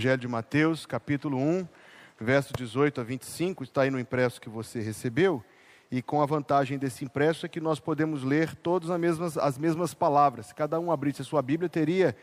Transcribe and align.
Evangelho 0.00 0.20
de 0.20 0.28
Mateus, 0.28 0.86
capítulo 0.86 1.36
1, 1.36 1.66
verso 2.20 2.52
18 2.56 3.00
a 3.00 3.04
25, 3.04 3.64
está 3.64 3.82
aí 3.82 3.90
no 3.90 3.98
impresso 3.98 4.40
que 4.40 4.48
você 4.48 4.80
recebeu. 4.80 5.42
E 5.90 6.00
com 6.00 6.22
a 6.22 6.26
vantagem 6.26 6.78
desse 6.78 7.04
impresso 7.04 7.44
é 7.44 7.48
que 7.48 7.60
nós 7.60 7.80
podemos 7.80 8.22
ler 8.22 8.54
todas 8.54 8.90
as 8.90 9.00
mesmas, 9.00 9.36
as 9.36 9.58
mesmas 9.58 9.94
palavras. 9.94 10.46
Se 10.46 10.54
cada 10.54 10.78
um 10.78 10.92
abrisse 10.92 11.22
a 11.22 11.24
sua 11.24 11.42
Bíblia, 11.42 11.68
teria 11.68 12.16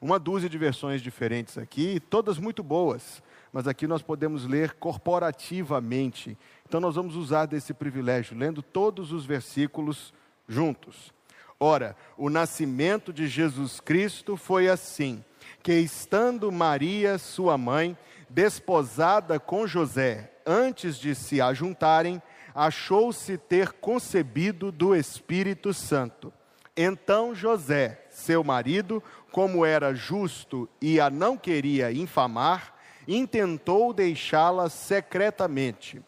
uma 0.00 0.18
dúzia 0.18 0.48
de 0.48 0.58
versões 0.58 1.00
diferentes 1.00 1.56
aqui, 1.56 2.00
todas 2.00 2.38
muito 2.38 2.60
boas. 2.60 3.22
Mas 3.52 3.68
aqui 3.68 3.86
nós 3.86 4.02
podemos 4.02 4.44
ler 4.44 4.72
corporativamente. 4.72 6.36
Então 6.68 6.80
nós 6.80 6.96
vamos 6.96 7.14
usar 7.14 7.46
desse 7.46 7.72
privilégio, 7.72 8.36
lendo 8.36 8.62
todos 8.62 9.12
os 9.12 9.24
versículos 9.24 10.12
juntos. 10.48 11.14
Ora, 11.60 11.94
o 12.16 12.28
nascimento 12.28 13.12
de 13.12 13.28
Jesus 13.28 13.78
Cristo 13.78 14.36
foi 14.36 14.68
assim 14.68 15.22
que 15.62 15.72
estando 15.72 16.52
Maria, 16.52 17.18
sua 17.18 17.58
mãe, 17.58 17.96
desposada 18.28 19.40
com 19.40 19.66
José, 19.66 20.32
antes 20.46 20.96
de 20.96 21.14
se 21.14 21.40
ajuntarem, 21.40 22.22
achou-se 22.54 23.36
ter 23.36 23.72
concebido 23.72 24.70
do 24.70 24.94
Espírito 24.94 25.74
Santo. 25.74 26.32
Então 26.76 27.34
José, 27.34 28.06
seu 28.10 28.42
marido, 28.42 29.02
como 29.30 29.64
era 29.64 29.94
justo 29.94 30.68
e 30.80 31.00
a 31.00 31.10
não 31.10 31.36
queria 31.36 31.92
infamar, 31.92 32.74
intentou 33.06 33.92
deixá-la 33.92 34.68
secretamente. 34.68 36.00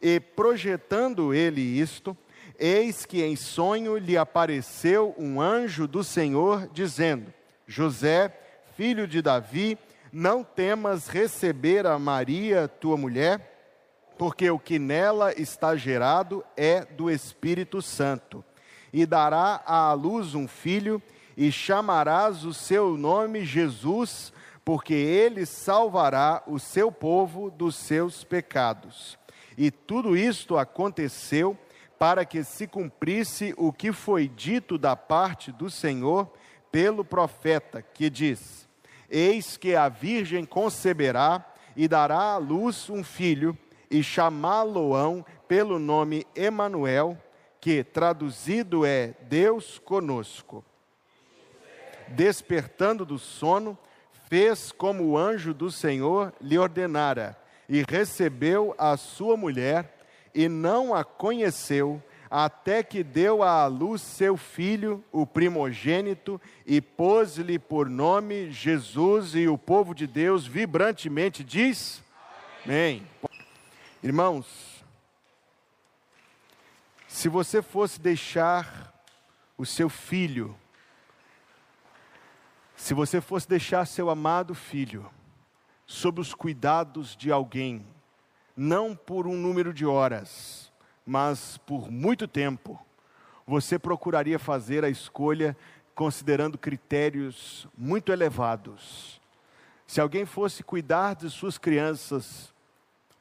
E 0.00 0.20
projetando 0.20 1.32
ele 1.32 1.60
isto, 1.60 2.16
eis 2.58 3.04
que 3.04 3.22
em 3.22 3.36
sonho 3.36 3.96
lhe 3.96 4.16
apareceu 4.16 5.14
um 5.18 5.40
anjo 5.40 5.86
do 5.86 6.04
Senhor, 6.04 6.68
dizendo: 6.72 7.32
José, 7.66 8.36
filho 8.82 9.06
de 9.06 9.22
Davi, 9.22 9.78
não 10.12 10.42
temas 10.42 11.06
receber 11.06 11.86
a 11.86 12.00
Maria, 12.00 12.66
tua 12.66 12.96
mulher, 12.96 14.10
porque 14.18 14.50
o 14.50 14.58
que 14.58 14.76
nela 14.76 15.32
está 15.40 15.76
gerado 15.76 16.44
é 16.56 16.84
do 16.84 17.08
Espírito 17.08 17.80
Santo. 17.80 18.44
E 18.92 19.06
dará 19.06 19.62
à 19.64 19.92
luz 19.92 20.34
um 20.34 20.48
filho, 20.48 21.00
e 21.36 21.52
chamarás 21.52 22.44
o 22.44 22.52
seu 22.52 22.96
nome 22.98 23.44
Jesus, 23.44 24.32
porque 24.64 24.94
ele 24.94 25.46
salvará 25.46 26.42
o 26.48 26.58
seu 26.58 26.90
povo 26.90 27.52
dos 27.52 27.76
seus 27.76 28.24
pecados. 28.24 29.16
E 29.56 29.70
tudo 29.70 30.16
isto 30.16 30.58
aconteceu 30.58 31.56
para 32.00 32.24
que 32.24 32.42
se 32.42 32.66
cumprisse 32.66 33.54
o 33.56 33.72
que 33.72 33.92
foi 33.92 34.26
dito 34.26 34.76
da 34.76 34.96
parte 34.96 35.52
do 35.52 35.70
Senhor 35.70 36.28
pelo 36.72 37.04
profeta, 37.04 37.80
que 37.80 38.10
diz: 38.10 38.71
Eis 39.14 39.58
que 39.58 39.76
a 39.76 39.90
virgem 39.90 40.42
conceberá 40.46 41.44
e 41.76 41.86
dará 41.86 42.32
à 42.32 42.38
luz 42.38 42.88
um 42.88 43.04
filho, 43.04 43.56
e 43.90 44.02
chamá-lo-ão 44.02 45.22
pelo 45.46 45.78
nome 45.78 46.26
Emanuel, 46.34 47.18
que 47.60 47.84
traduzido 47.84 48.86
é 48.86 49.14
Deus 49.28 49.78
conosco. 49.78 50.64
Despertando 52.08 53.04
do 53.04 53.18
sono, 53.18 53.76
fez 54.30 54.72
como 54.72 55.04
o 55.04 55.18
anjo 55.18 55.52
do 55.52 55.70
Senhor 55.70 56.32
lhe 56.40 56.58
ordenara, 56.58 57.36
e 57.68 57.84
recebeu 57.86 58.74
a 58.78 58.96
sua 58.96 59.36
mulher, 59.36 59.94
e 60.34 60.48
não 60.48 60.94
a 60.94 61.04
conheceu, 61.04 62.02
até 62.34 62.82
que 62.82 63.04
deu 63.04 63.42
à 63.42 63.66
luz 63.66 64.00
seu 64.00 64.38
filho, 64.38 65.04
o 65.12 65.26
primogênito, 65.26 66.40
e 66.64 66.80
pôs-lhe 66.80 67.58
por 67.58 67.90
nome 67.90 68.50
Jesus, 68.50 69.34
e 69.34 69.46
o 69.46 69.58
povo 69.58 69.94
de 69.94 70.06
Deus 70.06 70.46
vibrantemente 70.46 71.44
diz: 71.44 72.02
Amém. 72.64 73.06
Amém. 73.22 73.46
Irmãos, 74.02 74.82
se 77.06 77.28
você 77.28 77.60
fosse 77.60 78.00
deixar 78.00 78.94
o 79.58 79.66
seu 79.66 79.90
filho, 79.90 80.56
se 82.74 82.94
você 82.94 83.20
fosse 83.20 83.46
deixar 83.46 83.84
seu 83.84 84.08
amado 84.08 84.54
filho 84.54 85.04
sob 85.86 86.18
os 86.18 86.32
cuidados 86.32 87.14
de 87.14 87.30
alguém, 87.30 87.86
não 88.56 88.96
por 88.96 89.26
um 89.26 89.36
número 89.36 89.74
de 89.74 89.84
horas, 89.84 90.61
mas 91.06 91.58
por 91.58 91.90
muito 91.90 92.26
tempo 92.28 92.80
você 93.46 93.78
procuraria 93.78 94.38
fazer 94.38 94.84
a 94.84 94.88
escolha 94.88 95.56
considerando 95.94 96.56
critérios 96.56 97.66
muito 97.76 98.12
elevados. 98.12 99.20
Se 99.86 100.00
alguém 100.00 100.24
fosse 100.24 100.62
cuidar 100.62 101.14
de 101.14 101.28
suas 101.28 101.58
crianças 101.58 102.52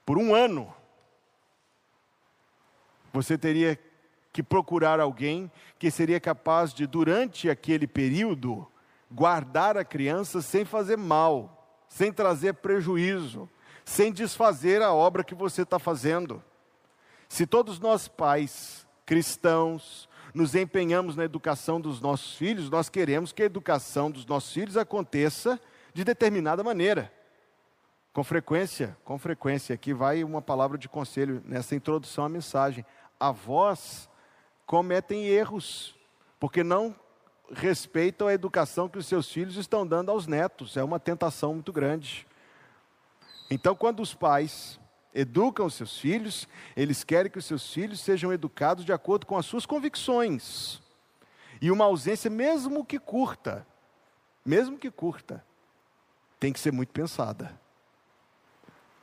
por 0.06 0.18
um 0.18 0.34
ano, 0.34 0.74
você 3.12 3.38
teria 3.38 3.78
que 4.32 4.42
procurar 4.42 5.00
alguém 5.00 5.52
que 5.78 5.92
seria 5.92 6.20
capaz 6.20 6.74
de, 6.74 6.88
durante 6.88 7.50
aquele 7.50 7.86
período, 7.86 8.66
guardar 9.12 9.78
a 9.78 9.84
criança 9.84 10.42
sem 10.42 10.64
fazer 10.64 10.98
mal, 10.98 11.84
sem 11.90 12.14
trazer 12.14 12.54
prejuízo, 12.54 13.50
sem 13.84 14.14
desfazer 14.14 14.82
a 14.82 14.94
obra 14.94 15.24
que 15.24 15.36
você 15.36 15.64
está 15.64 15.78
fazendo. 15.78 16.42
Se 17.32 17.48
todos 17.48 17.80
nós 17.80 18.10
pais 18.10 18.86
cristãos 19.06 20.10
nos 20.34 20.54
empenhamos 20.54 21.16
na 21.16 21.24
educação 21.24 21.80
dos 21.80 22.02
nossos 22.02 22.36
filhos, 22.36 22.70
nós 22.70 22.90
queremos 22.90 23.32
que 23.32 23.42
a 23.42 23.46
educação 23.46 24.12
dos 24.12 24.26
nossos 24.26 24.52
filhos 24.52 24.76
aconteça 24.76 25.58
de 25.94 26.04
determinada 26.04 26.62
maneira. 26.62 27.10
Com 28.12 28.22
frequência, 28.22 28.98
com 29.06 29.18
frequência, 29.18 29.74
aqui 29.74 29.94
vai 29.94 30.26
uma 30.26 30.42
palavra 30.42 30.78
de 30.78 30.90
conselho 30.90 31.42
nessa 31.46 31.74
introdução 31.74 32.26
à 32.26 32.28
mensagem. 32.28 32.86
Avós 33.18 34.10
cometem 34.66 35.26
erros, 35.26 35.96
porque 36.38 36.66
não 36.66 36.94
respeitam 37.54 38.28
a 38.28 38.34
educação 38.34 38.90
que 38.90 38.98
os 38.98 39.06
seus 39.06 39.32
filhos 39.32 39.56
estão 39.56 39.88
dando 39.88 40.12
aos 40.12 40.28
netos. 40.28 40.76
É 40.76 40.84
uma 40.84 41.00
tentação 41.00 41.54
muito 41.54 41.72
grande. 41.72 42.28
Então, 43.50 43.74
quando 43.74 44.02
os 44.02 44.14
pais 44.14 44.81
educam 45.14 45.66
os 45.66 45.74
seus 45.74 45.98
filhos, 45.98 46.48
eles 46.76 47.04
querem 47.04 47.32
que 47.32 47.40
os 47.40 47.46
seus 47.46 47.72
filhos 47.72 48.00
sejam 48.00 48.32
educados 48.32 48.86
de 48.86 48.94
acordo 48.94 49.26
com 49.26 49.38
as 49.38 49.46
suas 49.46 49.66
convicções. 49.66 50.82
E 51.62 51.70
uma 51.70 51.86
ausência, 51.86 52.30
mesmo 52.30 52.84
que 52.86 52.98
curta, 52.98 53.66
mesmo 54.46 54.78
que 54.78 54.90
curta, 54.90 55.44
tem 56.40 56.52
que 56.52 56.60
ser 56.60 56.72
muito 56.72 56.90
pensada. 56.90 57.60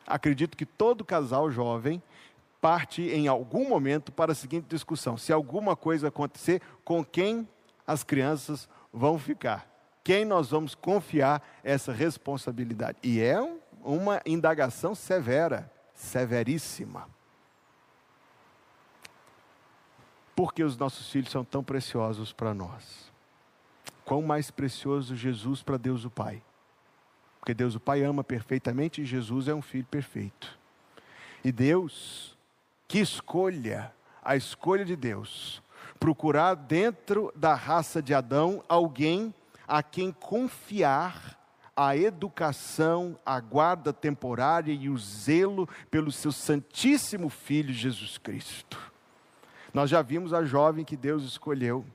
Acredito 0.07 0.57
que 0.57 0.67
todo 0.67 1.05
casal 1.05 1.51
jovem 1.51 2.03
parte 2.61 3.03
em 3.03 3.29
algum 3.29 3.69
momento 3.69 4.11
para 4.11 4.33
a 4.33 4.35
seguinte 4.35 4.67
discussão: 4.69 5.17
se 5.17 5.33
alguma 5.33 5.77
coisa 5.77 6.09
acontecer, 6.09 6.61
com 6.85 7.05
quem 7.05 7.49
as 7.87 8.03
crianças 8.03 8.69
vão 8.93 9.19
ficar? 9.19 9.69
Quem 10.03 10.25
nós 10.25 10.51
vamos 10.51 10.75
confiar 10.75 11.47
essa 11.63 11.93
responsabilidade? 11.93 12.97
E 13.03 13.21
é 13.21 13.39
uma 13.85 14.21
indagação 14.25 14.95
severa 14.95 15.71
severíssima. 15.99 17.09
Porque 20.35 20.63
os 20.63 20.77
nossos 20.77 21.11
filhos 21.11 21.31
são 21.31 21.45
tão 21.45 21.65
preciosos 21.65 22.33
para 22.33 22.55
nós. 22.55 23.13
Quão 24.05 24.23
mais 24.23 24.51
precioso 24.51 25.17
Jesus 25.17 25.63
para 25.63 25.77
Deus 25.77 26.05
o 26.05 26.11
Pai. 26.11 26.41
Porque 27.41 27.53
Deus 27.53 27.75
o 27.75 27.81
Pai 27.81 28.05
ama 28.05 28.23
perfeitamente 28.23 29.03
e 29.03 29.05
Jesus 29.07 29.49
é 29.49 29.55
um 29.55 29.61
filho 29.61 29.85
perfeito. 29.87 30.57
E 31.45 31.51
Deus, 31.51 32.39
que 32.87 33.01
escolha, 33.01 33.93
a 34.23 34.37
escolha 34.37 34.85
de 34.85 34.95
Deus, 34.95 35.61
procurar 35.99 36.55
dentro 36.55 37.33
da 37.35 37.55
raça 37.55 38.01
de 38.01 38.15
Adão 38.15 38.63
alguém 38.69 39.35
a 39.67 39.83
quem 39.83 40.13
confiar 40.13 41.38
a 41.81 41.97
educação, 41.97 43.17
a 43.25 43.39
guarda 43.39 43.93
temporária 43.93 44.73
e 44.73 44.89
o 44.89 44.99
zelo 44.99 45.69
pelo 45.89 46.11
seu 46.11 46.33
Santíssimo 46.33 47.29
Filho 47.29 47.73
Jesus 47.73 48.19
Cristo. 48.19 48.77
Nós 49.73 49.89
já 49.89 50.03
vimos 50.03 50.35
a 50.35 50.45
jovem 50.45 50.85
que 50.85 50.97
Deus 50.97 51.23
escolheu. 51.23 51.87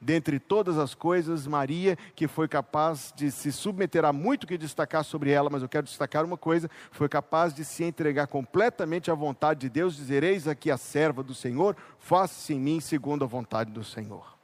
Dentre 0.00 0.38
todas 0.38 0.78
as 0.78 0.94
coisas, 0.94 1.44
Maria, 1.44 1.98
que 2.14 2.28
foi 2.28 2.46
capaz 2.46 3.12
de 3.16 3.32
se 3.32 3.50
submeter 3.50 4.04
a 4.04 4.12
muito 4.12 4.46
que 4.46 4.56
destacar 4.56 5.02
sobre 5.02 5.32
ela, 5.32 5.50
mas 5.50 5.62
eu 5.62 5.68
quero 5.68 5.86
destacar 5.86 6.24
uma 6.24 6.36
coisa: 6.36 6.70
foi 6.92 7.08
capaz 7.08 7.52
de 7.52 7.64
se 7.64 7.82
entregar 7.82 8.28
completamente 8.28 9.10
à 9.10 9.14
vontade 9.14 9.58
de 9.58 9.68
Deus, 9.68 9.96
dizer: 9.96 10.22
Eis 10.22 10.46
aqui 10.46 10.70
a 10.70 10.76
serva 10.76 11.20
do 11.20 11.34
Senhor, 11.34 11.76
faça-se 11.98 12.54
em 12.54 12.60
mim 12.60 12.78
segundo 12.78 13.24
a 13.24 13.26
vontade 13.26 13.72
do 13.72 13.82
Senhor. 13.82 14.38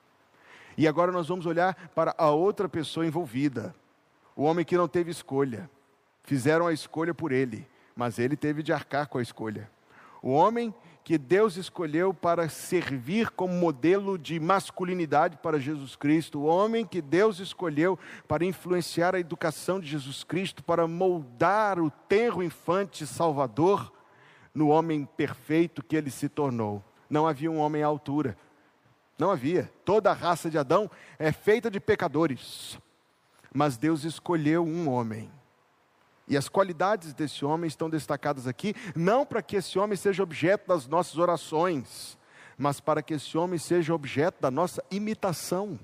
E 0.76 0.88
agora 0.88 1.12
nós 1.12 1.28
vamos 1.28 1.46
olhar 1.46 1.74
para 1.94 2.12
a 2.18 2.30
outra 2.30 2.68
pessoa 2.68 3.06
envolvida, 3.06 3.72
o 4.36 4.44
homem 4.44 4.64
que 4.64 4.76
não 4.76 4.86
teve 4.86 5.10
escolha. 5.10 5.68
Fizeram 6.22 6.66
a 6.66 6.72
escolha 6.72 7.14
por 7.14 7.32
ele, 7.32 7.66
mas 7.96 8.18
ele 8.18 8.36
teve 8.36 8.62
de 8.62 8.72
arcar 8.72 9.08
com 9.08 9.18
a 9.18 9.22
escolha. 9.22 9.70
O 10.22 10.30
homem 10.30 10.74
que 11.02 11.16
Deus 11.16 11.56
escolheu 11.56 12.12
para 12.12 12.48
servir 12.48 13.30
como 13.30 13.54
modelo 13.54 14.18
de 14.18 14.40
masculinidade 14.40 15.36
para 15.36 15.58
Jesus 15.58 15.94
Cristo, 15.94 16.40
o 16.40 16.44
homem 16.46 16.84
que 16.84 17.00
Deus 17.00 17.38
escolheu 17.38 17.96
para 18.26 18.44
influenciar 18.44 19.14
a 19.14 19.20
educação 19.20 19.78
de 19.78 19.86
Jesus 19.86 20.24
Cristo, 20.24 20.64
para 20.64 20.88
moldar 20.88 21.78
o 21.78 21.90
tenro 22.08 22.42
infante 22.42 23.06
Salvador 23.06 23.92
no 24.52 24.68
homem 24.68 25.08
perfeito 25.16 25.80
que 25.80 25.94
ele 25.94 26.10
se 26.10 26.28
tornou. 26.28 26.82
Não 27.08 27.24
havia 27.24 27.52
um 27.52 27.58
homem 27.58 27.84
à 27.84 27.86
altura. 27.86 28.36
Não 29.16 29.30
havia. 29.30 29.70
Toda 29.84 30.10
a 30.10 30.14
raça 30.14 30.50
de 30.50 30.58
Adão 30.58 30.90
é 31.20 31.30
feita 31.30 31.70
de 31.70 31.78
pecadores. 31.78 32.78
Mas 33.56 33.78
Deus 33.78 34.04
escolheu 34.04 34.62
um 34.62 34.86
homem 34.86 35.32
e 36.28 36.36
as 36.36 36.46
qualidades 36.46 37.14
desse 37.14 37.42
homem 37.42 37.66
estão 37.66 37.88
destacadas 37.88 38.46
aqui, 38.46 38.74
não 38.94 39.24
para 39.24 39.40
que 39.40 39.56
esse 39.56 39.78
homem 39.78 39.96
seja 39.96 40.22
objeto 40.22 40.68
das 40.68 40.86
nossas 40.86 41.16
orações, 41.16 42.18
mas 42.58 42.80
para 42.80 43.00
que 43.00 43.14
esse 43.14 43.38
homem 43.38 43.58
seja 43.58 43.94
objeto 43.94 44.42
da 44.42 44.50
nossa 44.50 44.84
imitação. 44.90 45.80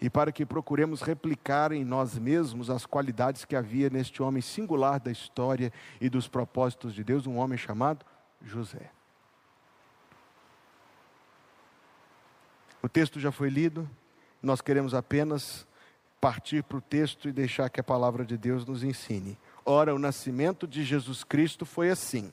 E 0.00 0.08
para 0.08 0.30
que 0.30 0.46
procuremos 0.46 1.02
replicar 1.02 1.72
em 1.72 1.84
nós 1.84 2.16
mesmos 2.16 2.70
as 2.70 2.86
qualidades 2.86 3.44
que 3.44 3.56
havia 3.56 3.90
neste 3.90 4.22
homem 4.22 4.40
singular 4.40 5.00
da 5.00 5.10
história 5.10 5.72
e 6.00 6.08
dos 6.08 6.28
propósitos 6.28 6.94
de 6.94 7.02
Deus, 7.02 7.26
um 7.26 7.38
homem 7.38 7.58
chamado 7.58 8.06
José. 8.40 8.88
O 12.80 12.88
texto 12.88 13.18
já 13.18 13.32
foi 13.32 13.48
lido, 13.48 13.90
nós 14.40 14.60
queremos 14.60 14.94
apenas 14.94 15.66
partir 16.22 16.62
para 16.62 16.78
o 16.78 16.80
texto 16.80 17.28
e 17.28 17.32
deixar 17.32 17.68
que 17.68 17.80
a 17.80 17.84
palavra 17.84 18.24
de 18.24 18.38
Deus 18.38 18.64
nos 18.64 18.84
ensine. 18.84 19.36
Ora, 19.66 19.92
o 19.92 19.98
nascimento 19.98 20.68
de 20.68 20.84
Jesus 20.84 21.24
Cristo 21.24 21.66
foi 21.66 21.90
assim: 21.90 22.32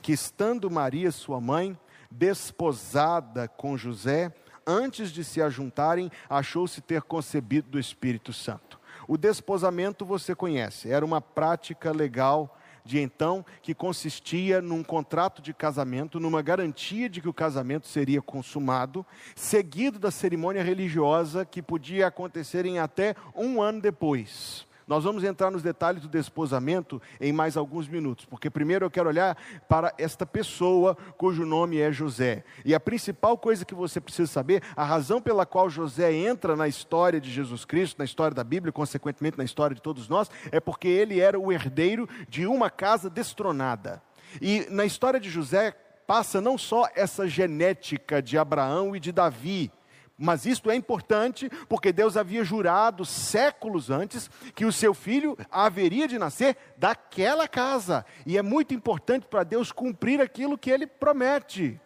que 0.00 0.10
estando 0.10 0.70
Maria, 0.70 1.12
sua 1.12 1.38
mãe, 1.38 1.78
desposada 2.10 3.46
com 3.46 3.76
José, 3.76 4.32
antes 4.66 5.10
de 5.10 5.22
se 5.22 5.42
ajuntarem, 5.42 6.10
achou-se 6.30 6.80
ter 6.80 7.02
concebido 7.02 7.68
do 7.68 7.78
Espírito 7.78 8.32
Santo. 8.32 8.80
O 9.06 9.18
desposamento 9.18 10.06
você 10.06 10.34
conhece, 10.34 10.90
era 10.90 11.04
uma 11.04 11.20
prática 11.20 11.92
legal 11.92 12.58
de 12.86 13.00
então, 13.00 13.44
que 13.60 13.74
consistia 13.74 14.62
num 14.62 14.82
contrato 14.82 15.42
de 15.42 15.52
casamento, 15.52 16.20
numa 16.20 16.40
garantia 16.40 17.08
de 17.08 17.20
que 17.20 17.28
o 17.28 17.34
casamento 17.34 17.86
seria 17.86 18.22
consumado, 18.22 19.04
seguido 19.34 19.98
da 19.98 20.10
cerimônia 20.10 20.62
religiosa 20.62 21.44
que 21.44 21.60
podia 21.60 22.06
acontecer 22.06 22.64
em 22.64 22.78
até 22.78 23.14
um 23.34 23.60
ano 23.60 23.80
depois. 23.80 24.65
Nós 24.86 25.02
vamos 25.02 25.24
entrar 25.24 25.50
nos 25.50 25.62
detalhes 25.62 26.00
do 26.00 26.08
desposamento 26.08 27.02
em 27.20 27.32
mais 27.32 27.56
alguns 27.56 27.88
minutos, 27.88 28.24
porque 28.24 28.48
primeiro 28.48 28.86
eu 28.86 28.90
quero 28.90 29.08
olhar 29.08 29.36
para 29.68 29.92
esta 29.98 30.24
pessoa 30.24 30.96
cujo 31.18 31.44
nome 31.44 31.78
é 31.78 31.90
José. 31.90 32.44
E 32.64 32.72
a 32.72 32.78
principal 32.78 33.36
coisa 33.36 33.64
que 33.64 33.74
você 33.74 34.00
precisa 34.00 34.30
saber, 34.30 34.62
a 34.76 34.84
razão 34.84 35.20
pela 35.20 35.44
qual 35.44 35.68
José 35.68 36.12
entra 36.12 36.54
na 36.54 36.68
história 36.68 37.20
de 37.20 37.32
Jesus 37.32 37.64
Cristo, 37.64 37.98
na 37.98 38.04
história 38.04 38.34
da 38.34 38.44
Bíblia, 38.44 38.72
consequentemente 38.72 39.36
na 39.36 39.44
história 39.44 39.74
de 39.74 39.82
todos 39.82 40.08
nós, 40.08 40.30
é 40.52 40.60
porque 40.60 40.86
ele 40.86 41.18
era 41.18 41.38
o 41.38 41.50
herdeiro 41.52 42.08
de 42.28 42.46
uma 42.46 42.70
casa 42.70 43.10
destronada. 43.10 44.00
E 44.40 44.68
na 44.70 44.84
história 44.84 45.18
de 45.18 45.28
José 45.28 45.72
passa 46.06 46.40
não 46.40 46.56
só 46.56 46.88
essa 46.94 47.26
genética 47.26 48.22
de 48.22 48.38
Abraão 48.38 48.94
e 48.94 49.00
de 49.00 49.10
Davi, 49.10 49.72
mas 50.18 50.46
isto 50.46 50.70
é 50.70 50.74
importante 50.74 51.50
porque 51.68 51.92
Deus 51.92 52.16
havia 52.16 52.42
jurado 52.42 53.04
séculos 53.04 53.90
antes 53.90 54.30
que 54.54 54.64
o 54.64 54.72
seu 54.72 54.94
filho 54.94 55.36
haveria 55.50 56.08
de 56.08 56.18
nascer 56.18 56.56
daquela 56.76 57.46
casa. 57.46 58.04
E 58.24 58.38
é 58.38 58.42
muito 58.42 58.72
importante 58.72 59.26
para 59.26 59.44
Deus 59.44 59.70
cumprir 59.70 60.20
aquilo 60.20 60.56
que 60.56 60.70
ele 60.70 60.86
promete. 60.86 61.78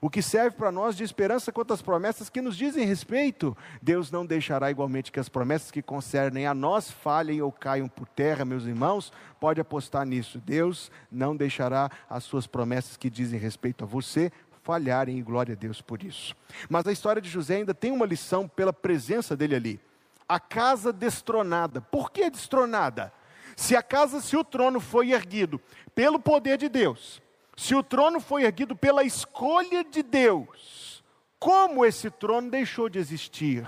O 0.00 0.08
que 0.08 0.22
serve 0.22 0.56
para 0.56 0.70
nós 0.70 0.96
de 0.96 1.02
esperança 1.02 1.50
quanto 1.50 1.74
às 1.74 1.82
promessas 1.82 2.28
que 2.28 2.40
nos 2.40 2.56
dizem 2.56 2.86
respeito. 2.86 3.56
Deus 3.82 4.12
não 4.12 4.24
deixará 4.24 4.70
igualmente 4.70 5.10
que 5.10 5.18
as 5.18 5.28
promessas 5.28 5.72
que 5.72 5.82
concernem 5.82 6.46
a 6.46 6.54
nós 6.54 6.88
falhem 6.88 7.42
ou 7.42 7.50
caiam 7.50 7.88
por 7.88 8.06
terra, 8.06 8.44
meus 8.44 8.64
irmãos. 8.64 9.12
Pode 9.40 9.60
apostar 9.60 10.06
nisso. 10.06 10.38
Deus 10.38 10.88
não 11.10 11.36
deixará 11.36 11.90
as 12.08 12.22
suas 12.22 12.46
promessas 12.46 12.96
que 12.96 13.10
dizem 13.10 13.40
respeito 13.40 13.82
a 13.82 13.88
você 13.88 14.30
falharem 14.68 15.16
e 15.16 15.22
glória 15.22 15.54
a 15.54 15.56
Deus 15.56 15.80
por 15.80 16.02
isso. 16.02 16.36
Mas 16.68 16.86
a 16.86 16.92
história 16.92 17.22
de 17.22 17.30
José 17.30 17.56
ainda 17.56 17.72
tem 17.72 17.90
uma 17.90 18.04
lição 18.04 18.46
pela 18.46 18.70
presença 18.70 19.34
dele 19.34 19.54
ali. 19.54 19.80
A 20.28 20.38
casa 20.38 20.92
destronada. 20.92 21.80
Por 21.80 22.10
que 22.10 22.28
destronada? 22.28 23.10
Se 23.56 23.74
a 23.74 23.82
casa, 23.82 24.20
se 24.20 24.36
o 24.36 24.44
trono 24.44 24.78
foi 24.78 25.12
erguido 25.12 25.58
pelo 25.94 26.20
poder 26.20 26.58
de 26.58 26.68
Deus, 26.68 27.22
se 27.56 27.74
o 27.74 27.82
trono 27.82 28.20
foi 28.20 28.42
erguido 28.42 28.76
pela 28.76 29.02
escolha 29.02 29.82
de 29.82 30.02
Deus, 30.02 31.02
como 31.38 31.82
esse 31.82 32.10
trono 32.10 32.50
deixou 32.50 32.90
de 32.90 32.98
existir? 32.98 33.66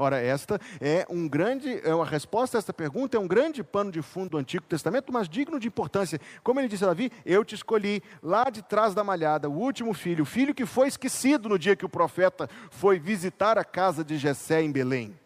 Ora, 0.00 0.20
esta 0.20 0.60
é 0.80 1.04
um 1.10 1.26
grande, 1.26 1.80
é 1.82 1.92
uma 1.92 2.06
resposta 2.06 2.56
a 2.56 2.60
esta 2.60 2.72
pergunta 2.72 3.16
é 3.16 3.20
um 3.20 3.26
grande 3.26 3.64
pano 3.64 3.90
de 3.90 4.00
fundo 4.00 4.30
do 4.30 4.38
Antigo 4.38 4.64
Testamento, 4.64 5.12
mas 5.12 5.28
digno 5.28 5.58
de 5.58 5.66
importância. 5.66 6.20
Como 6.44 6.60
ele 6.60 6.68
disse 6.68 6.84
a 6.84 6.86
Davi, 6.86 7.10
eu 7.26 7.44
te 7.44 7.56
escolhi 7.56 8.00
lá 8.22 8.48
de 8.48 8.62
trás 8.62 8.94
da 8.94 9.02
malhada, 9.02 9.50
o 9.50 9.58
último 9.58 9.92
filho, 9.92 10.22
o 10.22 10.26
filho 10.26 10.54
que 10.54 10.64
foi 10.64 10.86
esquecido 10.86 11.48
no 11.48 11.58
dia 11.58 11.74
que 11.74 11.84
o 11.84 11.88
profeta 11.88 12.48
foi 12.70 13.00
visitar 13.00 13.58
a 13.58 13.64
casa 13.64 14.04
de 14.04 14.16
Jessé 14.16 14.62
em 14.62 14.70
Belém. 14.70 15.18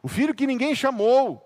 O 0.00 0.06
filho 0.06 0.32
que 0.32 0.46
ninguém 0.46 0.76
chamou, 0.76 1.42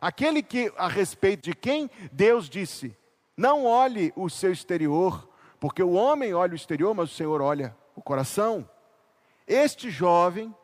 aquele 0.00 0.44
que 0.44 0.72
a 0.76 0.86
respeito 0.86 1.42
de 1.42 1.56
quem 1.56 1.90
Deus 2.12 2.48
disse: 2.48 2.96
"Não 3.36 3.66
olhe 3.66 4.12
o 4.14 4.30
seu 4.30 4.52
exterior, 4.52 5.28
porque 5.58 5.82
o 5.82 5.94
homem 5.94 6.32
olha 6.34 6.52
o 6.52 6.56
exterior, 6.56 6.94
mas 6.94 7.10
o 7.10 7.14
Senhor 7.16 7.40
olha 7.40 7.76
o 7.96 8.00
coração". 8.00 8.68
Este 9.44 9.90
jovem 9.90 10.54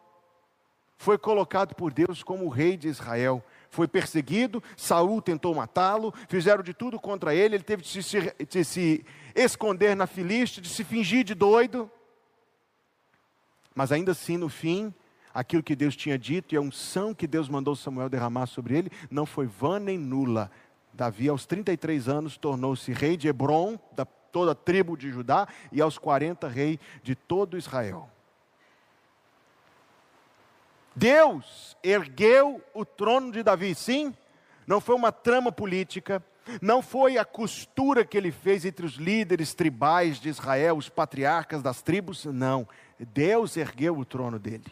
foi 0.99 1.17
colocado 1.17 1.77
por 1.77 1.93
Deus 1.93 2.25
como 2.25 2.49
rei 2.49 2.77
de 2.77 2.89
Israel. 2.89 3.43
Foi 3.71 3.87
perseguido, 3.87 4.63
Saul 4.77 5.23
tentou 5.23 5.55
matá-lo, 5.55 6.13
fizeram 6.29 6.63
de 6.63 6.75
tudo 6.75 6.99
contra 6.99 7.33
ele, 7.33 7.55
ele 7.55 7.63
teve 7.63 7.83
de 7.83 8.03
se, 8.03 8.35
de 8.49 8.65
se 8.65 9.07
esconder 9.35 9.95
na 9.95 10.09
Filiste, 10.09 10.61
de 10.61 10.69
se 10.69 10.83
fingir 10.83 11.23
de 11.23 11.35
doido. 11.35 11.89
Mas 13.75 13.93
ainda 13.93 14.11
assim, 14.11 14.37
no 14.37 14.49
fim, 14.49 14.93
aquilo 15.33 15.63
que 15.63 15.77
Deus 15.77 15.95
tinha 15.95 16.19
dito 16.19 16.53
e 16.53 16.59
a 16.59 16.61
unção 16.61 17.15
que 17.15 17.29
Deus 17.29 17.49
mandou 17.49 17.77
Samuel 17.77 18.09
derramar 18.09 18.47
sobre 18.47 18.77
ele 18.77 18.91
não 19.09 19.25
foi 19.25 19.47
vã 19.47 19.79
nem 19.79 19.97
nula. 19.97 20.51
Davi, 20.93 21.29
aos 21.29 21.47
33 21.47 22.09
anos, 22.09 22.37
tornou-se 22.37 22.93
rei 22.93 23.17
de 23.17 23.29
Hebron, 23.29 23.79
da 23.95 24.05
toda 24.05 24.51
a 24.51 24.55
tribo 24.55 24.97
de 24.97 25.11
Judá, 25.11 25.47
e 25.71 25.81
aos 25.81 25.97
40, 25.97 26.49
rei 26.49 26.81
de 27.05 27.15
todo 27.15 27.57
Israel. 27.57 28.11
Deus 30.99 31.77
ergueu 31.81 32.61
o 32.75 32.85
trono 32.85 33.31
de 33.31 33.45
Davi, 33.45 33.73
sim, 33.73 34.13
não 34.67 34.81
foi 34.81 34.97
uma 34.97 35.13
trama 35.13 35.53
política, 35.53 36.21
não 36.61 36.83
foi 36.83 37.17
a 37.17 37.25
costura 37.25 38.05
que 38.05 38.17
ele 38.17 38.33
fez 38.33 38.65
entre 38.65 38.85
os 38.85 38.95
líderes 38.95 39.55
tribais 39.55 40.19
de 40.19 40.29
Israel, 40.29 40.77
os 40.77 40.89
patriarcas 40.89 41.63
das 41.63 41.83
tribos, 41.83 42.25
não. 42.25 42.67
Deus 42.99 43.57
ergueu 43.57 43.97
o 43.97 44.05
trono 44.05 44.41
dele. 44.41 44.67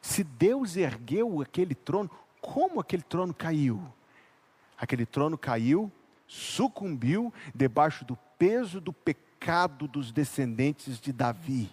Se 0.00 0.24
Deus 0.24 0.76
ergueu 0.76 1.40
aquele 1.40 1.76
trono, 1.76 2.10
como 2.40 2.80
aquele 2.80 3.02
trono 3.02 3.32
caiu? 3.32 3.80
Aquele 4.76 5.06
trono 5.06 5.38
caiu, 5.38 5.92
sucumbiu 6.26 7.32
debaixo 7.54 8.04
do 8.04 8.18
peso 8.36 8.80
do 8.80 8.92
pecado 8.92 9.86
dos 9.86 10.10
descendentes 10.10 11.00
de 11.00 11.12
Davi 11.12 11.70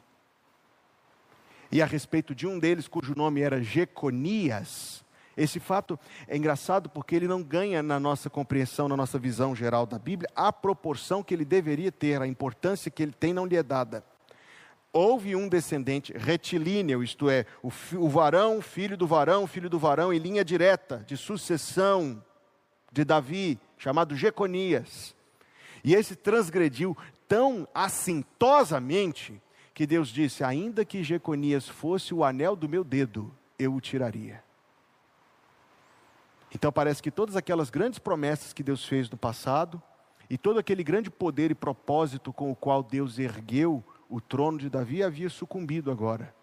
e 1.72 1.82
a 1.82 1.86
respeito 1.86 2.34
de 2.34 2.48
um 2.48 2.58
deles, 2.58 2.88
cujo 2.88 3.16
nome 3.16 3.42
era 3.42 3.62
Jeconias. 3.62 5.04
Esse 5.38 5.60
fato 5.60 5.98
é 6.28 6.36
engraçado 6.36 6.90
porque 6.90 7.16
ele 7.16 7.28
não 7.28 7.42
ganha 7.42 7.82
na 7.82 8.00
nossa 8.00 8.30
compreensão, 8.30 8.90
na 8.90 8.98
nossa 8.98 9.18
visão 9.18 9.56
geral 9.56 9.86
da 9.86 9.98
Bíblia, 9.98 10.30
a 10.36 10.52
proporção 10.52 11.24
que 11.24 11.34
ele 11.34 11.46
deveria 11.46 11.92
ter, 11.92 12.22
a 12.22 12.28
importância 12.28 12.92
que 12.92 13.02
ele 13.02 13.14
tem 13.14 13.34
não 13.34 13.46
lhe 13.46 13.56
é 13.56 13.64
dada. 13.64 14.04
Houve 14.92 15.36
um 15.36 15.48
descendente 15.48 16.12
retilíneo, 16.18 17.04
isto 17.04 17.30
é, 17.30 17.46
o, 17.64 17.72
o 17.98 18.10
varão, 18.10 18.62
filho 18.62 18.98
do 18.98 19.08
varão, 19.08 19.48
filho 19.48 19.70
do 19.70 19.80
varão, 19.80 20.12
em 20.12 20.18
linha 20.18 20.44
direta, 20.44 21.04
de 21.08 21.16
sucessão 21.16 22.22
de 22.92 23.06
Davi, 23.06 23.60
chamado 23.78 24.16
Jeconias. 24.16 25.16
E 25.84 25.94
esse 25.94 26.16
transgrediu 26.16 26.98
tão 27.28 27.68
assintosamente 27.74 29.40
que 29.80 29.88
Deus 29.88 30.10
disse: 30.10 30.44
ainda 30.44 30.84
que 30.84 31.06
Jeconias 31.06 31.70
fosse 31.70 32.14
o 32.14 32.26
anel 32.26 32.54
do 32.54 32.68
meu 32.68 32.84
dedo, 32.84 33.34
eu 33.58 33.74
o 33.74 33.80
tiraria. 33.80 34.44
Então 36.54 36.70
parece 36.70 37.02
que 37.02 37.10
todas 37.10 37.38
aquelas 37.38 37.70
grandes 37.70 37.98
promessas 37.98 38.52
que 38.52 38.62
Deus 38.62 38.84
fez 38.84 39.10
no 39.10 39.16
passado, 39.16 39.82
e 40.30 40.38
todo 40.38 40.60
aquele 40.60 40.84
grande 40.84 41.10
poder 41.10 41.50
e 41.50 41.56
propósito 41.56 42.34
com 42.34 42.52
o 42.52 42.56
qual 42.58 42.84
Deus 42.84 43.20
ergueu 43.20 43.82
o 44.10 44.20
trono 44.20 44.58
de 44.58 44.70
Davi 44.70 45.02
havia 45.02 45.30
sucumbido 45.30 45.90
agora. 45.90 46.36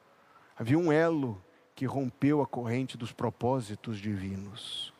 Havia 0.58 0.78
um 0.78 0.90
elo 0.90 1.38
que 1.74 1.84
rompeu 1.84 2.40
a 2.40 2.46
corrente 2.46 2.96
dos 2.96 3.12
propósitos 3.12 3.98
divinos. 3.98 4.94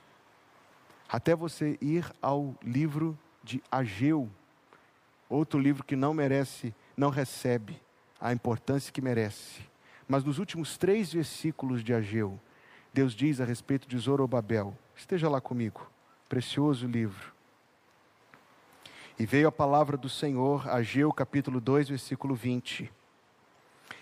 Até 1.09 1.35
você 1.35 1.79
ir 1.81 2.05
ao 2.21 2.55
livro 2.63 3.19
de 3.43 3.63
Ageu, 3.73 4.29
outro 5.27 5.59
livro 5.59 5.83
que 5.83 5.97
não 5.97 6.13
merece, 6.13 6.75
não 6.99 7.09
recebe 7.09 7.86
a 8.21 8.33
importância 8.33 8.93
que 8.93 9.01
merece. 9.01 9.61
Mas 10.09 10.25
nos 10.25 10.39
últimos 10.39 10.77
três 10.77 11.13
versículos 11.13 11.83
de 11.83 11.93
Ageu, 11.93 12.39
Deus 12.93 13.15
diz 13.15 13.41
a 13.41 13.45
respeito 13.45 13.89
de 13.89 13.99
Zorobabel. 13.99 14.77
Esteja 14.97 15.29
lá 15.29 15.41
comigo, 15.41 15.91
precioso 16.29 16.87
livro. 16.87 17.35
E 19.19 19.27
veio 19.27 19.49
a 19.49 19.53
palavra 19.53 19.97
do 19.97 20.09
Senhor, 20.09 20.69
Ageu 20.69 21.13
capítulo 21.13 21.61
2, 21.61 21.89
versículo 21.89 22.35
20. 22.35 22.93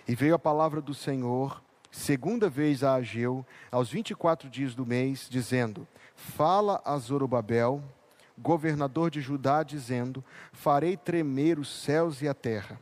E 0.07 0.15
veio 0.15 0.35
a 0.35 0.39
palavra 0.39 0.81
do 0.81 0.93
Senhor, 0.93 1.63
segunda 1.91 2.49
vez 2.49 2.83
a 2.83 2.95
Ageu, 2.95 3.47
aos 3.71 3.91
24 3.91 4.51
dias 4.51 4.75
do 4.75 4.85
mês, 4.85 5.29
dizendo: 5.31 5.87
Fala 6.15 6.83
a 6.85 6.99
Zorobabel, 6.99 7.83
governador 8.37 9.11
de 9.11 9.21
Judá, 9.21 9.63
dizendo: 9.63 10.23
Farei 10.53 10.97
tremer 10.97 11.59
os 11.59 11.69
céus 11.69 12.21
e 12.21 12.29
a 12.29 12.35
terra, 12.35 12.79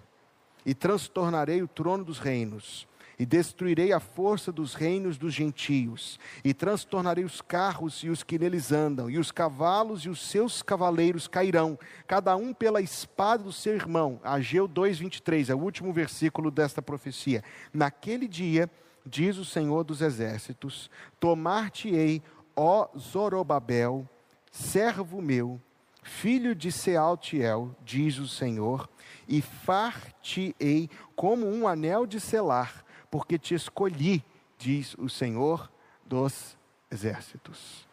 e 0.64 0.74
transtornarei 0.74 1.62
o 1.62 1.68
trono 1.68 2.04
dos 2.04 2.18
reinos 2.18 2.86
e 3.22 3.26
destruirei 3.26 3.92
a 3.92 4.00
força 4.00 4.50
dos 4.50 4.74
reinos 4.74 5.16
dos 5.16 5.32
gentios, 5.32 6.18
e 6.42 6.52
transtornarei 6.52 7.24
os 7.24 7.40
carros 7.40 8.02
e 8.02 8.08
os 8.08 8.24
que 8.24 8.36
neles 8.36 8.72
andam, 8.72 9.08
e 9.08 9.16
os 9.16 9.30
cavalos 9.30 10.00
e 10.00 10.08
os 10.08 10.20
seus 10.20 10.60
cavaleiros 10.60 11.28
cairão, 11.28 11.78
cada 12.06 12.34
um 12.34 12.52
pela 12.52 12.80
espada 12.80 13.44
do 13.44 13.52
seu 13.52 13.74
irmão. 13.74 14.20
Ageu 14.24 14.66
2:23, 14.66 15.50
é 15.50 15.54
o 15.54 15.58
último 15.60 15.92
versículo 15.92 16.50
desta 16.50 16.82
profecia. 16.82 17.44
Naquele 17.72 18.26
dia, 18.26 18.68
diz 19.06 19.36
o 19.36 19.44
Senhor 19.44 19.84
dos 19.84 20.00
exércitos: 20.00 20.90
Tomar-te-ei, 21.20 22.22
ó 22.56 22.88
Zorobabel, 22.98 24.08
servo 24.50 25.22
meu, 25.22 25.60
filho 26.02 26.54
de 26.54 26.70
Sealtiel, 26.70 27.74
diz 27.84 28.18
o 28.18 28.28
Senhor, 28.28 28.88
e 29.28 29.40
far-te-ei 29.40 30.90
como 31.16 31.46
um 31.46 31.66
anel 31.66 32.06
de 32.06 32.20
selar 32.20 32.82
porque 33.12 33.38
te 33.38 33.54
escolhi, 33.54 34.24
diz 34.56 34.94
o 34.94 35.06
Senhor 35.06 35.70
dos 36.02 36.56
exércitos. 36.90 37.86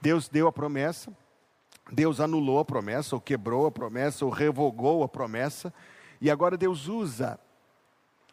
Deus 0.00 0.28
deu 0.28 0.46
a 0.46 0.52
promessa, 0.52 1.12
Deus 1.90 2.20
anulou 2.20 2.60
a 2.60 2.64
promessa, 2.64 3.16
ou 3.16 3.20
quebrou 3.20 3.66
a 3.66 3.72
promessa, 3.72 4.24
ou 4.24 4.30
revogou 4.30 5.02
a 5.02 5.08
promessa, 5.08 5.74
e 6.20 6.30
agora 6.30 6.56
Deus 6.56 6.86
usa 6.86 7.40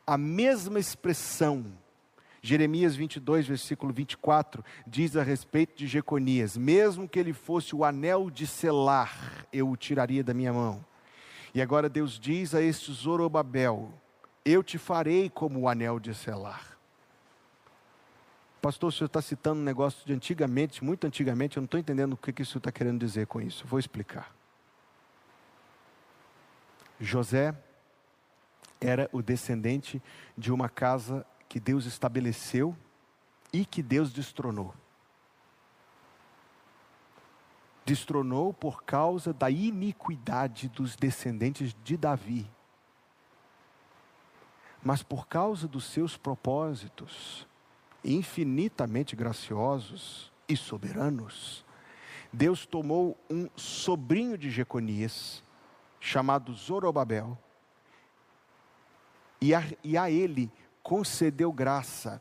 a 0.06 0.20
mesma 0.20 0.78
expressão. 0.78 1.66
Jeremias 2.42 2.96
22, 2.96 3.48
versículo 3.48 3.94
24, 3.94 4.64
diz 4.88 5.16
a 5.18 5.24
respeito 5.24 5.78
de 5.78 5.88
Jeconias: 5.88 6.56
Mesmo 6.56 7.08
que 7.08 7.20
ele 7.20 7.34
fosse 7.34 7.76
o 7.76 7.84
anel 7.84 8.30
de 8.30 8.48
selar, 8.48 9.46
eu 9.52 9.70
o 9.70 9.76
tiraria 9.76 10.24
da 10.24 10.34
minha 10.34 10.54
mão. 10.54 10.86
E 11.54 11.62
agora 11.62 11.90
Deus 11.90 12.20
diz 12.20 12.56
a 12.56 12.62
este 12.62 12.92
Zorobabel: 12.94 13.94
eu 14.46 14.64
te 14.64 14.78
farei 14.78 15.30
como 15.30 15.60
o 15.60 15.70
anel 15.70 16.00
de 16.00 16.14
selar. 16.14 16.78
Pastor, 18.62 18.90
o 18.90 18.92
senhor 18.92 19.08
está 19.08 19.22
citando 19.22 19.62
um 19.62 19.64
negócio 19.64 20.06
de 20.06 20.14
antigamente, 20.14 20.84
muito 20.84 21.08
antigamente, 21.08 21.58
eu 21.58 21.62
não 21.62 21.66
estou 21.66 21.80
entendendo 21.80 22.14
o 22.14 22.18
que, 22.18 22.34
que 22.34 22.42
o 22.42 22.46
senhor 22.46 22.58
está 22.58 22.72
querendo 22.72 23.00
dizer 23.00 23.28
com 23.28 23.40
isso. 23.40 23.66
Vou 23.66 23.80
explicar. 23.80 24.36
José 27.00 27.56
era 28.82 29.10
o 29.14 29.22
descendente 29.22 30.02
de 30.38 30.52
uma 30.52 30.68
casa 30.68 31.26
que 31.50 31.60
Deus 31.60 31.86
estabeleceu 31.86 32.78
e 33.52 33.66
que 33.66 33.84
Deus 33.84 34.14
destronou. 34.14 34.74
Destronou 37.84 38.54
por 38.54 38.84
causa 38.84 39.34
da 39.34 39.50
iniquidade 39.50 40.70
dos 40.70 40.96
descendentes 40.96 41.76
de 41.84 41.98
Davi 41.98 42.50
mas 44.84 45.04
por 45.04 45.28
causa 45.28 45.68
dos 45.68 45.86
seus 45.86 46.18
propósitos 46.18 47.48
infinitamente 48.04 49.16
graciosos 49.16 50.32
e 50.48 50.56
soberanos, 50.56 51.66
Deus 52.32 52.66
tomou 52.66 53.18
um 53.30 53.50
sobrinho 53.56 54.38
de 54.38 54.50
Jeconias, 54.50 55.44
chamado 56.00 56.54
Zorobabel, 56.54 57.38
e 59.42 59.54
a, 59.54 59.64
e 59.84 59.98
a 59.98 60.10
ele 60.10 60.52
concedeu 60.90 61.54
graça 61.54 62.20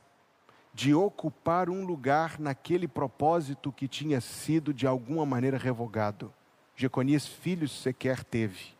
de 0.74 0.92
ocupar 0.92 1.70
um 1.70 1.86
lugar 1.86 2.38
naquele 2.38 2.86
propósito 2.86 3.72
que 3.72 3.88
tinha 3.88 4.20
sido 4.20 4.74
de 4.74 4.86
alguma 4.86 5.24
maneira 5.24 5.56
revogado. 5.56 6.30
Jeconias 6.76 7.26
filhos 7.26 7.72
sequer 7.72 8.22
teve. 8.22 8.74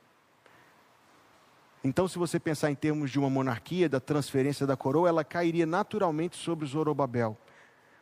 Então, 1.83 2.07
se 2.07 2.19
você 2.19 2.39
pensar 2.39 2.71
em 2.71 2.75
termos 2.75 3.11
de 3.11 3.19
uma 3.19 3.31
monarquia, 3.31 3.89
da 3.89 3.99
transferência 3.99 4.67
da 4.67 4.77
coroa, 4.77 5.09
ela 5.09 5.25
cairia 5.25 5.65
naturalmente 5.65 6.37
sobre 6.37 6.67
Zorobabel. 6.67 7.35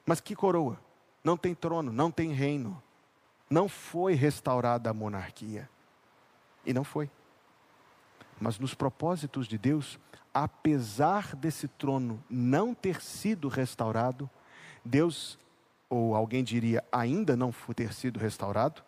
Mas 0.05 0.21
que 0.21 0.35
coroa? 0.35 0.81
Não 1.23 1.37
tem 1.37 1.55
trono, 1.55 1.93
não 1.93 2.11
tem 2.11 2.33
reino. 2.33 2.83
Não 3.49 3.69
foi 3.69 4.15
restaurada 4.15 4.91
a 4.91 4.93
monarquia. 4.93 5.71
E 6.65 6.73
não 6.73 6.83
foi. 6.83 7.09
Mas 8.41 8.59
nos 8.59 8.75
propósitos 8.75 9.47
de 9.47 9.57
Deus, 9.57 10.01
apesar 10.37 11.35
desse 11.35 11.67
trono 11.67 12.23
não 12.29 12.75
ter 12.75 13.01
sido 13.01 13.49
restaurado, 13.49 14.29
Deus, 14.85 15.39
ou 15.89 16.15
alguém 16.15 16.45
diria 16.45 16.85
ainda 16.93 17.35
não 17.35 17.51
ter 17.75 17.95
sido 17.95 18.21
restaurado, 18.21 18.85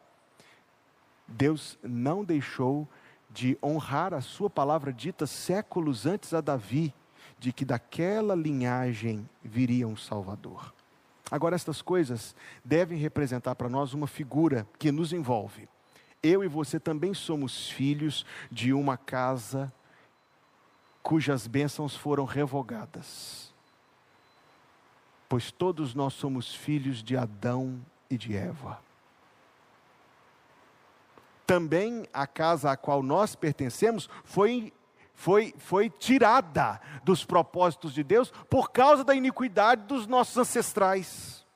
Deus 1.26 1.78
não 1.82 2.22
deixou 2.22 2.86
de 3.30 3.56
honrar 3.62 4.12
a 4.12 4.20
sua 4.20 4.50
palavra 4.50 4.92
dita 4.92 5.26
séculos 5.26 6.04
antes 6.04 6.34
a 6.34 6.42
Davi, 6.42 6.92
de 7.38 7.50
que 7.50 7.64
daquela 7.64 8.34
linhagem 8.34 9.26
viria 9.42 9.88
um 9.88 9.96
Salvador. 9.96 10.74
Agora, 11.30 11.56
estas 11.56 11.80
coisas 11.80 12.36
devem 12.62 12.98
representar 12.98 13.54
para 13.54 13.70
nós 13.70 13.94
uma 13.94 14.06
figura 14.06 14.68
que 14.78 14.92
nos 14.92 15.14
envolve. 15.14 15.66
Eu 16.22 16.44
e 16.44 16.48
você 16.48 16.78
também 16.78 17.14
somos 17.14 17.70
filhos 17.70 18.26
de 18.52 18.74
uma 18.74 18.98
casa 18.98 19.72
cujas 21.02 21.46
bênçãos 21.46 21.96
foram 21.96 22.24
revogadas. 22.24 23.52
Pois 25.28 25.50
todos 25.50 25.94
nós 25.94 26.14
somos 26.14 26.54
filhos 26.54 27.02
de 27.02 27.16
Adão 27.16 27.80
e 28.10 28.16
de 28.16 28.36
Eva 28.36 28.80
também 31.48 32.06
a 32.12 32.26
casa 32.26 32.70
a 32.70 32.76
qual 32.76 33.02
nós 33.02 33.34
pertencemos 33.34 34.06
foi, 34.22 34.70
foi, 35.14 35.54
foi 35.56 35.88
tirada 35.88 36.78
dos 37.02 37.24
propósitos 37.24 37.94
de 37.94 38.04
Deus 38.04 38.30
por 38.50 38.70
causa 38.70 39.02
da 39.02 39.14
iniquidade 39.14 39.84
dos 39.84 40.06
nossos 40.06 40.36
ancestrais. 40.36 41.46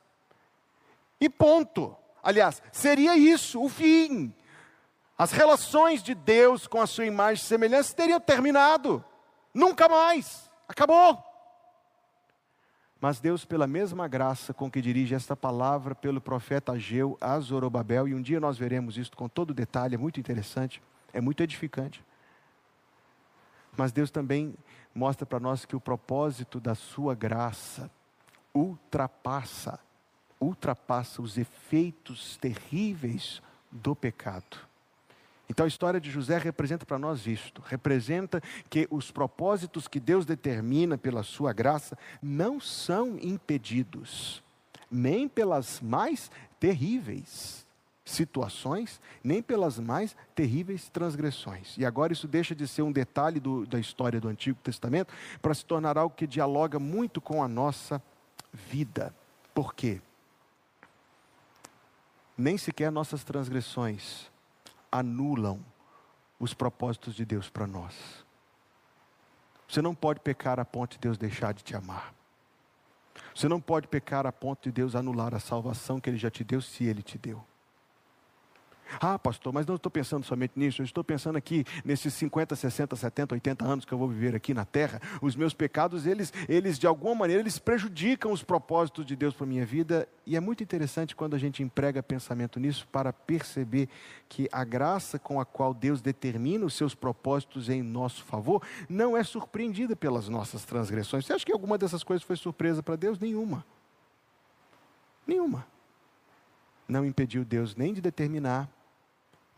E 1.20 1.28
ponto. 1.28 1.94
Aliás, 2.22 2.62
seria 2.72 3.18
isso 3.18 3.62
o 3.62 3.68
fim. 3.68 4.32
As 5.18 5.30
relações 5.30 6.02
de 6.02 6.14
Deus 6.14 6.66
com 6.66 6.80
a 6.80 6.86
sua 6.86 7.04
imagem 7.04 7.44
e 7.44 7.46
semelhança 7.46 7.94
teriam 7.94 8.18
terminado. 8.18 9.04
Nunca 9.54 9.88
mais. 9.88 10.50
Acabou. 10.68 11.22
Mas 13.00 13.18
Deus, 13.18 13.44
pela 13.44 13.66
mesma 13.66 14.06
graça 14.06 14.54
com 14.54 14.70
que 14.70 14.80
dirige 14.80 15.14
esta 15.14 15.34
palavra 15.34 15.92
pelo 15.92 16.20
profeta 16.20 16.72
Ageu 16.72 17.18
a 17.20 17.38
Zorobabel, 17.40 18.06
e 18.06 18.14
um 18.14 18.22
dia 18.22 18.38
nós 18.38 18.56
veremos 18.56 18.96
isso 18.96 19.10
com 19.16 19.28
todo 19.28 19.52
detalhe, 19.52 19.96
é 19.96 19.98
muito 19.98 20.20
interessante, 20.20 20.80
é 21.12 21.20
muito 21.20 21.42
edificante. 21.42 22.04
Mas 23.76 23.90
Deus 23.90 24.10
também 24.10 24.54
mostra 24.94 25.26
para 25.26 25.40
nós 25.40 25.64
que 25.64 25.74
o 25.74 25.80
propósito 25.80 26.60
da 26.60 26.76
sua 26.76 27.14
graça 27.14 27.90
ultrapassa, 28.54 29.80
ultrapassa 30.40 31.22
os 31.22 31.36
efeitos 31.36 32.36
terríveis 32.36 33.42
do 33.68 33.96
pecado. 33.96 34.71
Então 35.48 35.64
a 35.64 35.68
história 35.68 36.00
de 36.00 36.10
José 36.10 36.38
representa 36.38 36.86
para 36.86 36.98
nós 36.98 37.26
isto, 37.26 37.62
representa 37.66 38.40
que 38.70 38.86
os 38.90 39.10
propósitos 39.10 39.86
que 39.86 40.00
Deus 40.00 40.24
determina 40.24 40.96
pela 40.96 41.22
sua 41.22 41.52
graça 41.52 41.98
não 42.22 42.60
são 42.60 43.18
impedidos, 43.20 44.42
nem 44.90 45.28
pelas 45.28 45.80
mais 45.80 46.30
terríveis 46.58 47.66
situações, 48.04 49.00
nem 49.22 49.40
pelas 49.42 49.78
mais 49.78 50.16
terríveis 50.34 50.88
transgressões. 50.88 51.76
E 51.78 51.84
agora 51.84 52.12
isso 52.12 52.26
deixa 52.26 52.54
de 52.54 52.66
ser 52.66 52.82
um 52.82 52.90
detalhe 52.90 53.38
do, 53.38 53.64
da 53.64 53.78
história 53.78 54.20
do 54.20 54.28
Antigo 54.28 54.58
Testamento 54.62 55.12
para 55.40 55.54
se 55.54 55.64
tornar 55.64 55.96
algo 55.96 56.14
que 56.14 56.26
dialoga 56.26 56.78
muito 56.78 57.20
com 57.20 57.42
a 57.42 57.48
nossa 57.48 58.02
vida. 58.52 59.14
Por 59.54 59.74
quê? 59.74 60.00
Nem 62.36 62.58
sequer 62.58 62.90
nossas 62.90 63.22
transgressões 63.22 64.31
anulam 64.92 65.64
os 66.38 66.52
propósitos 66.52 67.14
de 67.14 67.24
Deus 67.24 67.48
para 67.48 67.66
nós. 67.66 67.96
Você 69.66 69.80
não 69.80 69.94
pode 69.94 70.20
pecar 70.20 70.60
a 70.60 70.64
ponto 70.64 70.92
de 70.92 70.98
Deus 70.98 71.16
deixar 71.16 71.54
de 71.54 71.64
te 71.64 71.74
amar. 71.74 72.14
Você 73.34 73.48
não 73.48 73.60
pode 73.60 73.88
pecar 73.88 74.26
a 74.26 74.32
ponto 74.32 74.62
de 74.64 74.70
Deus 74.70 74.94
anular 74.94 75.34
a 75.34 75.40
salvação 75.40 75.98
que 75.98 76.10
Ele 76.10 76.18
já 76.18 76.30
te 76.30 76.44
deu, 76.44 76.60
se 76.60 76.84
Ele 76.84 77.02
te 77.02 77.16
deu. 77.16 77.42
Ah, 79.00 79.18
pastor, 79.18 79.52
mas 79.52 79.66
não 79.66 79.76
estou 79.76 79.90
pensando 79.90 80.24
somente 80.24 80.52
nisso, 80.56 80.82
eu 80.82 80.84
estou 80.84 81.02
pensando 81.02 81.36
aqui 81.36 81.64
nesses 81.84 82.14
50, 82.14 82.54
60, 82.54 82.96
70, 82.96 83.34
80 83.34 83.64
anos 83.64 83.84
que 83.84 83.92
eu 83.92 83.98
vou 83.98 84.08
viver 84.08 84.34
aqui 84.34 84.52
na 84.52 84.64
terra. 84.64 85.00
Os 85.20 85.36
meus 85.36 85.54
pecados, 85.54 86.06
eles, 86.06 86.32
eles 86.48 86.78
de 86.78 86.86
alguma 86.86 87.14
maneira, 87.14 87.42
eles 87.42 87.58
prejudicam 87.58 88.32
os 88.32 88.42
propósitos 88.42 89.04
de 89.06 89.16
Deus 89.16 89.34
para 89.34 89.46
minha 89.46 89.64
vida. 89.64 90.08
E 90.26 90.36
é 90.36 90.40
muito 90.40 90.62
interessante 90.62 91.16
quando 91.16 91.34
a 91.34 91.38
gente 91.38 91.62
emprega 91.62 92.02
pensamento 92.02 92.60
nisso 92.60 92.86
para 92.90 93.12
perceber 93.12 93.88
que 94.28 94.48
a 94.52 94.64
graça 94.64 95.18
com 95.18 95.40
a 95.40 95.44
qual 95.44 95.74
Deus 95.74 96.00
determina 96.00 96.64
os 96.64 96.74
seus 96.74 96.94
propósitos 96.94 97.68
em 97.68 97.82
nosso 97.82 98.24
favor 98.24 98.62
não 98.88 99.16
é 99.16 99.22
surpreendida 99.22 99.96
pelas 99.96 100.28
nossas 100.28 100.64
transgressões. 100.64 101.26
Você 101.26 101.32
acha 101.32 101.44
que 101.44 101.52
alguma 101.52 101.76
dessas 101.76 102.02
coisas 102.02 102.22
foi 102.22 102.36
surpresa 102.36 102.82
para 102.82 102.96
Deus? 102.96 103.18
Nenhuma. 103.18 103.64
Nenhuma. 105.26 105.66
Não 106.88 107.04
impediu 107.04 107.44
Deus 107.44 107.74
nem 107.76 107.94
de 107.94 108.00
determinar 108.00 108.68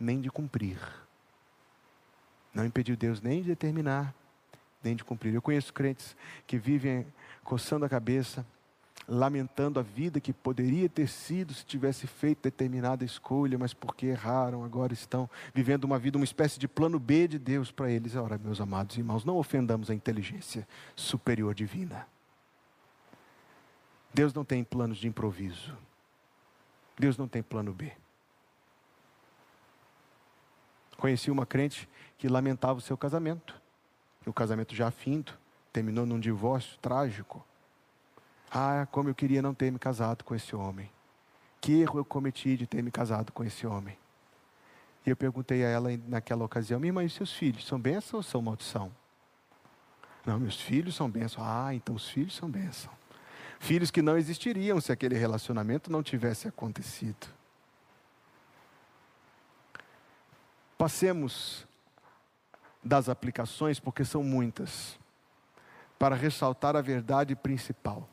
nem 0.05 0.21
de 0.21 0.31
cumprir. 0.31 0.79
Não 2.55 2.65
impediu 2.65 2.97
Deus 2.97 3.21
nem 3.21 3.43
de 3.43 3.49
determinar, 3.49 4.15
nem 4.83 4.95
de 4.95 5.03
cumprir. 5.03 5.35
Eu 5.35 5.43
conheço 5.43 5.73
crentes 5.73 6.17
que 6.47 6.57
vivem 6.57 7.07
coçando 7.43 7.85
a 7.85 7.89
cabeça, 7.89 8.47
lamentando 9.09 9.81
a 9.81 9.83
vida 9.83 10.21
que 10.21 10.33
poderia 10.33 10.89
ter 10.89 11.09
sido 11.09 11.53
se 11.53 11.65
tivesse 11.65 12.07
feito 12.07 12.43
determinada 12.43 13.05
escolha, 13.05 13.59
mas 13.59 13.75
porque 13.75 14.07
erraram, 14.07 14.65
agora 14.65 14.93
estão 14.93 15.29
vivendo 15.53 15.85
uma 15.85 15.99
vida, 15.99 16.17
uma 16.17 16.25
espécie 16.25 16.59
de 16.59 16.69
plano 16.69 16.99
B 16.99 17.27
de 17.27 17.39
Deus 17.39 17.71
para 17.71 17.91
eles. 17.91 18.15
Ora, 18.15 18.39
meus 18.39 18.61
amados 18.61 18.97
irmãos, 18.97 19.25
não 19.25 19.37
ofendamos 19.37 19.91
a 19.91 19.95
inteligência 19.95 20.67
superior 20.95 21.55
divina. 21.55 22.07
Deus 24.13 24.33
não 24.33 24.45
tem 24.45 24.63
planos 24.63 24.99
de 24.99 25.09
improviso. 25.09 25.77
Deus 26.97 27.19
não 27.19 27.27
tem 27.27 27.43
plano 27.43 27.73
B. 27.73 27.93
Conheci 31.05 31.31
uma 31.31 31.45
crente 31.45 31.87
que 32.17 32.29
lamentava 32.29 32.79
o 32.79 32.81
seu 32.81 32.97
casamento. 32.97 33.61
O 34.25 34.33
casamento 34.33 34.75
já 34.75 34.91
findo, 34.91 35.35
terminou 35.71 36.07
num 36.07 36.19
divórcio 36.19 36.79
trágico. 36.79 37.45
Ah, 38.51 38.89
como 38.91 39.11
eu 39.11 39.15
queria 39.15 39.43
não 39.43 39.53
ter 39.53 39.71
me 39.71 39.79
casado 39.79 40.25
com 40.25 40.35
esse 40.35 40.57
homem. 40.57 40.91
Que 41.61 41.83
erro 41.83 41.99
eu 41.99 42.07
cometi 42.07 42.57
de 42.57 42.67
ter 42.67 42.83
me 42.83 42.91
casado 42.91 43.33
com 43.33 43.45
esse 43.45 43.67
homem. 43.67 43.99
E 45.05 45.11
eu 45.11 45.15
perguntei 45.15 45.63
a 45.63 45.69
ela 45.69 45.91
naquela 46.09 46.43
ocasião: 46.43 46.81
minha 46.81 46.95
mãe, 46.95 47.07
seus 47.11 47.35
filhos 47.35 47.67
são 47.67 47.79
bênção 47.79 48.17
ou 48.17 48.23
são 48.23 48.41
maldição? 48.41 48.91
Não, 50.25 50.41
meus 50.41 50.59
filhos 50.59 50.95
são 50.95 51.11
bênção. 51.11 51.45
Ah, 51.45 51.75
então 51.75 51.95
os 51.95 52.09
filhos 52.09 52.35
são 52.35 52.49
bênção. 52.49 52.91
Filhos 53.61 53.91
que 53.91 54.01
não 54.01 54.17
existiriam 54.17 54.81
se 54.81 54.91
aquele 54.91 55.19
relacionamento 55.19 55.93
não 55.93 56.03
tivesse 56.03 56.49
acontecido. 56.49 57.27
Passemos 60.85 61.67
das 62.85 63.09
aplicações, 63.09 63.81
porque 63.81 64.05
são 64.05 64.23
muitas, 64.23 64.99
para 65.99 66.15
ressaltar 66.15 66.77
a 66.77 66.83
verdade 66.83 67.35
principal. 67.35 68.07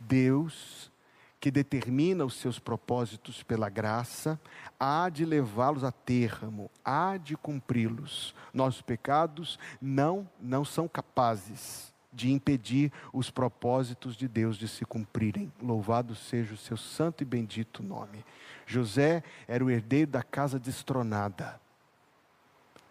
Deus, 0.00 0.90
que 1.38 1.52
determina 1.52 2.24
os 2.24 2.34
seus 2.34 2.58
propósitos 2.58 3.44
pela 3.44 3.68
graça, 3.68 4.40
há 4.76 5.08
de 5.08 5.24
levá-los 5.24 5.84
a 5.84 5.92
termo, 5.92 6.68
há 6.84 7.16
de 7.16 7.36
cumpri-los. 7.36 8.34
Nossos 8.52 8.82
pecados 8.82 9.56
não, 9.80 10.28
não 10.40 10.64
são 10.64 10.88
capazes 10.88 11.94
de 12.12 12.32
impedir 12.32 12.92
os 13.12 13.30
propósitos 13.30 14.16
de 14.16 14.26
Deus 14.26 14.56
de 14.56 14.66
se 14.66 14.84
cumprirem. 14.84 15.52
Louvado 15.62 16.16
seja 16.16 16.54
o 16.54 16.58
seu 16.58 16.76
santo 16.76 17.22
e 17.22 17.24
bendito 17.24 17.84
nome. 17.84 18.24
José 18.66 19.22
era 19.46 19.64
o 19.64 19.70
herdeiro 19.70 20.10
da 20.10 20.24
casa 20.24 20.58
destronada 20.58 21.64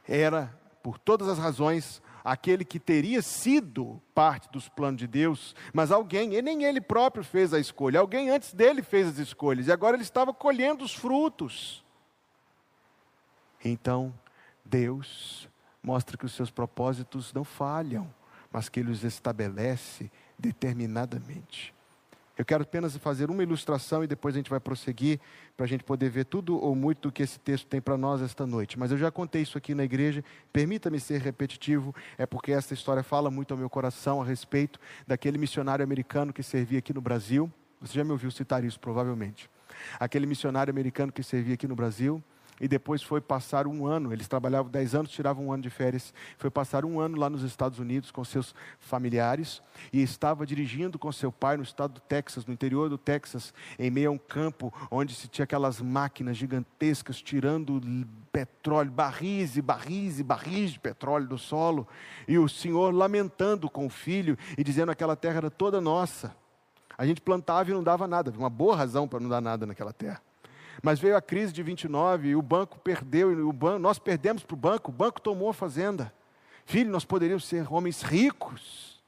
era, 0.07 0.57
por 0.81 0.97
todas 0.97 1.27
as 1.27 1.37
razões, 1.37 2.01
aquele 2.23 2.65
que 2.65 2.79
teria 2.79 3.21
sido 3.21 4.01
parte 4.13 4.49
dos 4.49 4.67
planos 4.67 4.99
de 4.99 5.07
Deus, 5.07 5.55
mas 5.71 5.91
alguém, 5.91 6.33
e 6.33 6.41
nem 6.41 6.63
ele 6.63 6.81
próprio 6.81 7.23
fez 7.23 7.53
a 7.53 7.59
escolha, 7.59 7.99
alguém 7.99 8.31
antes 8.31 8.53
dele 8.53 8.81
fez 8.81 9.07
as 9.07 9.17
escolhas, 9.19 9.67
e 9.67 9.71
agora 9.71 9.95
ele 9.95 10.03
estava 10.03 10.33
colhendo 10.33 10.83
os 10.83 10.93
frutos. 10.93 11.85
Então, 13.63 14.13
Deus 14.63 15.47
mostra 15.83 16.17
que 16.17 16.25
os 16.25 16.33
seus 16.33 16.49
propósitos 16.49 17.31
não 17.31 17.43
falham, 17.43 18.11
mas 18.51 18.69
que 18.69 18.79
ele 18.79 18.91
os 18.91 19.03
estabelece 19.03 20.11
determinadamente. 20.37 21.74
Eu 22.37 22.43
quero 22.43 22.63
apenas 22.63 22.95
fazer 22.97 23.29
uma 23.29 23.41
ilustração 23.43 24.03
e 24.03 24.07
depois 24.07 24.35
a 24.35 24.37
gente 24.37 24.49
vai 24.49 24.59
prosseguir 24.59 25.19
para 25.55 25.65
a 25.65 25.69
gente 25.69 25.83
poder 25.83 26.09
ver 26.09 26.25
tudo 26.25 26.61
ou 26.61 26.75
muito 26.75 27.07
do 27.07 27.11
que 27.11 27.23
esse 27.23 27.39
texto 27.39 27.65
tem 27.67 27.79
para 27.79 27.97
nós 27.97 28.21
esta 28.21 28.45
noite. 28.45 28.77
Mas 28.77 28.91
eu 28.91 28.97
já 28.97 29.09
contei 29.09 29.41
isso 29.41 29.57
aqui 29.57 29.73
na 29.73 29.83
igreja, 29.83 30.23
permita-me 30.51 30.99
ser 30.99 31.21
repetitivo, 31.21 31.95
é 32.17 32.25
porque 32.25 32.51
essa 32.51 32.73
história 32.73 33.03
fala 33.03 33.31
muito 33.31 33.53
ao 33.53 33.57
meu 33.57 33.69
coração 33.69 34.21
a 34.21 34.25
respeito 34.25 34.79
daquele 35.07 35.37
missionário 35.37 35.83
americano 35.83 36.33
que 36.33 36.43
servia 36.43 36.79
aqui 36.79 36.93
no 36.93 37.01
Brasil. 37.01 37.51
Você 37.79 37.93
já 37.93 38.03
me 38.03 38.11
ouviu 38.11 38.29
citar 38.31 38.63
isso, 38.63 38.79
provavelmente. 38.79 39.49
Aquele 39.99 40.25
missionário 40.25 40.71
americano 40.71 41.11
que 41.11 41.23
servia 41.23 41.53
aqui 41.53 41.67
no 41.67 41.75
Brasil 41.75 42.21
e 42.59 42.67
depois 42.67 43.01
foi 43.01 43.19
passar 43.19 43.67
um 43.67 43.85
ano. 43.85 44.13
Eles 44.13 44.27
trabalhavam 44.27 44.71
10 44.71 44.95
anos, 44.95 45.11
tiravam 45.11 45.47
um 45.47 45.51
ano 45.51 45.63
de 45.63 45.69
férias. 45.69 46.13
Foi 46.37 46.49
passar 46.49 46.85
um 46.85 46.99
ano 46.99 47.17
lá 47.17 47.29
nos 47.29 47.43
Estados 47.43 47.79
Unidos 47.79 48.11
com 48.11 48.23
seus 48.23 48.55
familiares 48.79 49.61
e 49.91 50.01
estava 50.01 50.45
dirigindo 50.45 50.97
com 50.97 51.11
seu 51.11 51.31
pai 51.31 51.57
no 51.57 51.63
estado 51.63 51.95
do 51.95 51.99
Texas, 51.99 52.45
no 52.45 52.53
interior 52.53 52.89
do 52.89 52.97
Texas, 52.97 53.53
em 53.77 53.89
meio 53.91 54.09
a 54.09 54.13
um 54.13 54.17
campo 54.17 54.73
onde 54.89 55.13
se 55.13 55.27
tinha 55.27 55.43
aquelas 55.43 55.81
máquinas 55.81 56.37
gigantescas 56.37 57.21
tirando 57.21 57.81
petróleo, 58.31 58.91
barris 58.91 59.57
e 59.57 59.61
barris 59.61 60.19
e 60.19 60.23
barris 60.23 60.71
de 60.71 60.79
petróleo 60.79 61.27
do 61.27 61.37
solo. 61.37 61.87
E 62.27 62.37
o 62.37 62.47
senhor 62.47 62.93
lamentando 62.93 63.69
com 63.69 63.85
o 63.85 63.89
filho 63.89 64.37
e 64.57 64.63
dizendo 64.63 64.87
que 64.87 64.93
aquela 64.93 65.15
terra 65.15 65.37
era 65.37 65.51
toda 65.51 65.81
nossa. 65.81 66.35
A 66.97 67.05
gente 67.05 67.19
plantava 67.19 67.69
e 67.69 67.73
não 67.73 67.83
dava 67.83 68.07
nada, 68.07 68.31
uma 68.37 68.49
boa 68.49 68.75
razão 68.75 69.07
para 69.07 69.19
não 69.19 69.29
dar 69.29 69.41
nada 69.41 69.65
naquela 69.65 69.91
terra. 69.91 70.21
Mas 70.81 70.99
veio 70.99 71.15
a 71.15 71.21
crise 71.21 71.53
de 71.53 71.63
29 71.63 72.29
e 72.29 72.35
o 72.35 72.41
banco 72.41 72.79
perdeu, 72.79 73.31
e 73.31 73.41
o 73.41 73.53
banco, 73.53 73.79
nós 73.79 73.99
perdemos 73.99 74.43
para 74.43 74.53
o 74.53 74.57
banco, 74.57 74.91
o 74.91 74.93
banco 74.93 75.21
tomou 75.21 75.49
a 75.49 75.53
fazenda. 75.53 76.13
Filho, 76.65 76.91
nós 76.91 77.05
poderíamos 77.05 77.45
ser 77.45 77.71
homens 77.71 78.01
ricos. 78.01 79.03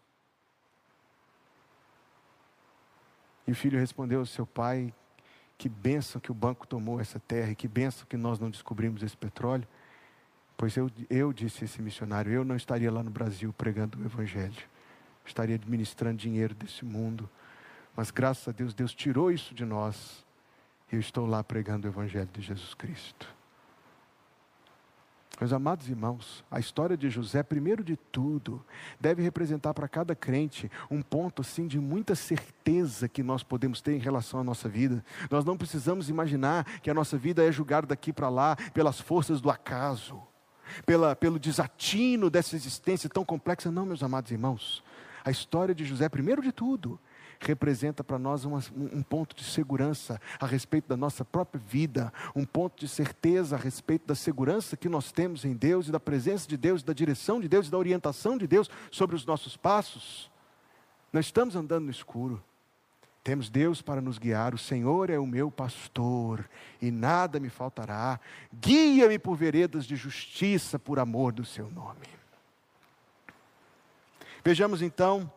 E 3.47 3.51
o 3.51 3.55
filho 3.55 3.79
respondeu 3.79 4.19
ao 4.19 4.25
seu 4.25 4.45
pai: 4.45 4.93
Que 5.57 5.67
bênção 5.67 6.21
que 6.21 6.31
o 6.31 6.35
banco 6.35 6.67
tomou 6.67 6.99
essa 6.99 7.19
terra, 7.19 7.51
e 7.51 7.55
que 7.55 7.67
bênção 7.67 8.05
que 8.07 8.17
nós 8.17 8.39
não 8.39 8.49
descobrimos 8.49 9.01
esse 9.01 9.17
petróleo. 9.17 9.67
Pois 10.55 10.75
eu, 10.75 10.89
eu 11.09 11.31
disse 11.33 11.65
esse 11.65 11.81
missionário: 11.81 12.31
Eu 12.31 12.43
não 12.43 12.55
estaria 12.55 12.91
lá 12.91 13.01
no 13.01 13.09
Brasil 13.09 13.53
pregando 13.53 13.99
o 13.99 14.05
Evangelho, 14.05 14.63
estaria 15.25 15.55
administrando 15.55 16.17
dinheiro 16.17 16.53
desse 16.53 16.85
mundo. 16.85 17.29
Mas 17.95 18.11
graças 18.11 18.47
a 18.47 18.51
Deus, 18.51 18.75
Deus 18.75 18.93
tirou 18.93 19.31
isso 19.31 19.55
de 19.55 19.65
nós 19.65 20.23
eu 20.91 20.99
estou 20.99 21.25
lá 21.25 21.43
pregando 21.43 21.87
o 21.87 21.91
Evangelho 21.91 22.29
de 22.31 22.41
Jesus 22.41 22.73
Cristo. 22.73 23.37
Meus 25.39 25.53
amados 25.53 25.87
irmãos, 25.87 26.43
a 26.49 26.59
história 26.59 26.97
de 26.97 27.11
José, 27.11 27.43
primeiro 27.43 27.83
de 27.83 27.95
tudo, 27.95 28.65
deve 28.99 29.21
representar 29.21 29.71
para 29.71 29.87
cada 29.87 30.15
crente 30.15 30.71
um 30.89 30.99
ponto 30.99 31.43
assim 31.43 31.67
de 31.67 31.79
muita 31.79 32.15
certeza 32.15 33.07
que 33.07 33.21
nós 33.21 33.43
podemos 33.43 33.79
ter 33.79 33.93
em 33.93 33.99
relação 33.99 34.39
à 34.39 34.43
nossa 34.43 34.67
vida. 34.67 35.05
Nós 35.29 35.45
não 35.45 35.55
precisamos 35.55 36.09
imaginar 36.09 36.63
que 36.81 36.89
a 36.89 36.93
nossa 36.93 37.19
vida 37.19 37.43
é 37.43 37.51
julgada 37.51 37.85
daqui 37.85 38.11
para 38.11 38.29
lá 38.29 38.55
pelas 38.73 38.99
forças 38.99 39.39
do 39.39 39.51
acaso, 39.51 40.19
pela, 40.87 41.15
pelo 41.15 41.37
desatino 41.37 42.31
dessa 42.31 42.55
existência 42.55 43.07
tão 43.07 43.23
complexa. 43.23 43.69
Não, 43.69 43.85
meus 43.85 44.01
amados 44.01 44.31
irmãos. 44.31 44.83
A 45.23 45.29
história 45.29 45.75
de 45.75 45.85
José, 45.85 46.09
primeiro 46.09 46.41
de 46.41 46.51
tudo, 46.51 46.99
representa 47.39 48.03
para 48.03 48.17
nós 48.17 48.45
uma, 48.45 48.59
um 48.75 49.01
ponto 49.01 49.35
de 49.35 49.43
segurança 49.43 50.19
a 50.39 50.45
respeito 50.45 50.87
da 50.87 50.97
nossa 50.97 51.23
própria 51.23 51.61
vida, 51.65 52.11
um 52.35 52.45
ponto 52.45 52.79
de 52.79 52.87
certeza 52.87 53.55
a 53.55 53.59
respeito 53.59 54.05
da 54.07 54.15
segurança 54.15 54.77
que 54.77 54.89
nós 54.89 55.11
temos 55.11 55.45
em 55.45 55.53
Deus 55.53 55.87
e 55.87 55.91
da 55.91 55.99
presença 55.99 56.47
de 56.47 56.57
Deus, 56.57 56.83
da 56.83 56.93
direção 56.93 57.39
de 57.39 57.47
Deus 57.47 57.67
e 57.67 57.71
da 57.71 57.77
orientação 57.77 58.37
de 58.37 58.47
Deus 58.47 58.69
sobre 58.91 59.15
os 59.15 59.25
nossos 59.25 59.55
passos. 59.57 60.31
Nós 61.11 61.25
estamos 61.25 61.55
andando 61.55 61.85
no 61.85 61.91
escuro. 61.91 62.43
Temos 63.23 63.49
Deus 63.49 63.81
para 63.81 63.99
nos 63.99 64.17
guiar, 64.17 64.53
o 64.53 64.57
Senhor 64.57 65.09
é 65.09 65.19
o 65.19 65.27
meu 65.27 65.51
pastor 65.51 66.49
e 66.81 66.89
nada 66.89 67.41
me 67.41 67.49
faltará. 67.49 68.21
Guia-me 68.53 69.19
por 69.19 69.35
veredas 69.35 69.85
de 69.85 69.97
justiça 69.97 70.79
por 70.79 70.97
amor 70.97 71.33
do 71.33 71.43
seu 71.43 71.69
nome. 71.69 72.07
Vejamos 74.45 74.81
então 74.81 75.29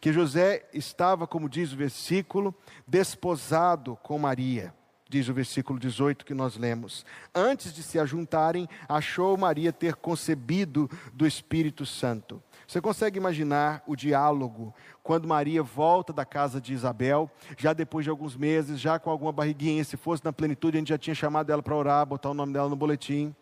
que 0.00 0.12
José 0.12 0.66
estava, 0.72 1.26
como 1.26 1.48
diz 1.48 1.72
o 1.72 1.76
versículo, 1.76 2.54
desposado 2.86 3.98
com 4.02 4.18
Maria. 4.18 4.74
diz 5.08 5.28
o 5.28 5.34
versículo 5.34 5.76
18 5.76 6.24
que 6.24 6.32
nós 6.32 6.56
lemos. 6.56 7.04
Antes 7.34 7.74
de 7.74 7.82
se 7.82 7.98
ajuntarem, 7.98 8.68
achou 8.88 9.36
Maria 9.36 9.72
ter 9.72 9.96
concebido 9.96 10.88
do 11.12 11.26
Espírito 11.26 11.84
Santo. 11.84 12.40
Você 12.64 12.80
consegue 12.80 13.18
imaginar 13.18 13.82
o 13.88 13.96
diálogo 13.96 14.72
quando 15.02 15.26
Maria 15.26 15.64
volta 15.64 16.12
da 16.12 16.24
casa 16.24 16.60
de 16.60 16.72
Isabel, 16.72 17.28
já 17.58 17.72
depois 17.72 18.04
de 18.04 18.10
alguns 18.10 18.36
meses, 18.36 18.78
já 18.78 19.00
com 19.00 19.10
alguma 19.10 19.32
barriguinha, 19.32 19.82
se 19.82 19.96
fosse 19.96 20.24
na 20.24 20.32
plenitude, 20.32 20.76
a 20.76 20.80
gente 20.80 20.90
já 20.90 20.98
tinha 20.98 21.14
chamado 21.14 21.50
ela 21.50 21.62
para 21.62 21.74
orar, 21.74 22.06
botar 22.06 22.30
o 22.30 22.34
nome 22.34 22.52
dela 22.52 22.68
no 22.68 22.76
boletim. 22.76 23.34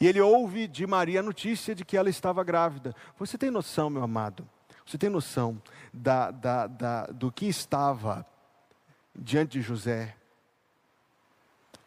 E 0.00 0.06
ele 0.06 0.20
ouve 0.20 0.68
de 0.68 0.86
Maria 0.86 1.20
a 1.20 1.22
notícia 1.22 1.74
de 1.74 1.84
que 1.84 1.96
ela 1.96 2.08
estava 2.08 2.44
grávida. 2.44 2.94
Você 3.18 3.36
tem 3.36 3.50
noção, 3.50 3.90
meu 3.90 4.02
amado? 4.02 4.48
Você 4.86 4.96
tem 4.96 5.10
noção 5.10 5.60
da, 5.92 6.30
da, 6.30 6.66
da, 6.66 7.06
do 7.06 7.32
que 7.32 7.46
estava 7.46 8.24
diante 9.14 9.58
de 9.58 9.60
José? 9.60 10.14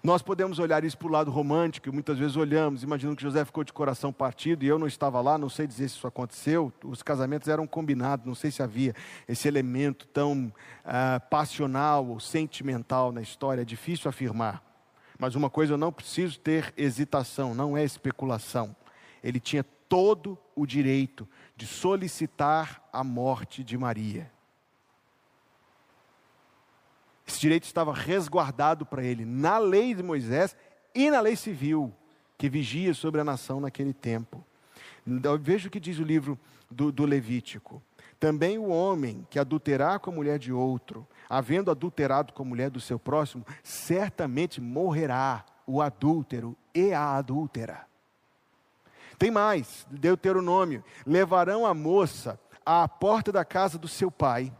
Nós 0.03 0.23
podemos 0.23 0.57
olhar 0.57 0.83
isso 0.83 0.97
para 0.97 1.07
o 1.07 1.11
lado 1.11 1.29
romântico, 1.29 1.87
e 1.87 1.91
muitas 1.91 2.17
vezes 2.17 2.35
olhamos, 2.35 2.81
imaginando 2.81 3.15
que 3.15 3.21
José 3.21 3.45
ficou 3.45 3.63
de 3.63 3.71
coração 3.71 4.11
partido, 4.11 4.65
e 4.65 4.67
eu 4.67 4.79
não 4.79 4.87
estava 4.87 5.21
lá, 5.21 5.37
não 5.37 5.47
sei 5.47 5.67
dizer 5.67 5.87
se 5.89 5.95
isso 5.95 6.07
aconteceu. 6.07 6.73
Os 6.83 7.03
casamentos 7.03 7.47
eram 7.47 7.67
combinados, 7.67 8.25
não 8.25 8.33
sei 8.33 8.49
se 8.49 8.63
havia 8.63 8.95
esse 9.27 9.47
elemento 9.47 10.07
tão 10.07 10.51
ah, 10.83 11.21
passional 11.29 12.07
ou 12.07 12.19
sentimental 12.19 13.11
na 13.11 13.21
história, 13.21 13.61
é 13.61 13.65
difícil 13.65 14.09
afirmar. 14.09 14.70
Mas 15.21 15.35
uma 15.35 15.51
coisa 15.51 15.73
eu 15.73 15.77
não 15.77 15.91
preciso 15.91 16.39
ter 16.39 16.73
hesitação, 16.75 17.53
não 17.53 17.77
é 17.77 17.83
especulação. 17.83 18.75
Ele 19.23 19.39
tinha 19.39 19.63
todo 19.87 20.35
o 20.55 20.65
direito 20.65 21.29
de 21.55 21.67
solicitar 21.67 22.83
a 22.91 23.03
morte 23.03 23.63
de 23.63 23.77
Maria. 23.77 24.31
Esse 27.27 27.39
direito 27.39 27.65
estava 27.65 27.93
resguardado 27.93 28.83
para 28.83 29.03
ele 29.03 29.23
na 29.23 29.59
lei 29.59 29.93
de 29.93 30.01
Moisés 30.01 30.55
e 30.95 31.11
na 31.11 31.21
lei 31.21 31.35
civil 31.35 31.93
que 32.35 32.49
vigia 32.49 32.95
sobre 32.95 33.21
a 33.21 33.23
nação 33.23 33.61
naquele 33.61 33.93
tempo. 33.93 34.43
Veja 35.39 35.67
o 35.67 35.71
que 35.71 35.79
diz 35.79 35.99
o 35.99 36.03
livro 36.03 36.35
do, 36.67 36.91
do 36.91 37.05
Levítico. 37.05 37.79
Também 38.21 38.59
o 38.59 38.69
homem 38.69 39.25
que 39.31 39.39
adulterar 39.39 39.99
com 39.99 40.11
a 40.11 40.13
mulher 40.13 40.37
de 40.37 40.53
outro, 40.53 41.07
havendo 41.27 41.71
adulterado 41.71 42.33
com 42.33 42.43
a 42.43 42.45
mulher 42.45 42.69
do 42.69 42.79
seu 42.79 42.99
próximo, 42.99 43.43
certamente 43.63 44.61
morrerá 44.61 45.43
o 45.65 45.81
adúltero 45.81 46.55
e 46.71 46.93
a 46.93 47.17
adúltera. 47.17 47.87
Tem 49.17 49.31
mais, 49.31 49.87
Deuteronômio: 49.89 50.83
levarão 51.03 51.65
a 51.65 51.73
moça 51.73 52.39
à 52.63 52.87
porta 52.87 53.31
da 53.31 53.43
casa 53.43 53.79
do 53.79 53.87
seu 53.87 54.11
pai 54.11 54.53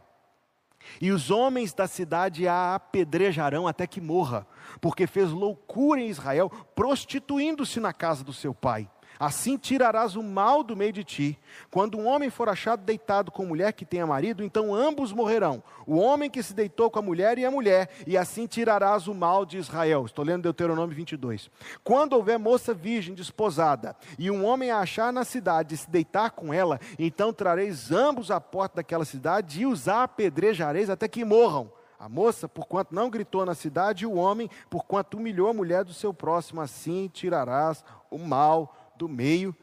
e 1.00 1.12
os 1.12 1.30
homens 1.30 1.72
da 1.72 1.86
cidade 1.86 2.48
a 2.48 2.74
apedrejarão 2.74 3.68
até 3.68 3.86
que 3.86 4.00
morra, 4.00 4.44
porque 4.80 5.06
fez 5.06 5.30
loucura 5.30 6.00
em 6.00 6.08
Israel, 6.08 6.50
prostituindo-se 6.74 7.78
na 7.78 7.92
casa 7.92 8.24
do 8.24 8.32
seu 8.32 8.52
pai. 8.52 8.90
Assim 9.18 9.56
tirarás 9.56 10.16
o 10.16 10.22
mal 10.22 10.62
do 10.62 10.76
meio 10.76 10.92
de 10.92 11.04
ti. 11.04 11.38
Quando 11.70 11.98
um 11.98 12.06
homem 12.06 12.30
for 12.30 12.48
achado 12.48 12.82
deitado 12.82 13.30
com 13.30 13.46
mulher 13.46 13.72
que 13.72 13.84
tenha 13.84 14.06
marido, 14.06 14.42
então 14.42 14.74
ambos 14.74 15.12
morrerão. 15.12 15.62
O 15.86 15.96
homem 15.96 16.30
que 16.30 16.42
se 16.42 16.54
deitou 16.54 16.90
com 16.90 16.98
a 16.98 17.02
mulher 17.02 17.38
e 17.38 17.44
a 17.44 17.50
mulher, 17.50 17.90
e 18.06 18.16
assim 18.16 18.46
tirarás 18.46 19.06
o 19.06 19.14
mal 19.14 19.44
de 19.44 19.58
Israel. 19.58 20.06
Estou 20.06 20.24
lendo 20.24 20.42
Deuteronômio 20.42 20.94
22. 20.94 21.50
Quando 21.84 22.14
houver 22.14 22.38
moça 22.38 22.74
virgem 22.74 23.14
desposada, 23.14 23.96
e 24.18 24.30
um 24.30 24.44
homem 24.44 24.70
a 24.70 24.78
achar 24.78 25.12
na 25.12 25.24
cidade 25.24 25.74
e 25.74 25.78
se 25.78 25.90
deitar 25.90 26.30
com 26.30 26.52
ela, 26.52 26.80
então 26.98 27.32
trareis 27.32 27.90
ambos 27.90 28.30
à 28.30 28.40
porta 28.40 28.76
daquela 28.76 29.04
cidade 29.04 29.62
e 29.62 29.66
os 29.66 29.88
apedrejareis 29.88 30.90
até 30.90 31.06
que 31.08 31.24
morram. 31.24 31.70
A 32.02 32.08
moça, 32.08 32.48
porquanto 32.48 32.92
não 32.92 33.08
gritou 33.08 33.46
na 33.46 33.54
cidade, 33.54 34.02
e 34.02 34.06
o 34.08 34.14
homem, 34.14 34.50
porquanto 34.68 35.16
humilhou 35.16 35.48
a 35.48 35.54
mulher 35.54 35.84
do 35.84 35.94
seu 35.94 36.12
próximo, 36.12 36.60
assim 36.60 37.08
tirarás 37.08 37.84
o 38.10 38.18
mal 38.18 38.74
do 39.02 39.08
meio 39.08 39.54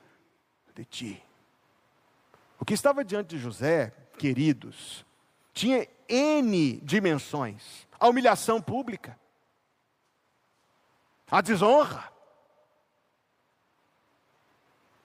de 0.75 0.83
ti. 0.83 1.23
O 2.59 2.65
que 2.65 2.73
estava 2.73 3.05
diante 3.05 3.29
de 3.29 3.37
José, 3.37 3.93
queridos, 4.17 5.05
tinha 5.53 5.87
N 6.09 6.81
dimensões: 6.81 7.87
a 7.97 8.09
humilhação 8.09 8.61
pública, 8.61 9.17
a 11.31 11.39
desonra, 11.39 12.11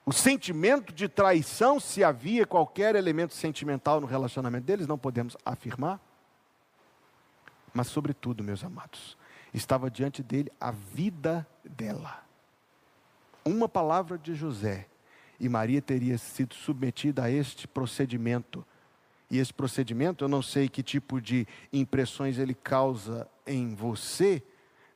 o 0.04 0.12
sentimento 0.12 0.92
de 0.92 1.08
traição, 1.08 1.78
se 1.78 2.02
havia 2.02 2.44
qualquer 2.44 2.96
elemento 2.96 3.34
sentimental 3.34 4.00
no 4.00 4.06
relacionamento 4.08 4.66
deles, 4.66 4.88
não 4.88 4.98
podemos 4.98 5.36
afirmar. 5.46 6.00
Mas, 7.72 7.86
sobretudo, 7.86 8.42
meus 8.42 8.64
amados, 8.64 9.16
estava 9.52 9.88
diante 9.88 10.24
dele 10.24 10.50
a 10.60 10.72
vida 10.72 11.46
dela 11.64 12.23
uma 13.44 13.68
palavra 13.68 14.16
de 14.16 14.34
José 14.34 14.86
e 15.38 15.48
Maria 15.48 15.82
teria 15.82 16.16
sido 16.16 16.54
submetida 16.54 17.24
a 17.24 17.30
este 17.30 17.68
procedimento. 17.68 18.64
E 19.30 19.38
esse 19.38 19.52
procedimento, 19.52 20.24
eu 20.24 20.28
não 20.28 20.42
sei 20.42 20.68
que 20.68 20.82
tipo 20.82 21.20
de 21.20 21.46
impressões 21.72 22.38
ele 22.38 22.54
causa 22.54 23.28
em 23.46 23.74
você, 23.74 24.42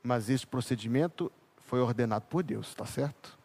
mas 0.02 0.30
esse 0.30 0.46
procedimento 0.46 1.30
foi 1.62 1.80
ordenado 1.80 2.26
por 2.26 2.42
Deus, 2.42 2.68
está 2.68 2.86
certo? 2.86 3.36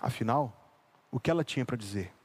Afinal, 0.00 0.52
o 1.10 1.18
que 1.18 1.30
ela 1.30 1.44
tinha 1.44 1.64
para 1.64 1.76
dizer? 1.76 2.17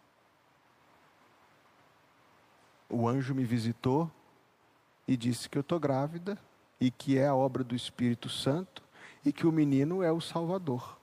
O 2.90 3.08
anjo 3.08 3.34
me 3.34 3.44
visitou 3.44 4.10
e 5.08 5.18
disse 5.18 5.50
que 5.50 5.58
eu 5.58 5.62
estou 5.62 5.80
grávida 5.80 6.38
e 6.80 6.92
que 6.92 7.18
é 7.18 7.28
a 7.28 7.36
obra 7.36 7.64
do 7.64 7.76
Espírito 7.76 8.30
Santo 8.30 8.84
e 9.26 9.32
que 9.32 9.48
o 9.48 9.52
menino 9.52 10.04
é 10.04 10.12
o 10.12 10.22
Salvador. 10.22 10.98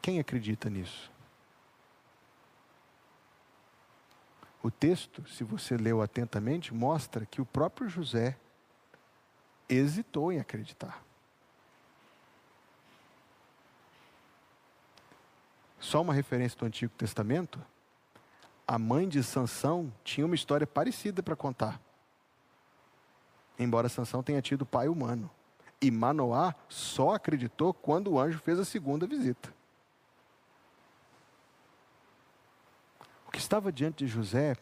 Quem 0.00 0.18
acredita 0.18 0.70
nisso? 0.70 1.12
O 4.62 4.70
texto, 4.70 5.28
se 5.28 5.44
você 5.44 5.76
leu 5.76 6.02
atentamente, 6.02 6.74
mostra 6.74 7.26
que 7.26 7.40
o 7.40 7.46
próprio 7.46 7.88
José 7.88 8.36
hesitou 9.68 10.32
em 10.32 10.40
acreditar. 10.40 11.07
Só 15.80 16.02
uma 16.02 16.12
referência 16.12 16.58
do 16.58 16.66
Antigo 16.66 16.92
Testamento. 16.96 17.60
A 18.66 18.78
mãe 18.78 19.08
de 19.08 19.22
Sansão 19.22 19.92
tinha 20.04 20.26
uma 20.26 20.34
história 20.34 20.66
parecida 20.66 21.22
para 21.22 21.36
contar. 21.36 21.80
Embora 23.58 23.88
Sansão 23.88 24.22
tenha 24.22 24.42
tido 24.42 24.66
pai 24.66 24.88
humano. 24.88 25.30
E 25.80 25.90
Manoá 25.90 26.54
só 26.68 27.14
acreditou 27.14 27.72
quando 27.72 28.12
o 28.12 28.20
anjo 28.20 28.38
fez 28.40 28.58
a 28.58 28.64
segunda 28.64 29.06
visita. 29.06 29.54
O 33.26 33.30
que 33.30 33.38
estava 33.38 33.70
diante 33.70 34.04
de 34.04 34.10
José 34.10 34.56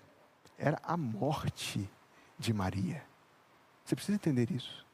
era 0.58 0.78
a 0.82 0.96
morte 0.96 1.88
de 2.38 2.52
Maria. 2.52 3.02
Você 3.84 3.94
precisa 3.94 4.16
entender 4.16 4.50
isso. 4.50 4.84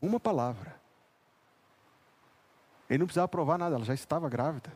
Uma 0.00 0.20
palavra 0.20 0.79
ele 2.90 2.98
não 2.98 3.06
precisava 3.06 3.28
provar 3.28 3.56
nada, 3.56 3.76
ela 3.76 3.84
já 3.84 3.94
estava 3.94 4.28
grávida. 4.28 4.72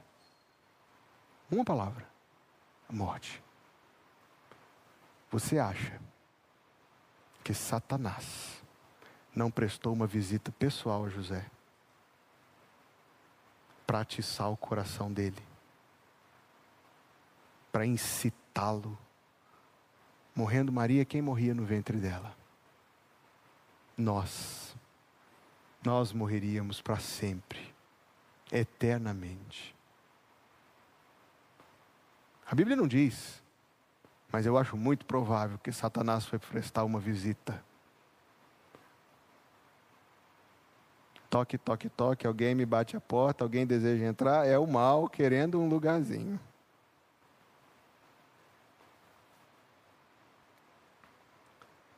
Uma 1.50 1.64
palavra: 1.64 2.09
a 2.88 2.92
morte. 2.92 3.42
Você 5.33 5.59
acha 5.59 6.00
que 7.42 7.53
Satanás 7.53 8.62
não 9.35 9.50
prestou 9.50 9.92
uma 9.92 10.07
visita 10.07 10.53
pessoal 10.53 11.05
a 11.05 11.09
José 11.09 11.44
para 13.85 14.00
atiçar 14.00 14.48
o 14.48 14.57
coração 14.57 15.12
dele, 15.12 15.42
para 17.72 17.85
incitá-lo? 17.85 18.96
Morrendo 20.37 20.72
Maria, 20.72 21.05
quem 21.05 21.20
morria 21.20 21.53
no 21.53 21.64
ventre 21.64 21.98
dela? 21.98 22.37
Nós. 23.96 24.74
Nós 25.85 26.12
morreríamos 26.12 26.81
para 26.81 26.98
sempre 26.98 27.73
eternamente. 28.52 29.74
A 32.46 32.54
Bíblia 32.54 32.76
não 32.76 32.87
diz, 32.87 33.42
mas 34.30 34.46
eu 34.46 34.59
acho 34.59 34.76
muito 34.76 35.07
provável 35.07 35.59
que 35.59 35.72
Satanás 35.72 36.26
foi 36.26 36.38
prestar 36.38 36.85
uma 36.85 37.00
visita. 37.00 37.64
Toque, 41.30 41.59
toque, 41.59 41.88
toque, 41.88 42.26
alguém 42.26 42.54
me 42.54 42.64
bate 42.64 42.96
a 42.96 43.00
porta, 43.00 43.44
alguém 43.44 43.66
deseja 43.66 44.04
entrar, 44.04 44.46
é 44.46 44.59
o 44.59 44.66
mal 44.66 45.09
querendo 45.09 45.61
um 45.61 45.68
lugarzinho. 45.68 46.38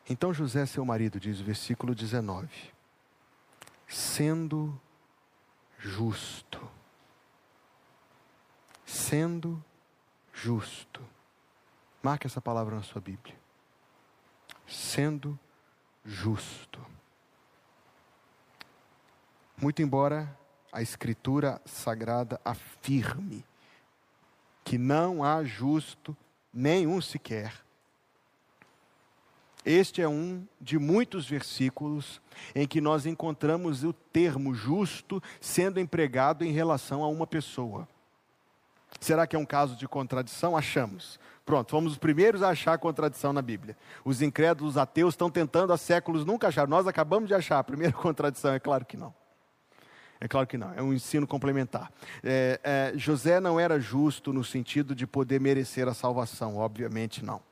Então 0.09 0.33
José, 0.33 0.65
seu 0.65 0.85
marido, 0.85 1.19
diz 1.19 1.41
o 1.41 1.45
versículo 1.45 1.95
19, 1.95 2.49
sendo 3.89 4.81
justo. 5.87 6.69
Sendo 8.85 9.63
justo. 10.33 11.01
Marque 12.03 12.27
essa 12.27 12.41
palavra 12.41 12.77
na 12.77 12.83
sua 12.83 13.01
Bíblia. 13.01 13.35
Sendo 14.67 15.39
justo. 16.05 16.85
Muito 19.57 19.81
embora 19.81 20.37
a 20.73 20.83
Escritura 20.83 21.61
Sagrada 21.65 22.41
afirme 22.45 23.45
que 24.65 24.77
não 24.77 25.23
há 25.23 25.45
justo 25.45 26.17
nenhum 26.53 27.01
sequer. 27.01 27.65
Este 29.67 30.01
é 30.01 30.09
um 30.09 30.47
de 30.61 30.79
muitos 30.79 31.29
versículos 31.29 32.21
em 32.55 32.69
que 32.69 32.81
nós 32.81 33.05
encontramos 33.05 33.83
o 33.83 33.93
termo 33.93 34.55
justo 34.55 35.21
sendo 35.41 35.81
empregado 35.81 36.45
em 36.45 36.53
relação 36.53 37.03
a 37.03 37.09
uma 37.09 37.27
pessoa. 37.27 37.89
Será 39.01 39.27
que 39.27 39.35
é 39.35 39.39
um 39.39 39.45
caso 39.45 39.75
de 39.75 39.89
contradição? 39.89 40.57
Achamos. 40.57 41.19
Pronto, 41.45 41.69
fomos 41.69 41.93
os 41.93 41.99
primeiros 41.99 42.45
a 42.45 42.51
achar 42.51 42.79
contradição 42.79 43.33
na 43.33 43.43
Bíblia. 43.43 43.77
Os 44.05 44.23
incrédulos 44.23 44.77
ateus 44.77 45.15
estão 45.15 45.29
tentando 45.29 45.73
há 45.73 45.77
séculos 45.77 46.25
nunca 46.25 46.47
achar. 46.47 46.69
Nós 46.69 46.87
acabamos 46.87 47.27
de 47.27 47.35
achar 47.35 47.59
a 47.59 47.65
primeira 47.65 47.93
contradição, 47.99 48.55
é 48.55 48.61
claro 48.61 48.85
que 48.85 48.97
não. 48.97 49.13
É 50.21 50.29
claro 50.29 50.47
que 50.47 50.57
não, 50.57 50.73
é 50.75 50.81
um 50.81 50.95
ensino 50.95 51.27
complementar. 51.27 51.93
É, 52.23 52.61
é, 52.63 52.93
José 52.97 53.41
não 53.41 53.59
era 53.59 53.81
justo 53.81 54.33
no 54.33 54.45
sentido 54.45 54.95
de 54.95 55.09
poder 55.09 55.41
merecer 55.41 55.89
a 55.89 55.93
salvação, 55.93 56.57
obviamente 56.57 57.25
não. 57.25 57.43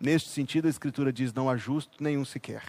Neste 0.00 0.28
sentido, 0.28 0.66
a 0.66 0.70
Escritura 0.70 1.12
diz: 1.12 1.32
não 1.32 1.48
há 1.48 1.56
justo 1.56 2.02
nenhum 2.02 2.24
sequer. 2.24 2.62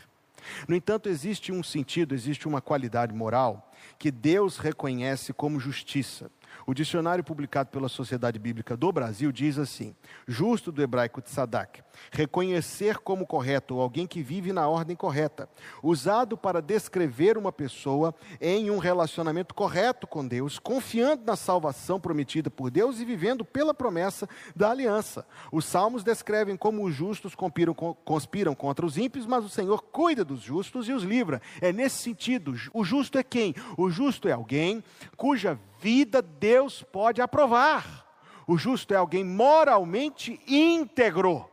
No 0.67 0.75
entanto, 0.75 1.09
existe 1.09 1.51
um 1.51 1.61
sentido, 1.61 2.15
existe 2.15 2.47
uma 2.47 2.61
qualidade 2.61 3.13
moral 3.13 3.71
que 3.99 4.11
Deus 4.11 4.57
reconhece 4.57 5.33
como 5.33 5.59
justiça. 5.59 6.31
O 6.69 6.73
dicionário 6.73 7.23
publicado 7.23 7.69
pela 7.69 7.87
Sociedade 7.87 8.37
Bíblica 8.37 8.75
do 8.75 8.91
Brasil 8.91 9.31
diz 9.31 9.57
assim: 9.57 9.95
justo 10.27 10.69
do 10.69 10.81
hebraico 10.81 11.21
tzadak, 11.21 11.81
reconhecer 12.11 12.97
como 12.97 13.25
correto 13.25 13.79
alguém 13.79 14.05
que 14.05 14.21
vive 14.21 14.51
na 14.51 14.67
ordem 14.67 14.93
correta, 14.93 15.47
usado 15.81 16.37
para 16.37 16.61
descrever 16.61 17.37
uma 17.37 17.53
pessoa 17.53 18.13
em 18.41 18.69
um 18.69 18.79
relacionamento 18.79 19.55
correto 19.55 20.05
com 20.05 20.27
Deus, 20.27 20.59
confiando 20.59 21.23
na 21.25 21.37
salvação 21.37 22.01
prometida 22.01 22.51
por 22.51 22.69
Deus 22.69 22.99
e 22.99 23.05
vivendo 23.05 23.45
pela 23.45 23.73
promessa 23.73 24.27
da 24.53 24.69
aliança. 24.69 25.25
Os 25.53 25.63
salmos 25.63 26.03
descrevem 26.03 26.57
como 26.57 26.83
os 26.83 26.93
justos 26.93 27.33
conspiram, 27.33 27.73
conspiram 27.73 28.53
contra 28.53 28.85
os 28.85 28.97
ímpios, 28.97 29.25
mas 29.25 29.45
o 29.45 29.49
Senhor 29.49 29.83
cuida 29.83 30.25
dos 30.25 30.41
justos 30.41 30.89
e 30.89 30.91
os 30.91 31.03
livra. 31.03 31.41
É 31.61 31.71
nesse 31.71 31.99
sentido, 31.99 32.53
o 32.73 32.83
justo 32.83 33.17
é 33.17 33.23
quem? 33.23 33.55
O 33.77 33.89
justo 33.89 34.27
é 34.27 34.33
alguém 34.33 34.83
cuja 35.15 35.57
vida 35.79 36.21
Deus 36.21 36.83
pode 36.83 37.21
aprovar. 37.21 38.05
O 38.47 38.57
justo 38.57 38.93
é 38.93 38.97
alguém 38.97 39.23
moralmente 39.23 40.41
íntegro. 40.47 41.49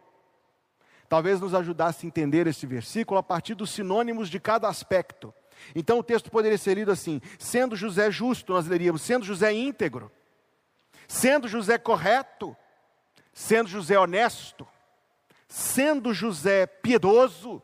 Talvez 1.09 1.41
nos 1.41 1.55
ajudasse 1.55 2.05
a 2.05 2.09
entender 2.09 2.47
esse 2.47 2.67
versículo 2.67 3.19
a 3.19 3.23
partir 3.23 3.55
dos 3.55 3.71
sinônimos 3.71 4.29
de 4.29 4.41
cada 4.41 4.69
aspecto. 4.69 5.35
Então 5.75 5.99
o 5.99 6.03
texto 6.03 6.31
poderia 6.31 6.59
ser 6.59 6.75
lido 6.75 6.91
assim: 6.91 7.21
sendo 7.39 7.77
José 7.77 8.11
justo, 8.11 8.53
nós 8.53 8.67
leríamos, 8.67 9.03
sendo 9.03 9.25
José 9.25 9.53
íntegro, 9.53 10.11
sendo 11.07 11.49
José 11.49 11.79
correto, 11.79 12.57
sendo 13.33 13.69
José 13.69 13.99
honesto, 13.99 14.67
sendo 15.49 16.15
José 16.15 16.67
piedoso, 16.67 17.63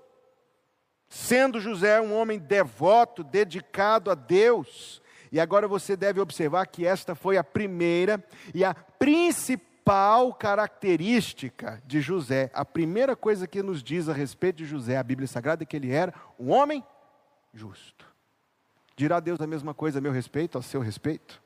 sendo 1.09 1.61
José 1.61 2.01
um 2.01 2.14
homem 2.14 2.38
devoto, 2.38 3.25
dedicado 3.25 4.11
a 4.11 4.14
Deus, 4.14 5.03
e 5.33 5.38
agora 5.38 5.69
você 5.69 5.97
deve 5.97 6.21
observar 6.21 6.66
que 6.66 6.85
esta 6.85 7.14
foi 7.14 7.37
a 7.37 7.45
primeira 7.45 8.23
e 8.53 8.64
a 8.64 8.75
principal 8.75 10.35
característica 10.35 11.81
de 11.87 12.01
José. 12.01 12.51
A 12.53 12.64
primeira 12.64 13.14
coisa 13.14 13.47
que 13.47 13.62
nos 13.62 13.83
diz 13.83 14.09
a 14.09 14.12
respeito 14.12 14.57
de 14.57 14.66
José, 14.66 14.97
a 14.97 15.03
Bíblia 15.03 15.29
Sagrada, 15.29 15.62
é 15.62 15.66
que 15.66 15.77
ele 15.77 15.93
era 15.93 16.12
um 16.38 16.51
homem 16.51 16.85
justo. 17.55 18.05
Dirá 18.97 19.21
Deus 19.21 19.40
a 19.40 19.47
mesma 19.47 19.73
coisa 19.73 19.99
a 19.99 20.03
meu 20.03 20.12
respeito, 20.12 20.59
a 20.59 20.62
seu 20.62 20.81
respeito? 20.81 21.40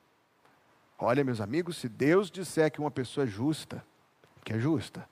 Olha, 0.99 1.23
meus 1.23 1.41
amigos, 1.41 1.77
se 1.77 1.89
Deus 1.89 2.31
disser 2.31 2.71
que 2.71 2.81
uma 2.81 2.91
pessoa 2.91 3.25
é 3.25 3.29
justa, 3.29 3.85
que 4.43 4.55
é 4.55 4.59
justa, 4.59 5.07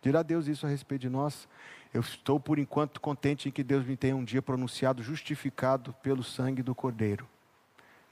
dirá 0.00 0.22
Deus 0.22 0.46
isso 0.46 0.66
a 0.66 0.68
respeito 0.68 1.02
de 1.02 1.10
nós. 1.10 1.46
Eu 1.92 2.00
estou, 2.00 2.40
por 2.40 2.58
enquanto, 2.58 3.00
contente 3.00 3.48
em 3.48 3.52
que 3.52 3.62
Deus 3.62 3.84
me 3.84 3.96
tenha 3.96 4.16
um 4.16 4.24
dia 4.24 4.40
pronunciado 4.40 5.02
justificado 5.02 5.92
pelo 6.02 6.24
sangue 6.24 6.62
do 6.62 6.74
Cordeiro 6.74 7.28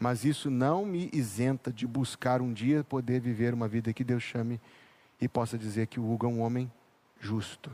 mas 0.02 0.24
isso 0.24 0.50
não 0.50 0.84
me 0.84 1.08
isenta 1.12 1.72
de 1.72 1.86
buscar 1.86 2.42
um 2.42 2.52
dia 2.52 2.82
poder 2.82 3.20
viver 3.20 3.54
uma 3.54 3.68
vida 3.68 3.92
que 3.92 4.02
Deus 4.02 4.20
chame 4.20 4.60
e 5.20 5.28
possa 5.28 5.56
dizer 5.56 5.86
que 5.86 6.00
o 6.00 6.12
Hugo 6.12 6.26
é 6.26 6.28
um 6.28 6.40
homem 6.40 6.68
justo, 7.20 7.70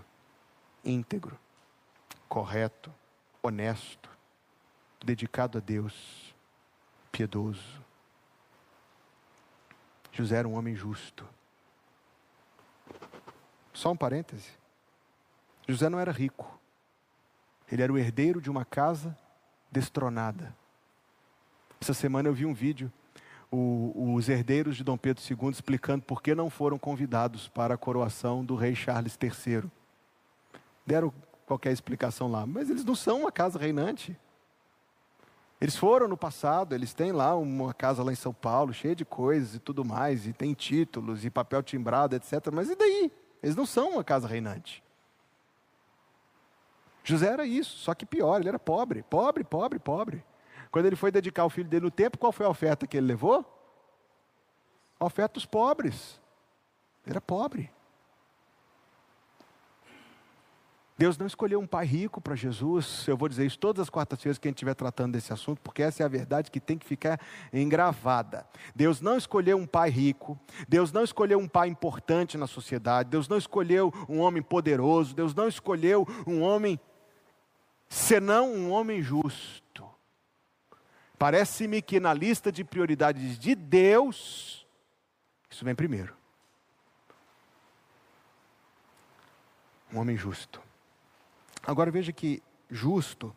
íntegro, 0.84 1.38
correto, 2.28 2.92
honesto, 3.42 4.10
dedicado 5.02 5.56
a 5.56 5.60
Deus, 5.62 6.34
piedoso. 7.10 7.82
José 10.12 10.36
era 10.36 10.48
um 10.48 10.54
homem 10.54 10.76
justo. 10.76 11.26
Só 13.72 13.90
um 13.90 13.96
parêntese. 13.96 14.50
José 15.66 15.88
não 15.88 15.98
era 15.98 16.12
rico. 16.12 16.60
Ele 17.72 17.82
era 17.82 17.90
o 17.90 17.96
herdeiro 17.96 18.38
de 18.38 18.50
uma 18.50 18.66
casa 18.66 19.16
destronada. 19.72 20.54
Essa 21.80 21.94
semana 21.94 22.28
eu 22.28 22.34
vi 22.34 22.44
um 22.44 22.54
vídeo, 22.54 22.92
o, 23.50 24.14
os 24.14 24.28
herdeiros 24.28 24.76
de 24.76 24.84
Dom 24.84 24.96
Pedro 24.96 25.22
II 25.22 25.50
explicando 25.50 26.02
por 26.02 26.22
que 26.22 26.34
não 26.34 26.50
foram 26.50 26.78
convidados 26.78 27.48
para 27.48 27.74
a 27.74 27.78
coroação 27.78 28.44
do 28.44 28.54
rei 28.54 28.74
Charles 28.74 29.18
III. 29.20 29.64
Deram 30.86 31.12
qualquer 31.46 31.72
explicação 31.72 32.30
lá, 32.30 32.44
mas 32.46 32.68
eles 32.68 32.84
não 32.84 32.94
são 32.94 33.20
uma 33.20 33.32
casa 33.32 33.58
reinante. 33.58 34.16
Eles 35.60 35.76
foram 35.76 36.06
no 36.06 36.16
passado, 36.16 36.74
eles 36.74 36.94
têm 36.94 37.10
lá 37.10 37.34
uma 37.34 37.74
casa 37.74 38.02
lá 38.02 38.12
em 38.12 38.16
São 38.16 38.32
Paulo, 38.32 38.72
cheia 38.72 38.94
de 38.94 39.04
coisas 39.04 39.56
e 39.56 39.58
tudo 39.58 39.84
mais, 39.84 40.26
e 40.26 40.32
tem 40.32 40.54
títulos 40.54 41.24
e 41.24 41.30
papel 41.30 41.62
timbrado, 41.62 42.14
etc. 42.14 42.32
Mas 42.52 42.70
e 42.70 42.76
daí? 42.76 43.10
Eles 43.42 43.56
não 43.56 43.66
são 43.66 43.92
uma 43.92 44.04
casa 44.04 44.28
reinante. 44.28 44.82
José 47.02 47.26
era 47.26 47.46
isso, 47.46 47.76
só 47.78 47.94
que 47.94 48.04
pior, 48.04 48.38
ele 48.38 48.50
era 48.50 48.58
pobre, 48.58 49.02
pobre, 49.02 49.42
pobre, 49.42 49.78
pobre. 49.78 50.24
Quando 50.70 50.86
ele 50.86 50.96
foi 50.96 51.10
dedicar 51.10 51.44
o 51.44 51.50
filho 51.50 51.68
dele 51.68 51.86
no 51.86 51.90
templo, 51.90 52.18
qual 52.18 52.32
foi 52.32 52.46
a 52.46 52.50
oferta 52.50 52.86
que 52.86 52.96
ele 52.96 53.06
levou? 53.06 53.44
A 54.98 55.04
oferta 55.04 55.34
dos 55.34 55.46
pobres. 55.46 56.20
Era 57.06 57.20
pobre. 57.20 57.70
Deus 60.98 61.16
não 61.16 61.28
escolheu 61.28 61.60
um 61.60 61.66
pai 61.66 61.86
rico 61.86 62.20
para 62.20 62.34
Jesus. 62.34 63.06
Eu 63.06 63.16
vou 63.16 63.28
dizer 63.28 63.46
isso 63.46 63.56
todas 63.56 63.82
as 63.82 63.88
quartas-feiras 63.88 64.36
que 64.36 64.48
a 64.48 64.50
gente 64.50 64.56
estiver 64.56 64.74
tratando 64.74 65.12
desse 65.12 65.32
assunto, 65.32 65.60
porque 65.60 65.80
essa 65.80 66.02
é 66.02 66.06
a 66.06 66.08
verdade 66.08 66.50
que 66.50 66.58
tem 66.58 66.76
que 66.76 66.84
ficar 66.84 67.20
engravada. 67.52 68.44
Deus 68.74 69.00
não 69.00 69.16
escolheu 69.16 69.56
um 69.56 69.66
pai 69.66 69.90
rico. 69.90 70.36
Deus 70.68 70.90
não 70.90 71.04
escolheu 71.04 71.38
um 71.38 71.46
pai 71.46 71.68
importante 71.68 72.36
na 72.36 72.48
sociedade. 72.48 73.10
Deus 73.10 73.28
não 73.28 73.38
escolheu 73.38 73.92
um 74.08 74.18
homem 74.18 74.42
poderoso. 74.42 75.14
Deus 75.14 75.32
não 75.36 75.46
escolheu 75.46 76.04
um 76.26 76.42
homem, 76.42 76.80
senão 77.88 78.52
um 78.52 78.72
homem 78.72 79.00
justo. 79.00 79.87
Parece-me 81.18 81.82
que 81.82 81.98
na 81.98 82.14
lista 82.14 82.52
de 82.52 82.62
prioridades 82.62 83.38
de 83.38 83.54
Deus, 83.54 84.66
isso 85.50 85.64
vem 85.64 85.74
primeiro. 85.74 86.14
Um 89.92 89.98
homem 89.98 90.16
justo. 90.16 90.62
Agora 91.66 91.90
veja 91.90 92.12
que 92.12 92.42
justo, 92.70 93.34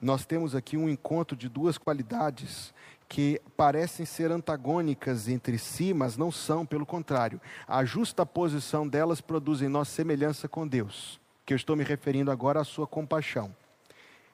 nós 0.00 0.24
temos 0.24 0.54
aqui 0.54 0.76
um 0.76 0.88
encontro 0.88 1.36
de 1.36 1.48
duas 1.48 1.76
qualidades 1.76 2.72
que 3.08 3.40
parecem 3.56 4.04
ser 4.04 4.30
antagônicas 4.30 5.28
entre 5.28 5.58
si, 5.58 5.94
mas 5.94 6.16
não 6.16 6.30
são, 6.30 6.66
pelo 6.66 6.84
contrário. 6.84 7.40
A 7.66 7.84
justa 7.84 8.26
posição 8.26 8.86
delas 8.86 9.20
produz 9.20 9.62
em 9.62 9.68
nós 9.68 9.88
semelhança 9.88 10.48
com 10.48 10.66
Deus, 10.66 11.20
que 11.44 11.52
eu 11.52 11.56
estou 11.56 11.76
me 11.76 11.84
referindo 11.84 12.30
agora 12.30 12.60
à 12.60 12.64
sua 12.64 12.86
compaixão. 12.86 13.54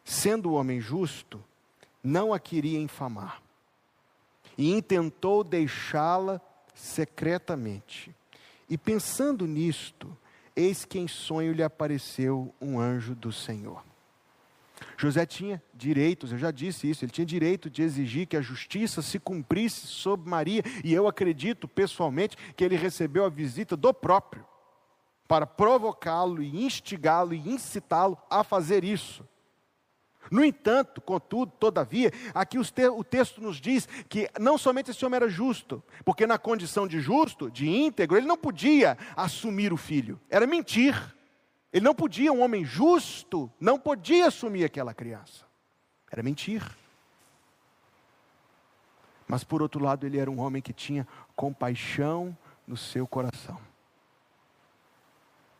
Sendo 0.05 0.51
o 0.51 0.55
homem 0.55 0.81
justo, 0.81 1.43
não 2.03 2.33
a 2.33 2.41
queria 2.41 2.79
infamar 2.79 3.43
e 4.57 4.71
intentou 4.71 5.45
deixá-la 5.45 6.41
secretamente. 6.75 8.15
E 8.69 8.77
pensando 8.77 9.47
nisto, 9.47 10.17
eis 10.57 10.85
que 10.85 10.99
em 10.99 11.09
sonho 11.09 11.53
lhe 11.53 11.63
apareceu 11.63 12.55
um 12.61 12.79
anjo 12.79 13.15
do 13.15 13.33
Senhor. 13.33 13.83
José 14.97 15.25
tinha 15.25 15.63
direitos, 15.73 16.33
eu 16.33 16.39
já 16.39 16.51
disse 16.51 16.91
isso, 16.91 17.05
ele 17.05 17.13
tinha 17.13 17.27
direito 17.27 17.71
de 17.71 17.83
exigir 17.83 18.27
que 18.27 18.37
a 18.37 18.43
justiça 18.43 19.01
se 19.01 19.19
cumprisse 19.19 19.87
sobre 19.87 20.29
Maria, 20.29 20.63
e 20.85 20.93
eu 20.93 21.07
acredito 21.07 21.69
pessoalmente 21.69 22.37
que 22.57 22.65
ele 22.65 22.77
recebeu 22.77 23.25
a 23.25 23.29
visita 23.29 23.77
do 23.77 23.93
próprio, 23.95 24.45
para 25.29 25.47
provocá-lo 25.47 26.43
e 26.43 26.65
instigá-lo 26.65 27.33
e 27.33 27.49
incitá-lo 27.49 28.19
a 28.29 28.43
fazer 28.43 28.85
isso. 28.85 29.27
No 30.31 30.45
entanto, 30.45 31.01
contudo, 31.01 31.53
todavia, 31.59 32.13
aqui 32.35 32.59
o 32.59 33.05
texto 33.05 33.41
nos 33.41 33.57
diz 33.57 33.87
que 34.09 34.31
não 34.39 34.57
somente 34.57 34.91
esse 34.91 35.05
homem 35.05 35.17
era 35.17 35.29
justo, 35.29 35.83
porque 36.05 36.27
na 36.27 36.39
condição 36.39 36.87
de 36.87 37.01
justo, 37.01 37.51
de 37.51 37.69
íntegro, 37.69 38.17
ele 38.17 38.27
não 38.27 38.37
podia 38.37 38.97
assumir 39.17 39.73
o 39.73 39.77
filho, 39.77 40.21
era 40.31 40.47
mentir. 40.47 40.95
Ele 41.73 41.85
não 41.85 41.95
podia, 41.95 42.31
um 42.31 42.43
homem 42.43 42.65
justo, 42.65 43.51
não 43.59 43.79
podia 43.79 44.27
assumir 44.27 44.63
aquela 44.63 44.93
criança, 44.93 45.47
era 46.11 46.23
mentir. 46.23 46.63
Mas 49.27 49.43
por 49.43 49.63
outro 49.63 49.83
lado, 49.83 50.07
ele 50.07 50.19
era 50.19 50.31
um 50.31 50.39
homem 50.39 50.61
que 50.61 50.75
tinha 50.75 51.09
compaixão 51.35 52.37
no 52.67 52.77
seu 52.77 53.07
coração. 53.07 53.59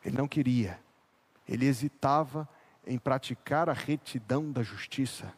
Ele 0.05 0.15
não 0.15 0.27
queria, 0.27 0.79
ele 1.49 1.65
hesitava 1.65 2.47
em 2.85 2.97
praticar 2.97 3.69
a 3.69 3.73
retidão 3.73 4.51
da 4.51 4.61
justiça, 4.61 5.33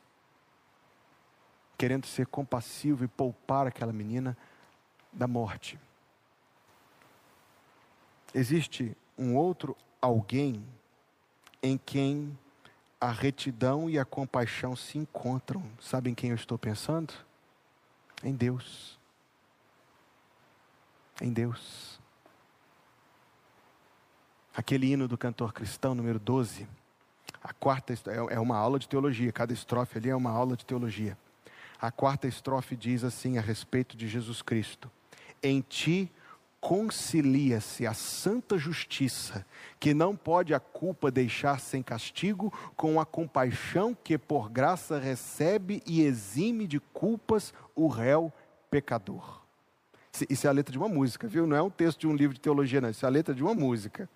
querendo 1.77 2.05
ser 2.05 2.27
compassivo 2.27 3.03
e 3.03 3.07
poupar 3.07 3.67
aquela 3.67 3.93
menina 3.93 4.37
da 5.11 5.27
morte. 5.27 5.79
Existe 8.33 8.95
um 9.17 9.35
outro 9.35 9.77
alguém 10.01 10.65
em 11.61 11.77
quem 11.77 12.37
a 12.99 13.11
retidão 13.11 13.89
e 13.89 13.99
a 13.99 14.05
compaixão 14.05 14.75
se 14.75 14.97
encontram. 14.97 15.63
Sabem 15.79 16.15
quem 16.15 16.31
eu 16.31 16.35
estou 16.35 16.57
pensando? 16.57 17.13
Em 18.23 18.33
Deus. 18.33 18.99
Em 21.21 21.31
Deus. 21.31 21.99
Aquele 24.55 24.91
hino 24.91 25.07
do 25.07 25.17
cantor 25.17 25.53
cristão, 25.53 25.93
número 25.93 26.19
12 26.19 26.67
a 27.45 27.53
quarta 27.53 27.93
é, 27.93 28.33
é 28.33 28.39
uma 28.39 28.57
aula 28.57 28.79
de 28.79 28.89
teologia, 28.89 29.31
cada 29.31 29.53
estrofe 29.53 29.99
ali 29.99 30.09
é 30.09 30.15
uma 30.15 30.31
aula 30.31 30.57
de 30.57 30.65
teologia. 30.65 31.15
A 31.79 31.91
quarta 31.91 32.27
estrofe 32.27 32.75
diz 32.75 33.03
assim 33.03 33.37
a 33.37 33.41
respeito 33.41 33.95
de 33.95 34.07
Jesus 34.07 34.41
Cristo: 34.41 34.89
Em 35.43 35.61
ti 35.61 36.11
concilia-se 36.59 37.85
a 37.85 37.93
santa 37.93 38.57
justiça, 38.57 39.45
que 39.79 39.93
não 39.93 40.15
pode 40.15 40.55
a 40.55 40.59
culpa 40.59 41.11
deixar 41.11 41.59
sem 41.59 41.83
castigo, 41.83 42.51
com 42.75 42.99
a 42.99 43.05
compaixão 43.05 43.95
que 43.95 44.17
por 44.17 44.49
graça 44.49 44.97
recebe 44.97 45.83
e 45.85 46.01
exime 46.01 46.65
de 46.65 46.79
culpas 46.79 47.53
o 47.75 47.87
réu 47.87 48.33
pecador. 48.71 49.41
Isso 50.27 50.47
é 50.47 50.49
a 50.49 50.53
letra 50.53 50.71
de 50.71 50.79
uma 50.79 50.89
música, 50.89 51.27
viu? 51.27 51.45
Não 51.45 51.55
é 51.55 51.61
um 51.61 51.69
texto 51.69 51.99
de 51.99 52.07
um 52.07 52.15
livro 52.15 52.33
de 52.33 52.41
teologia, 52.41 52.81
não. 52.81 52.89
Isso 52.89 53.05
é 53.05 53.07
a 53.07 53.11
letra 53.11 53.35
de 53.35 53.43
uma 53.43 53.53
música. 53.53 54.09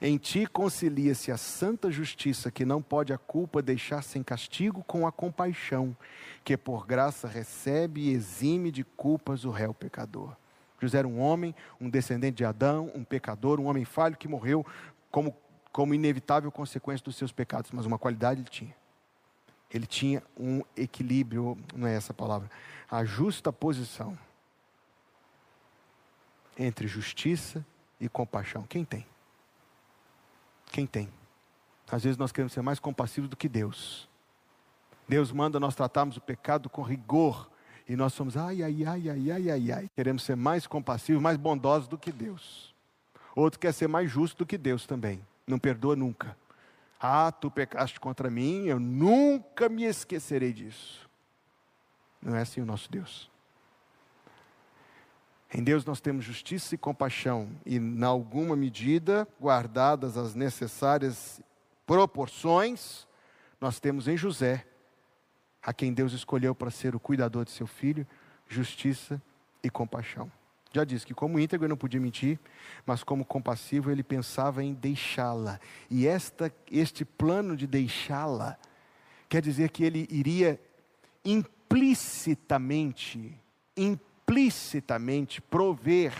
Em 0.00 0.18
ti 0.18 0.46
concilia-se 0.46 1.32
a 1.32 1.38
santa 1.38 1.90
justiça, 1.90 2.50
que 2.50 2.66
não 2.66 2.82
pode 2.82 3.12
a 3.12 3.18
culpa 3.18 3.62
deixar 3.62 4.02
sem 4.02 4.22
castigo, 4.22 4.84
com 4.84 5.06
a 5.06 5.12
compaixão, 5.12 5.96
que 6.44 6.56
por 6.56 6.86
graça 6.86 7.26
recebe 7.26 8.02
e 8.02 8.10
exime 8.10 8.70
de 8.70 8.84
culpas 8.84 9.44
o 9.44 9.50
réu 9.50 9.72
pecador. 9.72 10.36
José 10.78 10.98
era 10.98 11.08
um 11.08 11.18
homem, 11.18 11.54
um 11.80 11.88
descendente 11.88 12.36
de 12.36 12.44
Adão, 12.44 12.90
um 12.94 13.02
pecador, 13.02 13.58
um 13.58 13.66
homem 13.66 13.86
falho 13.86 14.16
que 14.16 14.28
morreu 14.28 14.66
como, 15.10 15.34
como 15.72 15.94
inevitável 15.94 16.52
consequência 16.52 17.02
dos 17.02 17.16
seus 17.16 17.32
pecados, 17.32 17.70
mas 17.70 17.86
uma 17.86 17.98
qualidade 17.98 18.40
ele 18.40 18.50
tinha. 18.50 18.76
Ele 19.72 19.86
tinha 19.86 20.22
um 20.38 20.62
equilíbrio, 20.76 21.56
não 21.74 21.88
é 21.88 21.94
essa 21.94 22.12
a 22.12 22.14
palavra, 22.14 22.50
a 22.90 23.02
justa 23.04 23.50
posição 23.50 24.16
entre 26.58 26.86
justiça 26.86 27.64
e 27.98 28.08
compaixão. 28.08 28.62
Quem 28.64 28.84
tem? 28.84 29.06
Quem 30.66 30.86
tem? 30.86 31.08
Às 31.90 32.02
vezes 32.02 32.18
nós 32.18 32.32
queremos 32.32 32.52
ser 32.52 32.62
mais 32.62 32.78
compassivos 32.78 33.30
do 33.30 33.36
que 33.36 33.48
Deus. 33.48 34.08
Deus 35.08 35.30
manda 35.30 35.60
nós 35.60 35.74
tratarmos 35.74 36.16
o 36.16 36.20
pecado 36.20 36.68
com 36.68 36.82
rigor. 36.82 37.48
E 37.88 37.94
nós 37.94 38.12
somos, 38.12 38.36
ai, 38.36 38.62
ai, 38.62 38.84
ai, 38.84 39.08
ai, 39.08 39.30
ai, 39.30 39.50
ai, 39.50 39.72
ai. 39.72 39.90
Queremos 39.94 40.24
ser 40.24 40.34
mais 40.36 40.66
compassivos, 40.66 41.22
mais 41.22 41.36
bondosos 41.36 41.86
do 41.86 41.96
que 41.96 42.10
Deus. 42.10 42.74
Outro 43.34 43.60
quer 43.60 43.72
ser 43.72 43.86
mais 43.86 44.10
justo 44.10 44.38
do 44.38 44.46
que 44.46 44.58
Deus 44.58 44.86
também. 44.86 45.24
Não 45.46 45.58
perdoa 45.58 45.94
nunca. 45.94 46.36
Ah, 47.00 47.30
tu 47.30 47.50
pecaste 47.50 48.00
contra 48.00 48.28
mim, 48.30 48.64
eu 48.64 48.80
nunca 48.80 49.68
me 49.68 49.84
esquecerei 49.84 50.52
disso. 50.52 51.08
Não 52.20 52.34
é 52.34 52.40
assim 52.40 52.60
o 52.60 52.66
nosso 52.66 52.90
Deus. 52.90 53.30
Em 55.52 55.62
Deus 55.62 55.84
nós 55.84 56.00
temos 56.00 56.24
justiça 56.24 56.74
e 56.74 56.78
compaixão, 56.78 57.48
e, 57.64 57.78
na 57.78 58.08
alguma 58.08 58.56
medida, 58.56 59.28
guardadas 59.40 60.16
as 60.16 60.34
necessárias 60.34 61.40
proporções, 61.86 63.06
nós 63.60 63.78
temos 63.78 64.08
em 64.08 64.16
José, 64.16 64.66
a 65.62 65.72
quem 65.72 65.92
Deus 65.92 66.12
escolheu 66.12 66.54
para 66.54 66.70
ser 66.70 66.94
o 66.94 67.00
cuidador 67.00 67.44
de 67.44 67.52
seu 67.52 67.66
filho, 67.66 68.06
justiça 68.48 69.22
e 69.62 69.70
compaixão. 69.70 70.30
Já 70.72 70.84
disse 70.84 71.06
que, 71.06 71.14
como 71.14 71.38
íntegro, 71.38 71.64
ele 71.64 71.70
não 71.70 71.76
podia 71.76 72.00
mentir, 72.00 72.38
mas 72.84 73.02
como 73.02 73.24
compassivo, 73.24 73.90
ele 73.90 74.02
pensava 74.02 74.62
em 74.62 74.74
deixá-la. 74.74 75.58
E 75.88 76.06
esta, 76.06 76.52
este 76.70 77.04
plano 77.04 77.56
de 77.56 77.66
deixá-la 77.66 78.58
quer 79.28 79.40
dizer 79.40 79.70
que 79.70 79.84
ele 79.84 80.06
iria 80.10 80.60
implicitamente, 81.24 83.40
implicitamente, 83.76 84.05
explicitamente 84.26 85.40
prover 85.40 86.12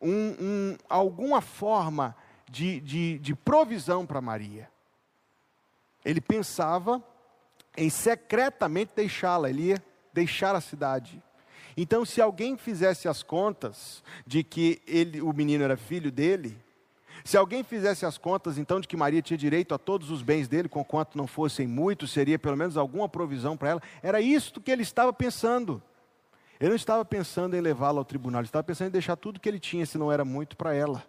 um, 0.00 0.10
um, 0.10 0.76
alguma 0.88 1.42
forma 1.42 2.16
de, 2.50 2.80
de, 2.80 3.18
de 3.18 3.34
provisão 3.34 4.06
para 4.06 4.22
Maria. 4.22 4.70
Ele 6.02 6.20
pensava 6.20 7.02
em 7.76 7.90
secretamente 7.90 8.92
deixá-la, 8.96 9.50
ele 9.50 9.68
ia 9.68 9.84
deixar 10.12 10.54
a 10.54 10.60
cidade. 10.60 11.22
Então, 11.76 12.04
se 12.04 12.20
alguém 12.20 12.56
fizesse 12.56 13.06
as 13.06 13.22
contas 13.22 14.02
de 14.26 14.42
que 14.42 14.82
ele, 14.86 15.20
o 15.20 15.32
menino 15.32 15.62
era 15.62 15.76
filho 15.76 16.10
dele, 16.10 16.58
se 17.22 17.36
alguém 17.36 17.62
fizesse 17.62 18.04
as 18.04 18.18
contas 18.18 18.58
então 18.58 18.80
de 18.80 18.88
que 18.88 18.96
Maria 18.96 19.22
tinha 19.22 19.38
direito 19.38 19.74
a 19.74 19.78
todos 19.78 20.10
os 20.10 20.22
bens 20.22 20.48
dele, 20.48 20.68
com 20.68 20.84
quanto 20.84 21.16
não 21.16 21.26
fossem 21.26 21.66
muitos, 21.66 22.10
seria 22.12 22.38
pelo 22.38 22.56
menos 22.56 22.76
alguma 22.76 23.08
provisão 23.08 23.56
para 23.56 23.68
ela, 23.70 23.82
era 24.02 24.20
isto 24.20 24.60
que 24.60 24.70
ele 24.70 24.82
estava 24.82 25.12
pensando. 25.12 25.82
Ele 26.62 26.68
não 26.68 26.76
estava 26.76 27.04
pensando 27.04 27.56
em 27.56 27.60
levá-la 27.60 27.98
ao 27.98 28.04
tribunal, 28.04 28.40
ele 28.40 28.46
estava 28.46 28.62
pensando 28.62 28.86
em 28.86 28.92
deixar 28.92 29.16
tudo 29.16 29.40
que 29.40 29.48
ele 29.48 29.58
tinha, 29.58 29.84
se 29.84 29.98
não 29.98 30.12
era 30.12 30.24
muito, 30.24 30.56
para 30.56 30.72
ela. 30.72 31.04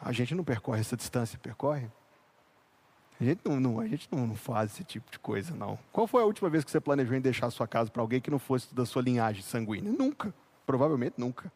A 0.00 0.12
gente 0.12 0.36
não 0.36 0.44
percorre 0.44 0.82
essa 0.82 0.96
distância, 0.96 1.36
percorre? 1.36 1.90
A 3.20 3.24
gente, 3.24 3.40
não, 3.44 3.58
não, 3.58 3.80
a 3.80 3.88
gente 3.88 4.08
não, 4.12 4.24
não, 4.24 4.36
faz 4.36 4.70
esse 4.70 4.84
tipo 4.84 5.10
de 5.10 5.18
coisa, 5.18 5.52
não. 5.52 5.76
Qual 5.90 6.06
foi 6.06 6.22
a 6.22 6.26
última 6.26 6.48
vez 6.48 6.62
que 6.62 6.70
você 6.70 6.80
planejou 6.80 7.16
em 7.16 7.20
deixar 7.20 7.46
a 7.46 7.50
sua 7.50 7.66
casa 7.66 7.90
para 7.90 8.00
alguém 8.00 8.20
que 8.20 8.30
não 8.30 8.38
fosse 8.38 8.72
da 8.72 8.86
sua 8.86 9.02
linhagem 9.02 9.42
sanguínea? 9.42 9.90
Nunca. 9.90 10.32
Provavelmente 10.64 11.14
nunca. 11.18 11.50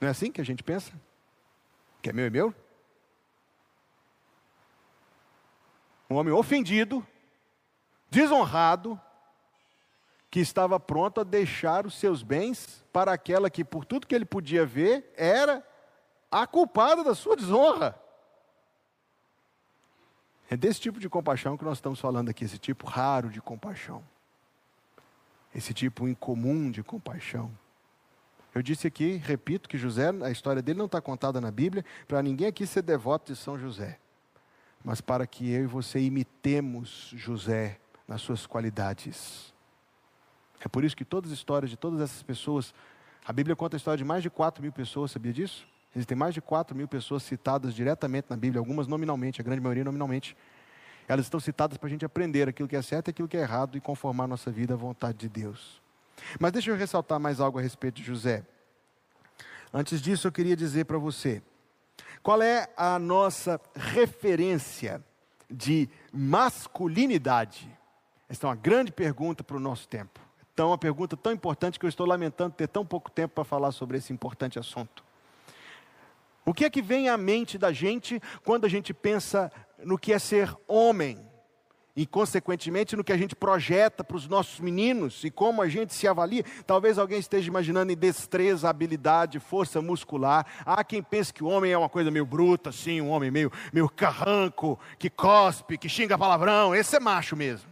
Não 0.00 0.08
é 0.08 0.10
assim 0.10 0.32
que 0.32 0.40
a 0.40 0.44
gente 0.44 0.64
pensa? 0.64 0.92
Que 2.02 2.10
é 2.10 2.12
meu 2.12 2.26
e 2.26 2.30
meu? 2.30 2.52
Um 6.08 6.16
homem 6.16 6.32
ofendido, 6.32 7.06
desonrado, 8.10 9.00
que 10.30 10.40
estava 10.40 10.78
pronto 10.78 11.20
a 11.20 11.24
deixar 11.24 11.86
os 11.86 11.94
seus 11.94 12.22
bens 12.22 12.84
para 12.92 13.12
aquela 13.12 13.50
que, 13.50 13.64
por 13.64 13.84
tudo 13.84 14.06
que 14.06 14.14
ele 14.14 14.24
podia 14.24 14.66
ver, 14.66 15.12
era 15.16 15.66
a 16.30 16.46
culpada 16.46 17.02
da 17.02 17.14
sua 17.14 17.36
desonra. 17.36 17.98
É 20.48 20.56
desse 20.56 20.80
tipo 20.80 21.00
de 21.00 21.08
compaixão 21.08 21.56
que 21.56 21.64
nós 21.64 21.78
estamos 21.78 21.98
falando 21.98 22.28
aqui, 22.28 22.44
esse 22.44 22.58
tipo 22.58 22.86
raro 22.86 23.30
de 23.30 23.40
compaixão. 23.40 24.04
Esse 25.54 25.72
tipo 25.72 26.06
incomum 26.06 26.70
de 26.70 26.82
compaixão. 26.82 27.50
Eu 28.54 28.62
disse 28.62 28.86
aqui, 28.86 29.16
repito, 29.16 29.68
que 29.68 29.76
José, 29.76 30.10
a 30.22 30.30
história 30.30 30.62
dele 30.62 30.78
não 30.78 30.86
está 30.86 31.00
contada 31.00 31.40
na 31.40 31.50
Bíblia, 31.50 31.84
para 32.06 32.22
ninguém 32.22 32.46
aqui 32.46 32.66
ser 32.66 32.82
devoto 32.82 33.32
de 33.32 33.38
São 33.38 33.58
José 33.58 33.98
mas 34.86 35.00
para 35.00 35.26
que 35.26 35.50
eu 35.50 35.64
e 35.64 35.66
você 35.66 35.98
imitemos 35.98 37.12
José 37.16 37.80
nas 38.06 38.22
suas 38.22 38.46
qualidades. 38.46 39.52
É 40.60 40.68
por 40.68 40.84
isso 40.84 40.96
que 40.96 41.04
todas 41.04 41.32
as 41.32 41.36
histórias 41.36 41.68
de 41.68 41.76
todas 41.76 42.00
essas 42.00 42.22
pessoas, 42.22 42.72
a 43.26 43.32
Bíblia 43.32 43.56
conta 43.56 43.74
a 43.74 43.78
história 43.78 43.98
de 43.98 44.04
mais 44.04 44.22
de 44.22 44.30
4 44.30 44.62
mil 44.62 44.70
pessoas, 44.70 45.10
sabia 45.10 45.32
disso? 45.32 45.66
Existem 45.92 46.16
mais 46.16 46.34
de 46.34 46.40
4 46.40 46.76
mil 46.76 46.86
pessoas 46.86 47.24
citadas 47.24 47.74
diretamente 47.74 48.28
na 48.30 48.36
Bíblia, 48.36 48.60
algumas 48.60 48.86
nominalmente, 48.86 49.40
a 49.40 49.44
grande 49.44 49.60
maioria 49.60 49.82
nominalmente. 49.82 50.36
Elas 51.08 51.26
estão 51.26 51.40
citadas 51.40 51.76
para 51.76 51.88
a 51.88 51.90
gente 51.90 52.04
aprender 52.04 52.48
aquilo 52.48 52.68
que 52.68 52.76
é 52.76 52.82
certo 52.82 53.08
e 53.08 53.10
aquilo 53.10 53.26
que 53.26 53.36
é 53.36 53.40
errado 53.40 53.76
e 53.76 53.80
conformar 53.80 54.28
nossa 54.28 54.52
vida 54.52 54.74
à 54.74 54.76
vontade 54.76 55.18
de 55.18 55.28
Deus. 55.28 55.82
Mas 56.38 56.52
deixa 56.52 56.70
eu 56.70 56.76
ressaltar 56.76 57.18
mais 57.18 57.40
algo 57.40 57.58
a 57.58 57.62
respeito 57.62 57.96
de 57.96 58.04
José. 58.04 58.44
Antes 59.74 60.00
disso, 60.00 60.28
eu 60.28 60.32
queria 60.32 60.54
dizer 60.54 60.84
para 60.84 60.96
você 60.96 61.42
qual 62.22 62.42
é 62.42 62.68
a 62.76 62.98
nossa 62.98 63.60
referência 63.74 65.02
de 65.50 65.88
masculinidade? 66.12 67.70
Essa 68.28 68.46
é 68.46 68.48
uma 68.48 68.56
grande 68.56 68.90
pergunta 68.90 69.44
para 69.44 69.56
o 69.56 69.60
nosso 69.60 69.86
tempo. 69.88 70.20
Então, 70.52 70.68
uma 70.68 70.78
pergunta 70.78 71.16
tão 71.16 71.32
importante 71.32 71.78
que 71.78 71.84
eu 71.84 71.88
estou 71.88 72.06
lamentando 72.06 72.54
ter 72.54 72.66
tão 72.66 72.84
pouco 72.84 73.10
tempo 73.10 73.34
para 73.34 73.44
falar 73.44 73.72
sobre 73.72 73.98
esse 73.98 74.12
importante 74.12 74.58
assunto. 74.58 75.04
O 76.44 76.54
que 76.54 76.64
é 76.64 76.70
que 76.70 76.80
vem 76.80 77.08
à 77.08 77.16
mente 77.16 77.58
da 77.58 77.72
gente 77.72 78.20
quando 78.44 78.64
a 78.64 78.68
gente 78.68 78.94
pensa 78.94 79.52
no 79.84 79.98
que 79.98 80.12
é 80.12 80.18
ser 80.18 80.56
homem? 80.66 81.18
E, 81.96 82.06
consequentemente, 82.06 82.94
no 82.94 83.02
que 83.02 83.12
a 83.12 83.16
gente 83.16 83.34
projeta 83.34 84.04
para 84.04 84.18
os 84.18 84.28
nossos 84.28 84.60
meninos 84.60 85.24
e 85.24 85.30
como 85.30 85.62
a 85.62 85.68
gente 85.68 85.94
se 85.94 86.06
avalia. 86.06 86.44
Talvez 86.66 86.98
alguém 86.98 87.18
esteja 87.18 87.48
imaginando 87.48 87.90
em 87.90 87.96
destreza, 87.96 88.68
habilidade, 88.68 89.40
força 89.40 89.80
muscular. 89.80 90.46
Há 90.66 90.84
quem 90.84 91.02
pense 91.02 91.32
que 91.32 91.42
o 91.42 91.46
homem 91.46 91.72
é 91.72 91.78
uma 91.78 91.88
coisa 91.88 92.10
meio 92.10 92.26
bruta, 92.26 92.68
assim, 92.68 93.00
um 93.00 93.08
homem 93.08 93.30
meio, 93.30 93.50
meio 93.72 93.88
carranco, 93.88 94.78
que 94.98 95.08
cospe, 95.08 95.78
que 95.78 95.88
xinga 95.88 96.18
palavrão. 96.18 96.74
Esse 96.74 96.96
é 96.96 97.00
macho 97.00 97.34
mesmo. 97.34 97.70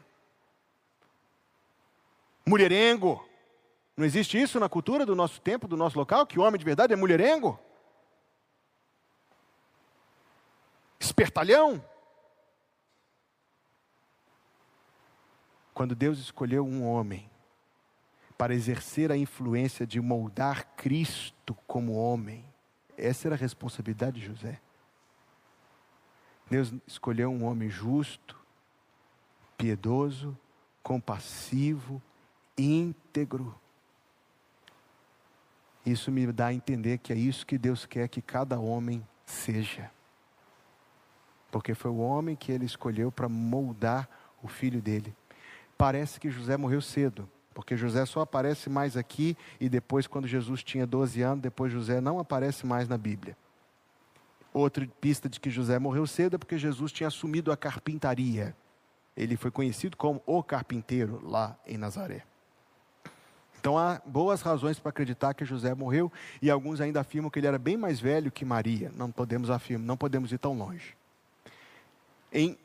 Mulherengo. 2.46 3.22
Não 3.96 4.06
existe 4.06 4.40
isso 4.40 4.58
na 4.58 4.68
cultura 4.68 5.04
do 5.04 5.14
nosso 5.14 5.40
tempo, 5.40 5.68
do 5.68 5.76
nosso 5.76 5.98
local, 5.98 6.26
que 6.26 6.38
o 6.38 6.42
homem 6.42 6.58
de 6.58 6.64
verdade 6.64 6.92
é 6.92 6.96
mulherengo? 6.96 7.60
Espertalhão? 10.98 11.84
Quando 15.74 15.96
Deus 15.96 16.20
escolheu 16.20 16.64
um 16.64 16.86
homem 16.86 17.28
para 18.38 18.54
exercer 18.54 19.10
a 19.10 19.16
influência 19.16 19.84
de 19.84 20.00
moldar 20.00 20.64
Cristo 20.76 21.52
como 21.66 21.94
homem, 21.94 22.44
essa 22.96 23.26
era 23.26 23.34
a 23.34 23.38
responsabilidade 23.38 24.20
de 24.20 24.26
José. 24.26 24.60
Deus 26.48 26.72
escolheu 26.86 27.30
um 27.30 27.44
homem 27.44 27.68
justo, 27.68 28.38
piedoso, 29.58 30.38
compassivo, 30.80 32.00
íntegro. 32.56 33.58
Isso 35.84 36.12
me 36.12 36.30
dá 36.30 36.46
a 36.46 36.54
entender 36.54 36.98
que 36.98 37.12
é 37.12 37.16
isso 37.16 37.44
que 37.44 37.58
Deus 37.58 37.84
quer 37.84 38.08
que 38.08 38.22
cada 38.22 38.60
homem 38.60 39.04
seja. 39.26 39.90
Porque 41.50 41.74
foi 41.74 41.90
o 41.90 41.98
homem 41.98 42.36
que 42.36 42.52
ele 42.52 42.64
escolheu 42.64 43.10
para 43.10 43.28
moldar 43.28 44.08
o 44.40 44.46
filho 44.46 44.80
dele 44.80 45.14
parece 45.76 46.18
que 46.20 46.30
José 46.30 46.56
morreu 46.56 46.80
cedo, 46.80 47.28
porque 47.52 47.76
José 47.76 48.04
só 48.06 48.20
aparece 48.20 48.68
mais 48.68 48.96
aqui 48.96 49.36
e 49.60 49.68
depois, 49.68 50.06
quando 50.06 50.26
Jesus 50.26 50.62
tinha 50.62 50.86
12 50.86 51.22
anos, 51.22 51.42
depois 51.42 51.72
José 51.72 52.00
não 52.00 52.18
aparece 52.18 52.66
mais 52.66 52.88
na 52.88 52.98
Bíblia. 52.98 53.36
Outra 54.52 54.86
pista 55.00 55.28
de 55.28 55.40
que 55.40 55.50
José 55.50 55.78
morreu 55.78 56.06
cedo 56.06 56.36
é 56.36 56.38
porque 56.38 56.56
Jesus 56.56 56.92
tinha 56.92 57.08
assumido 57.08 57.50
a 57.50 57.56
carpintaria. 57.56 58.54
Ele 59.16 59.36
foi 59.36 59.50
conhecido 59.50 59.96
como 59.96 60.22
o 60.26 60.42
carpinteiro 60.42 61.20
lá 61.24 61.56
em 61.66 61.76
Nazaré. 61.76 62.24
Então 63.58 63.78
há 63.78 64.00
boas 64.04 64.42
razões 64.42 64.78
para 64.78 64.90
acreditar 64.90 65.32
que 65.32 65.44
José 65.44 65.74
morreu 65.74 66.12
e 66.42 66.50
alguns 66.50 66.80
ainda 66.80 67.00
afirmam 67.00 67.30
que 67.30 67.38
ele 67.38 67.46
era 67.46 67.58
bem 67.58 67.76
mais 67.76 67.98
velho 67.98 68.30
que 68.30 68.44
Maria. 68.44 68.92
Não 68.94 69.10
podemos 69.10 69.48
afirmar, 69.48 69.86
não 69.86 69.96
podemos 69.96 70.30
ir 70.32 70.38
tão 70.38 70.52
longe. 70.52 70.94
Em 72.30 72.58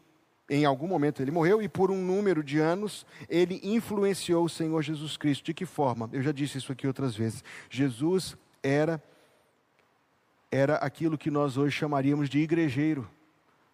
em 0.50 0.66
algum 0.66 0.88
momento 0.88 1.22
ele 1.22 1.32
morreu 1.32 1.62
e 1.62 1.70
por 1.70 1.92
um 1.92 2.04
número 2.04 2.44
de 2.44 2.60
anos 2.60 3.06
ele 3.30 3.60
influenciou 3.64 4.46
o 4.46 4.50
Senhor 4.50 4.82
Jesus 4.82 5.16
Cristo. 5.16 5.46
De 5.46 5.54
que 5.54 5.66
forma? 5.66 6.10
Eu 6.12 6.22
já 6.22 6.32
disse 6.32 6.58
isso 6.58 6.72
aqui 6.72 6.88
outras 6.88 7.16
vezes. 7.16 7.44
Jesus 7.70 8.36
era 8.64 9.02
era 10.52 10.78
aquilo 10.78 11.16
que 11.16 11.30
nós 11.30 11.58
hoje 11.58 11.78
chamaríamos 11.78 12.28
de 12.28 12.40
igrejeiro. 12.40 13.08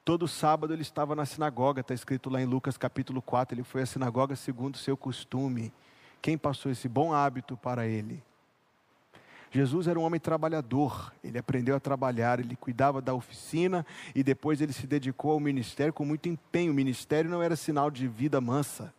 Todo 0.03 0.27
sábado 0.27 0.73
ele 0.73 0.81
estava 0.81 1.15
na 1.15 1.25
sinagoga, 1.25 1.79
está 1.79 1.93
escrito 1.93 2.29
lá 2.29 2.41
em 2.41 2.45
Lucas 2.45 2.77
capítulo 2.77 3.21
4, 3.21 3.55
ele 3.55 3.63
foi 3.63 3.81
à 3.81 3.85
sinagoga 3.85 4.35
segundo 4.35 4.77
seu 4.77 4.97
costume. 4.97 5.73
Quem 6.21 6.37
passou 6.37 6.71
esse 6.71 6.89
bom 6.89 7.13
hábito 7.13 7.55
para 7.55 7.87
ele? 7.87 8.21
Jesus 9.51 9.87
era 9.87 9.99
um 9.99 10.03
homem 10.03 10.19
trabalhador, 10.19 11.13
ele 11.23 11.37
aprendeu 11.37 11.75
a 11.75 11.79
trabalhar, 11.79 12.39
ele 12.39 12.55
cuidava 12.55 13.01
da 13.01 13.13
oficina 13.13 13.85
e 14.13 14.23
depois 14.23 14.59
ele 14.59 14.73
se 14.73 14.85
dedicou 14.85 15.31
ao 15.31 15.39
ministério 15.39 15.93
com 15.93 16.03
muito 16.03 16.27
empenho. 16.27 16.71
O 16.71 16.75
ministério 16.75 17.29
não 17.29 17.41
era 17.41 17.55
sinal 17.55 17.89
de 17.89 18.07
vida 18.07 18.41
mansa. 18.41 18.93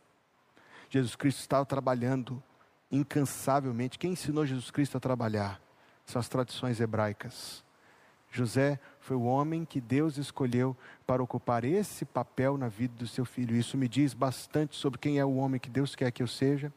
Jesus 0.88 1.14
Cristo 1.16 1.40
estava 1.40 1.66
trabalhando 1.66 2.42
incansavelmente. 2.90 3.98
Quem 3.98 4.12
ensinou 4.12 4.46
Jesus 4.46 4.70
Cristo 4.70 4.96
a 4.96 5.00
trabalhar? 5.00 5.60
São 6.04 6.20
as 6.20 6.28
tradições 6.28 6.80
hebraicas. 6.80 7.64
José 8.30 8.78
foi 9.00 9.16
o 9.16 9.24
homem 9.24 9.64
que 9.64 9.80
Deus 9.80 10.16
escolheu 10.18 10.76
para 11.06 11.22
ocupar 11.22 11.64
esse 11.64 12.04
papel 12.04 12.56
na 12.56 12.68
vida 12.68 12.94
do 12.96 13.06
seu 13.06 13.24
filho. 13.24 13.56
Isso 13.56 13.76
me 13.76 13.88
diz 13.88 14.14
bastante 14.14 14.76
sobre 14.76 14.98
quem 14.98 15.18
é 15.18 15.24
o 15.24 15.36
homem 15.36 15.60
que 15.60 15.70
Deus 15.70 15.94
quer 15.94 16.10
que 16.10 16.22
eu 16.22 16.26
seja 16.26 16.72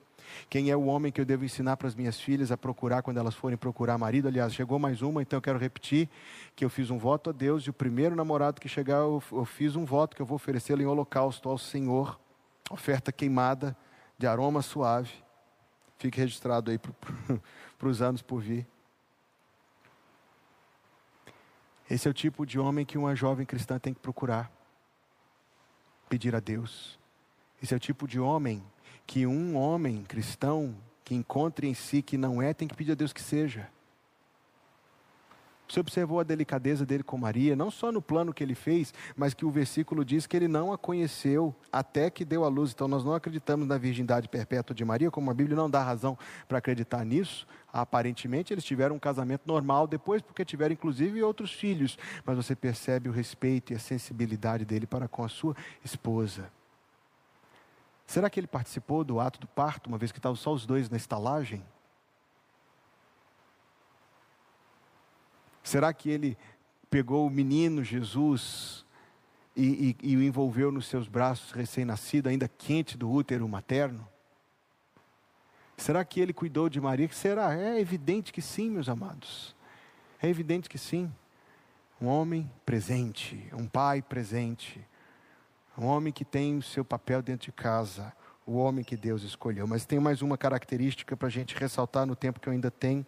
quem 0.49 0.69
é 0.69 0.75
o 0.75 0.85
homem 0.85 1.11
que 1.11 1.19
eu 1.19 1.25
devo 1.25 1.45
ensinar 1.45 1.77
para 1.77 1.87
as 1.87 1.95
minhas 1.95 2.19
filhas 2.19 2.51
a 2.51 2.57
procurar 2.57 3.01
quando 3.01 3.17
elas 3.17 3.35
forem 3.35 3.57
procurar 3.57 3.97
marido? 3.97 4.27
Aliás, 4.27 4.53
chegou 4.53 4.79
mais 4.79 5.01
uma, 5.01 5.21
então 5.21 5.37
eu 5.37 5.41
quero 5.41 5.59
repetir 5.59 6.09
que 6.55 6.63
eu 6.63 6.69
fiz 6.69 6.89
um 6.89 6.97
voto 6.97 7.29
a 7.29 7.33
Deus 7.33 7.63
e 7.63 7.69
o 7.69 7.73
primeiro 7.73 8.15
namorado 8.15 8.59
que 8.59 8.69
chegar, 8.69 8.97
eu, 8.97 9.23
eu 9.31 9.45
fiz 9.45 9.75
um 9.75 9.85
voto 9.85 10.15
que 10.15 10.21
eu 10.21 10.25
vou 10.25 10.35
oferecê-lo 10.35 10.81
em 10.81 10.85
holocausto 10.85 11.49
ao 11.49 11.57
Senhor, 11.57 12.19
oferta 12.69 13.11
queimada 13.11 13.75
de 14.17 14.27
aroma 14.27 14.61
suave. 14.61 15.11
Fique 15.97 16.19
registrado 16.19 16.71
aí 16.71 16.77
para 16.77 16.93
os 17.89 18.01
anos 18.01 18.21
por 18.21 18.41
vir. 18.41 18.65
Esse 21.89 22.07
é 22.07 22.11
o 22.11 22.13
tipo 22.13 22.45
de 22.45 22.59
homem 22.59 22.85
que 22.85 22.97
uma 22.97 23.15
jovem 23.15 23.45
cristã 23.45 23.79
tem 23.79 23.93
que 23.93 23.99
procurar, 23.99 24.51
pedir 26.07 26.35
a 26.35 26.39
Deus. 26.39 26.99
Esse 27.61 27.73
é 27.73 27.77
o 27.77 27.79
tipo 27.79 28.07
de 28.07 28.19
homem 28.19 28.63
que 29.09 29.25
um 29.25 29.57
homem 29.57 30.03
cristão 30.03 30.75
que 31.03 31.15
encontre 31.15 31.67
em 31.67 31.73
si 31.73 31.99
que 31.99 32.15
não 32.15 32.39
é, 32.39 32.53
tem 32.53 32.67
que 32.67 32.75
pedir 32.75 32.91
a 32.91 32.95
Deus 32.95 33.11
que 33.11 33.19
seja. 33.19 33.67
Você 35.67 35.79
observou 35.79 36.19
a 36.19 36.23
delicadeza 36.23 36.85
dele 36.85 37.01
com 37.01 37.17
Maria, 37.17 37.55
não 37.55 37.71
só 37.71 37.91
no 37.91 38.03
plano 38.03 38.31
que 38.31 38.43
ele 38.43 38.53
fez, 38.53 38.93
mas 39.15 39.33
que 39.33 39.43
o 39.45 39.49
versículo 39.49 40.05
diz 40.05 40.27
que 40.27 40.37
ele 40.37 40.47
não 40.47 40.71
a 40.71 40.77
conheceu 40.77 41.55
até 41.71 42.11
que 42.11 42.23
deu 42.23 42.43
a 42.43 42.47
luz. 42.49 42.71
Então 42.71 42.87
nós 42.87 43.03
não 43.03 43.15
acreditamos 43.15 43.67
na 43.67 43.79
virgindade 43.79 44.29
perpétua 44.29 44.75
de 44.75 44.85
Maria, 44.85 45.09
como 45.09 45.31
a 45.31 45.33
Bíblia 45.33 45.57
não 45.57 45.71
dá 45.71 45.81
razão 45.81 46.15
para 46.47 46.59
acreditar 46.59 47.03
nisso. 47.03 47.47
Aparentemente 47.73 48.53
eles 48.53 48.63
tiveram 48.63 48.95
um 48.95 48.99
casamento 48.99 49.41
normal 49.47 49.87
depois, 49.87 50.21
porque 50.21 50.45
tiveram 50.45 50.73
inclusive 50.73 51.23
outros 51.23 51.51
filhos. 51.51 51.97
Mas 52.23 52.37
você 52.37 52.55
percebe 52.55 53.09
o 53.09 53.11
respeito 53.11 53.73
e 53.73 53.75
a 53.75 53.79
sensibilidade 53.79 54.65
dele 54.65 54.85
para 54.85 55.07
com 55.07 55.23
a 55.23 55.29
sua 55.29 55.55
esposa. 55.83 56.58
Será 58.09 58.27
que 58.27 58.39
ele 58.39 58.47
participou 58.47 59.03
do 59.03 59.19
ato 59.19 59.39
do 59.39 59.45
parto, 59.45 59.85
uma 59.85 59.95
vez 59.95 60.11
que 60.11 60.17
estavam 60.17 60.35
só 60.35 60.51
os 60.51 60.65
dois 60.65 60.89
na 60.89 60.97
estalagem? 60.97 61.63
Será 65.61 65.93
que 65.93 66.09
ele 66.09 66.35
pegou 66.89 67.27
o 67.27 67.29
menino 67.29 67.83
Jesus 67.83 68.83
e, 69.55 69.95
e, 70.01 70.11
e 70.11 70.17
o 70.17 70.23
envolveu 70.23 70.71
nos 70.71 70.87
seus 70.87 71.07
braços 71.07 71.51
recém-nascido, 71.51 72.29
ainda 72.29 72.47
quente 72.47 72.97
do 72.97 73.11
útero 73.11 73.47
materno? 73.47 74.07
Será 75.77 76.03
que 76.03 76.19
ele 76.19 76.33
cuidou 76.33 76.67
de 76.67 76.81
Maria? 76.81 77.07
Será? 77.11 77.55
É 77.55 77.79
evidente 77.79 78.33
que 78.33 78.41
sim, 78.41 78.71
meus 78.71 78.89
amados. 78.89 79.55
É 80.19 80.27
evidente 80.27 80.67
que 80.67 80.79
sim. 80.79 81.13
Um 82.01 82.07
homem 82.07 82.51
presente, 82.65 83.47
um 83.53 83.67
pai 83.67 84.01
presente, 84.01 84.83
um 85.79 85.87
homem 85.87 86.11
que 86.11 86.25
tem 86.25 86.57
o 86.57 86.61
seu 86.61 86.83
papel 86.83 87.21
dentro 87.21 87.45
de 87.45 87.51
casa, 87.51 88.11
o 88.45 88.57
homem 88.57 88.83
que 88.83 88.97
Deus 88.97 89.23
escolheu. 89.23 89.65
Mas 89.67 89.85
tem 89.85 89.99
mais 89.99 90.21
uma 90.21 90.37
característica 90.37 91.15
para 91.15 91.27
a 91.27 91.31
gente 91.31 91.55
ressaltar 91.55 92.05
no 92.05 92.15
tempo 92.15 92.39
que 92.39 92.49
eu 92.49 92.53
ainda 92.53 92.69
tenho. 92.69 93.05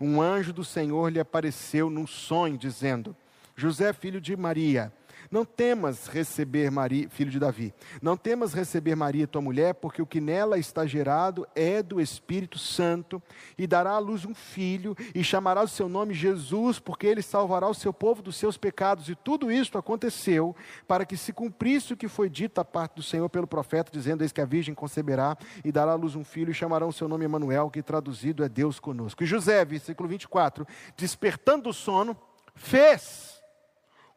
Um 0.00 0.20
anjo 0.20 0.52
do 0.52 0.64
Senhor 0.64 1.12
lhe 1.12 1.20
apareceu 1.20 1.88
num 1.88 2.06
sonho, 2.06 2.58
dizendo: 2.58 3.14
José, 3.58 3.92
filho 3.92 4.20
de 4.20 4.36
Maria, 4.36 4.92
não 5.32 5.44
temas 5.44 6.06
receber 6.06 6.70
Maria, 6.70 7.08
filho 7.10 7.28
de 7.28 7.40
Davi, 7.40 7.74
não 8.00 8.16
temas 8.16 8.54
receber 8.54 8.94
Maria, 8.94 9.26
tua 9.26 9.42
mulher, 9.42 9.74
porque 9.74 10.00
o 10.00 10.06
que 10.06 10.20
nela 10.20 10.60
está 10.60 10.86
gerado 10.86 11.44
é 11.56 11.82
do 11.82 12.00
Espírito 12.00 12.56
Santo, 12.56 13.20
e 13.58 13.66
dará 13.66 13.90
à 13.90 13.98
luz 13.98 14.24
um 14.24 14.32
filho, 14.32 14.96
e 15.12 15.24
chamará 15.24 15.60
o 15.60 15.66
seu 15.66 15.88
nome 15.88 16.14
Jesus, 16.14 16.78
porque 16.78 17.04
ele 17.04 17.20
salvará 17.20 17.66
o 17.66 17.74
seu 17.74 17.92
povo 17.92 18.22
dos 18.22 18.36
seus 18.36 18.56
pecados. 18.56 19.08
E 19.08 19.16
tudo 19.16 19.50
isto 19.50 19.76
aconteceu 19.76 20.54
para 20.86 21.04
que 21.04 21.16
se 21.16 21.32
cumprisse 21.32 21.94
o 21.94 21.96
que 21.96 22.06
foi 22.06 22.30
dito 22.30 22.54
da 22.54 22.64
parte 22.64 22.94
do 22.94 23.02
Senhor 23.02 23.28
pelo 23.28 23.48
profeta, 23.48 23.90
dizendo: 23.90 24.22
Eis 24.22 24.30
que 24.30 24.40
a 24.40 24.46
virgem 24.46 24.72
conceberá 24.72 25.36
e 25.64 25.72
dará 25.72 25.90
à 25.90 25.96
luz 25.96 26.14
um 26.14 26.22
filho, 26.22 26.52
e 26.52 26.54
chamarão 26.54 26.90
o 26.90 26.92
seu 26.92 27.08
nome 27.08 27.24
Emanuel, 27.24 27.70
que 27.70 27.82
traduzido 27.82 28.44
é 28.44 28.48
Deus 28.48 28.78
conosco. 28.78 29.24
E 29.24 29.26
José, 29.26 29.64
versículo 29.64 30.08
24, 30.08 30.64
despertando 30.96 31.64
do 31.64 31.72
sono, 31.72 32.16
fez 32.54 33.37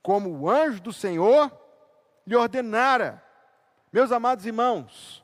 como 0.02 0.30
o 0.30 0.50
anjo 0.50 0.82
do 0.82 0.94
Senhor 0.94 1.52
lhe 2.26 2.36
ordenara. 2.36 3.24
Meus 3.92 4.12
amados 4.12 4.46
irmãos, 4.46 5.24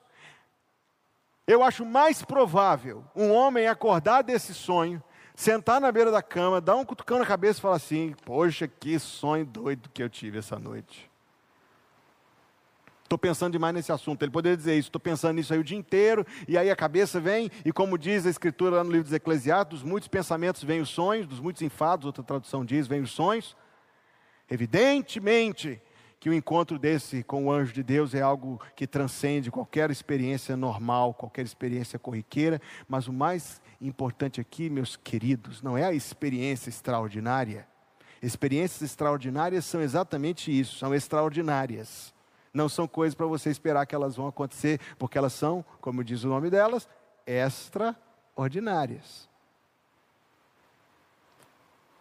eu 1.47 1.63
acho 1.63 1.85
mais 1.85 2.21
provável 2.23 3.03
um 3.15 3.31
homem 3.31 3.67
acordar 3.67 4.21
desse 4.21 4.53
sonho, 4.53 5.01
sentar 5.35 5.79
na 5.79 5.91
beira 5.91 6.11
da 6.11 6.21
cama, 6.21 6.59
dar 6.59 6.75
um 6.75 6.83
cutucão 6.83 7.19
na 7.19 7.25
cabeça 7.25 7.59
e 7.59 7.61
falar 7.61 7.77
assim: 7.77 8.13
Poxa, 8.25 8.67
que 8.67 8.99
sonho 8.99 9.45
doido 9.45 9.89
que 9.93 10.03
eu 10.03 10.09
tive 10.09 10.39
essa 10.39 10.59
noite. 10.59 11.09
Estou 13.07 13.17
pensando 13.17 13.53
demais 13.53 13.73
nesse 13.73 13.89
assunto. 13.89 14.21
Ele 14.21 14.31
poderia 14.31 14.57
dizer 14.57 14.77
isso, 14.77 14.89
estou 14.89 14.99
pensando 14.99 15.35
nisso 15.35 15.53
aí 15.53 15.59
o 15.59 15.63
dia 15.63 15.77
inteiro, 15.77 16.27
e 16.45 16.57
aí 16.57 16.69
a 16.69 16.75
cabeça 16.75 17.21
vem, 17.21 17.49
e 17.63 17.71
como 17.71 17.97
diz 17.97 18.25
a 18.25 18.29
Escritura 18.29 18.75
lá 18.75 18.83
no 18.83 18.91
livro 18.91 19.05
dos 19.05 19.13
Eclesiastes, 19.13 19.79
dos 19.79 19.89
muitos 19.89 20.09
pensamentos 20.09 20.61
vêm 20.61 20.81
os 20.81 20.89
sonhos, 20.89 21.25
dos 21.25 21.39
muitos 21.39 21.61
enfados, 21.61 22.05
outra 22.05 22.21
tradução 22.21 22.65
diz, 22.65 22.85
vêm 22.85 22.99
os 22.99 23.11
sonhos. 23.11 23.55
Evidentemente 24.49 25.81
que 26.19 26.29
o 26.29 26.33
encontro 26.33 26.79
desse 26.79 27.23
com 27.23 27.45
o 27.45 27.51
anjo 27.51 27.73
de 27.73 27.83
Deus 27.83 28.15
é 28.15 28.21
algo 28.21 28.59
que 28.75 28.87
transcende 28.87 29.51
qualquer 29.51 29.91
experiência 29.91 30.57
normal, 30.57 31.13
qualquer 31.13 31.45
experiência 31.45 31.99
corriqueira, 31.99 32.59
mas 32.87 33.07
o 33.07 33.13
mais 33.13 33.61
importante 33.79 34.41
aqui, 34.41 34.69
meus 34.69 34.95
queridos, 34.95 35.61
não 35.61 35.77
é 35.77 35.85
a 35.85 35.93
experiência 35.93 36.69
extraordinária. 36.69 37.67
Experiências 38.21 38.81
extraordinárias 38.81 39.65
são 39.65 39.81
exatamente 39.81 40.51
isso, 40.51 40.77
são 40.77 40.93
extraordinárias 40.93 42.13
não 42.57 42.67
são 42.67 42.87
coisas 42.87 43.15
para 43.15 43.27
você 43.27 43.49
esperar 43.49 43.85
que 43.85 43.95
elas 43.95 44.17
vão 44.17 44.27
acontecer, 44.27 44.81
porque 44.97 45.17
elas 45.17 45.31
são, 45.31 45.63
como 45.79 46.03
diz 46.03 46.23
o 46.23 46.27
nome 46.27 46.49
delas, 46.49 46.89
extraordinárias. 47.25 49.29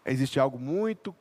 Existe 0.05 0.41
algo 0.41 0.59
muito 0.59 1.15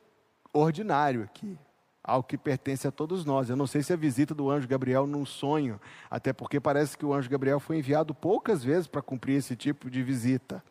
ordinário 0.58 1.22
aqui, 1.22 1.58
algo 2.02 2.26
que 2.26 2.38
pertence 2.38 2.86
a 2.86 2.90
todos 2.90 3.24
nós. 3.24 3.50
Eu 3.50 3.56
não 3.56 3.66
sei 3.66 3.82
se 3.82 3.92
a 3.92 3.96
visita 3.96 4.34
do 4.34 4.50
anjo 4.50 4.68
Gabriel 4.68 5.06
num 5.06 5.26
sonho, 5.26 5.80
até 6.10 6.32
porque 6.32 6.60
parece 6.60 6.96
que 6.96 7.04
o 7.04 7.12
anjo 7.12 7.30
Gabriel 7.30 7.60
foi 7.60 7.78
enviado 7.78 8.14
poucas 8.14 8.62
vezes 8.62 8.86
para 8.86 9.02
cumprir 9.02 9.36
esse 9.36 9.56
tipo 9.56 9.90
de 9.90 10.02
visita. 10.02 10.62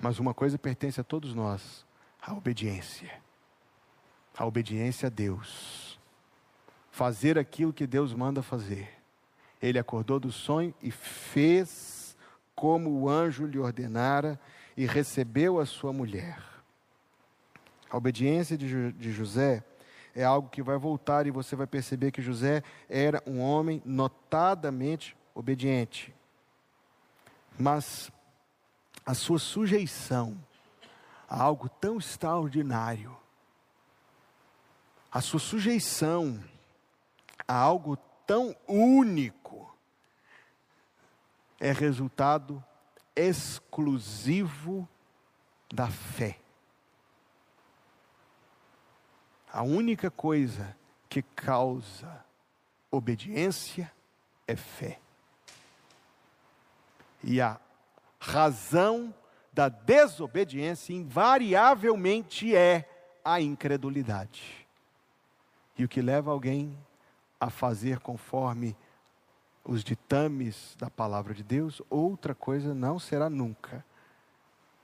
Mas 0.00 0.18
uma 0.18 0.32
coisa 0.32 0.58
pertence 0.58 1.00
a 1.00 1.04
todos 1.04 1.34
nós: 1.34 1.84
a 2.20 2.32
obediência. 2.32 3.10
A 4.36 4.46
obediência 4.46 5.08
a 5.08 5.10
Deus 5.10 5.90
fazer 6.90 7.38
aquilo 7.38 7.72
que 7.72 7.86
Deus 7.86 8.12
manda 8.12 8.42
fazer. 8.42 8.90
Ele 9.62 9.78
acordou 9.78 10.18
do 10.18 10.32
sonho 10.32 10.74
e 10.82 10.90
fez 10.90 12.16
como 12.54 12.90
o 12.90 13.08
anjo 13.08 13.46
lhe 13.46 13.58
ordenara 13.58 14.38
e 14.76 14.84
recebeu 14.84 15.58
a 15.58 15.66
sua 15.66 15.92
mulher. 15.92 16.49
A 17.90 17.96
obediência 17.96 18.56
de, 18.56 18.92
de 18.92 19.12
José 19.12 19.64
é 20.14 20.24
algo 20.24 20.48
que 20.48 20.62
vai 20.62 20.76
voltar 20.76 21.26
e 21.26 21.30
você 21.30 21.56
vai 21.56 21.66
perceber 21.66 22.10
que 22.12 22.22
José 22.22 22.62
era 22.88 23.22
um 23.26 23.40
homem 23.40 23.82
notadamente 23.84 25.16
obediente. 25.34 26.14
Mas 27.58 28.10
a 29.04 29.14
sua 29.14 29.38
sujeição 29.38 30.38
a 31.28 31.40
algo 31.40 31.68
tão 31.68 31.98
extraordinário, 31.98 33.16
a 35.12 35.20
sua 35.20 35.38
sujeição 35.38 36.42
a 37.46 37.54
algo 37.54 37.96
tão 38.26 38.54
único 38.66 39.72
é 41.58 41.72
resultado 41.72 42.62
exclusivo 43.14 44.88
da 45.72 45.88
fé. 45.88 46.39
A 49.52 49.62
única 49.62 50.10
coisa 50.10 50.76
que 51.08 51.22
causa 51.22 52.24
obediência 52.90 53.90
é 54.46 54.56
fé. 54.56 54.98
E 57.22 57.40
a 57.40 57.60
razão 58.18 59.14
da 59.52 59.68
desobediência 59.68 60.92
invariavelmente 60.92 62.54
é 62.54 62.88
a 63.24 63.40
incredulidade. 63.40 64.66
E 65.76 65.84
o 65.84 65.88
que 65.88 66.00
leva 66.00 66.30
alguém 66.30 66.76
a 67.38 67.50
fazer 67.50 68.00
conforme 68.00 68.76
os 69.64 69.82
ditames 69.82 70.76
da 70.78 70.88
palavra 70.88 71.34
de 71.34 71.42
Deus, 71.42 71.82
outra 71.90 72.34
coisa 72.34 72.74
não 72.74 72.98
será 72.98 73.28
nunca, 73.28 73.84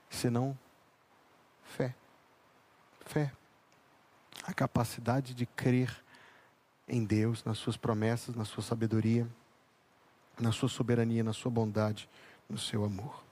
senão 0.09 0.57
fé. 1.63 1.95
Fé. 3.05 3.31
A 4.47 4.53
capacidade 4.53 5.35
de 5.35 5.45
crer 5.45 5.95
em 6.87 7.03
Deus, 7.03 7.43
nas 7.43 7.59
suas 7.59 7.77
promessas, 7.77 8.33
na 8.33 8.45
sua 8.45 8.63
sabedoria, 8.63 9.27
na 10.39 10.51
sua 10.51 10.69
soberania, 10.69 11.23
na 11.23 11.33
sua 11.33 11.51
bondade, 11.51 12.09
no 12.49 12.57
seu 12.57 12.85
amor. 12.85 13.23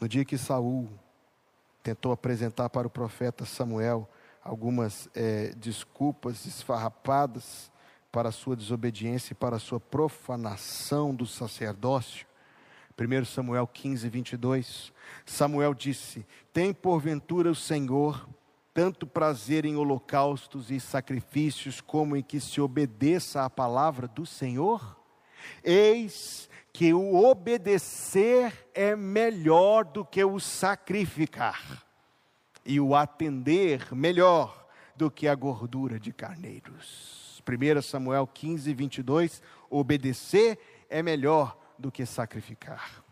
No 0.00 0.08
dia 0.08 0.24
que 0.24 0.36
Saul 0.36 0.90
tentou 1.82 2.10
apresentar 2.10 2.68
para 2.70 2.86
o 2.86 2.90
profeta 2.90 3.44
Samuel 3.44 4.08
algumas 4.42 5.08
é, 5.14 5.54
desculpas 5.56 6.44
esfarrapadas 6.44 7.70
para 8.10 8.30
a 8.30 8.32
sua 8.32 8.56
desobediência 8.56 9.32
e 9.32 9.36
para 9.36 9.56
a 9.56 9.60
sua 9.60 9.78
profanação 9.78 11.14
do 11.14 11.26
sacerdócio. 11.26 12.26
1 12.98 13.24
Samuel 13.24 13.66
15, 13.66 14.08
22. 14.08 14.92
Samuel 15.24 15.72
disse: 15.72 16.26
Tem 16.52 16.72
porventura 16.74 17.50
o 17.50 17.54
Senhor 17.54 18.28
tanto 18.72 19.06
prazer 19.06 19.64
em 19.64 19.76
holocaustos 19.76 20.70
e 20.70 20.78
sacrifícios, 20.78 21.80
como 21.80 22.16
em 22.16 22.22
que 22.22 22.40
se 22.40 22.60
obedeça 22.60 23.44
à 23.44 23.50
palavra 23.50 24.06
do 24.06 24.24
Senhor? 24.24 24.96
Eis 25.64 26.48
que 26.72 26.92
o 26.94 27.16
obedecer 27.24 28.68
é 28.74 28.94
melhor 28.94 29.84
do 29.84 30.04
que 30.04 30.22
o 30.22 30.38
sacrificar 30.38 31.84
e 32.64 32.78
o 32.78 32.94
atender 32.94 33.92
melhor 33.92 34.68
do 34.94 35.10
que 35.10 35.26
a 35.26 35.34
gordura 35.34 35.98
de 35.98 36.12
carneiros. 36.12 37.42
1 37.46 37.82
Samuel 37.82 38.26
15, 38.26 38.72
22, 38.74 39.42
obedecer 39.68 40.58
é 40.88 41.02
melhor 41.02 41.58
do 41.78 41.90
que 41.90 42.04
sacrificar. 42.04 43.02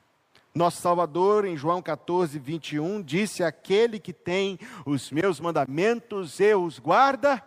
Nosso 0.54 0.80
Salvador, 0.80 1.44
em 1.44 1.56
João 1.56 1.80
14, 1.80 2.38
21, 2.38 3.02
disse: 3.02 3.44
Aquele 3.44 4.00
que 4.00 4.12
tem 4.12 4.58
os 4.84 5.10
meus 5.10 5.38
mandamentos 5.38 6.40
e 6.40 6.54
os 6.54 6.78
guarda, 6.78 7.42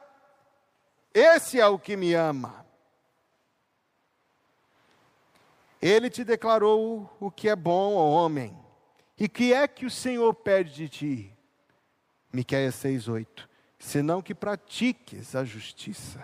esse 1.13 1.59
é 1.59 1.67
o 1.67 1.79
que 1.79 1.97
me 1.97 2.13
ama. 2.13 2.65
Ele 5.81 6.09
te 6.09 6.23
declarou 6.23 7.09
o 7.19 7.31
que 7.31 7.49
é 7.49 7.55
bom 7.55 7.97
ao 7.97 8.09
homem. 8.09 8.55
E 9.17 9.27
que 9.27 9.51
é 9.51 9.67
que 9.67 9.85
o 9.85 9.91
Senhor 9.91 10.33
pede 10.33 10.73
de 10.73 10.89
ti? 10.89 11.37
Miqueias 12.31 12.75
6:8. 12.75 13.49
Senão 13.77 14.21
que 14.21 14.35
pratiques 14.35 15.35
a 15.35 15.43
justiça, 15.43 16.23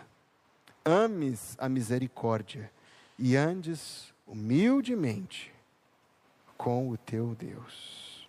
ames 0.85 1.55
a 1.59 1.67
misericórdia 1.67 2.71
e 3.17 3.35
andes 3.35 4.13
humildemente 4.27 5.56
com 6.57 6.89
o 6.89 6.97
teu 6.97 7.35
Deus. 7.35 8.27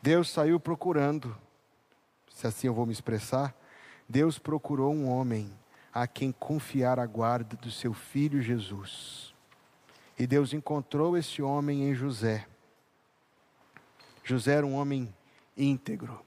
Deus 0.00 0.30
saiu 0.30 0.58
procurando, 0.58 1.36
se 2.32 2.46
assim 2.46 2.66
eu 2.66 2.74
vou 2.74 2.86
me 2.86 2.92
expressar, 2.92 3.54
Deus 4.08 4.38
procurou 4.38 4.92
um 4.92 5.08
homem 5.08 5.52
a 5.92 6.06
quem 6.06 6.32
confiar 6.32 6.98
a 6.98 7.06
guarda 7.06 7.56
do 7.56 7.70
seu 7.70 7.92
filho 7.92 8.40
Jesus. 8.40 9.34
E 10.18 10.26
Deus 10.26 10.52
encontrou 10.52 11.16
esse 11.16 11.42
homem 11.42 11.90
em 11.90 11.94
José. 11.94 12.46
José 14.24 14.54
era 14.54 14.66
um 14.66 14.74
homem 14.74 15.12
íntegro 15.56 16.24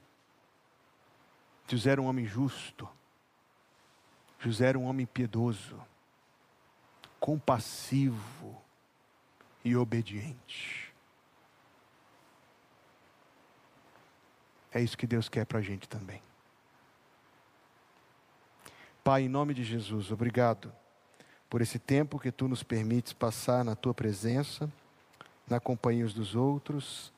José 1.73 1.91
era 1.91 2.01
um 2.01 2.05
homem 2.05 2.25
justo. 2.25 2.87
José 4.39 4.67
era 4.67 4.77
um 4.77 4.83
homem 4.83 5.05
piedoso, 5.05 5.81
compassivo 7.19 8.62
e 9.63 9.75
obediente. 9.75 10.93
É 14.71 14.81
isso 14.81 14.97
que 14.97 15.05
Deus 15.07 15.29
quer 15.29 15.45
para 15.45 15.59
a 15.59 15.61
gente 15.61 15.87
também. 15.87 16.21
Pai, 19.03 19.23
em 19.23 19.29
nome 19.29 19.53
de 19.53 19.63
Jesus, 19.63 20.11
obrigado 20.11 20.73
por 21.49 21.61
esse 21.61 21.77
tempo 21.77 22.19
que 22.19 22.31
tu 22.31 22.47
nos 22.47 22.63
permites 22.63 23.13
passar 23.13 23.63
na 23.63 23.75
tua 23.75 23.93
presença, 23.93 24.71
na 25.47 25.59
companhia 25.59 26.07
dos 26.07 26.35
outros, 26.35 27.13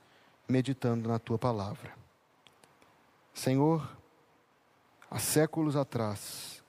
meditando 0.48 1.08
na 1.08 1.20
tua 1.20 1.38
palavra. 1.38 1.94
Senhor, 3.34 3.96
Há 5.16 5.20
séculos 5.20 5.78
atrás, 5.78 6.62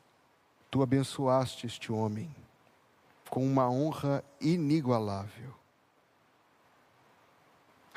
tu 0.71 0.81
abençoaste 0.81 1.67
este 1.67 1.91
homem 1.91 2.33
com 3.29 3.45
uma 3.45 3.69
honra 3.69 4.23
inigualável. 4.41 5.53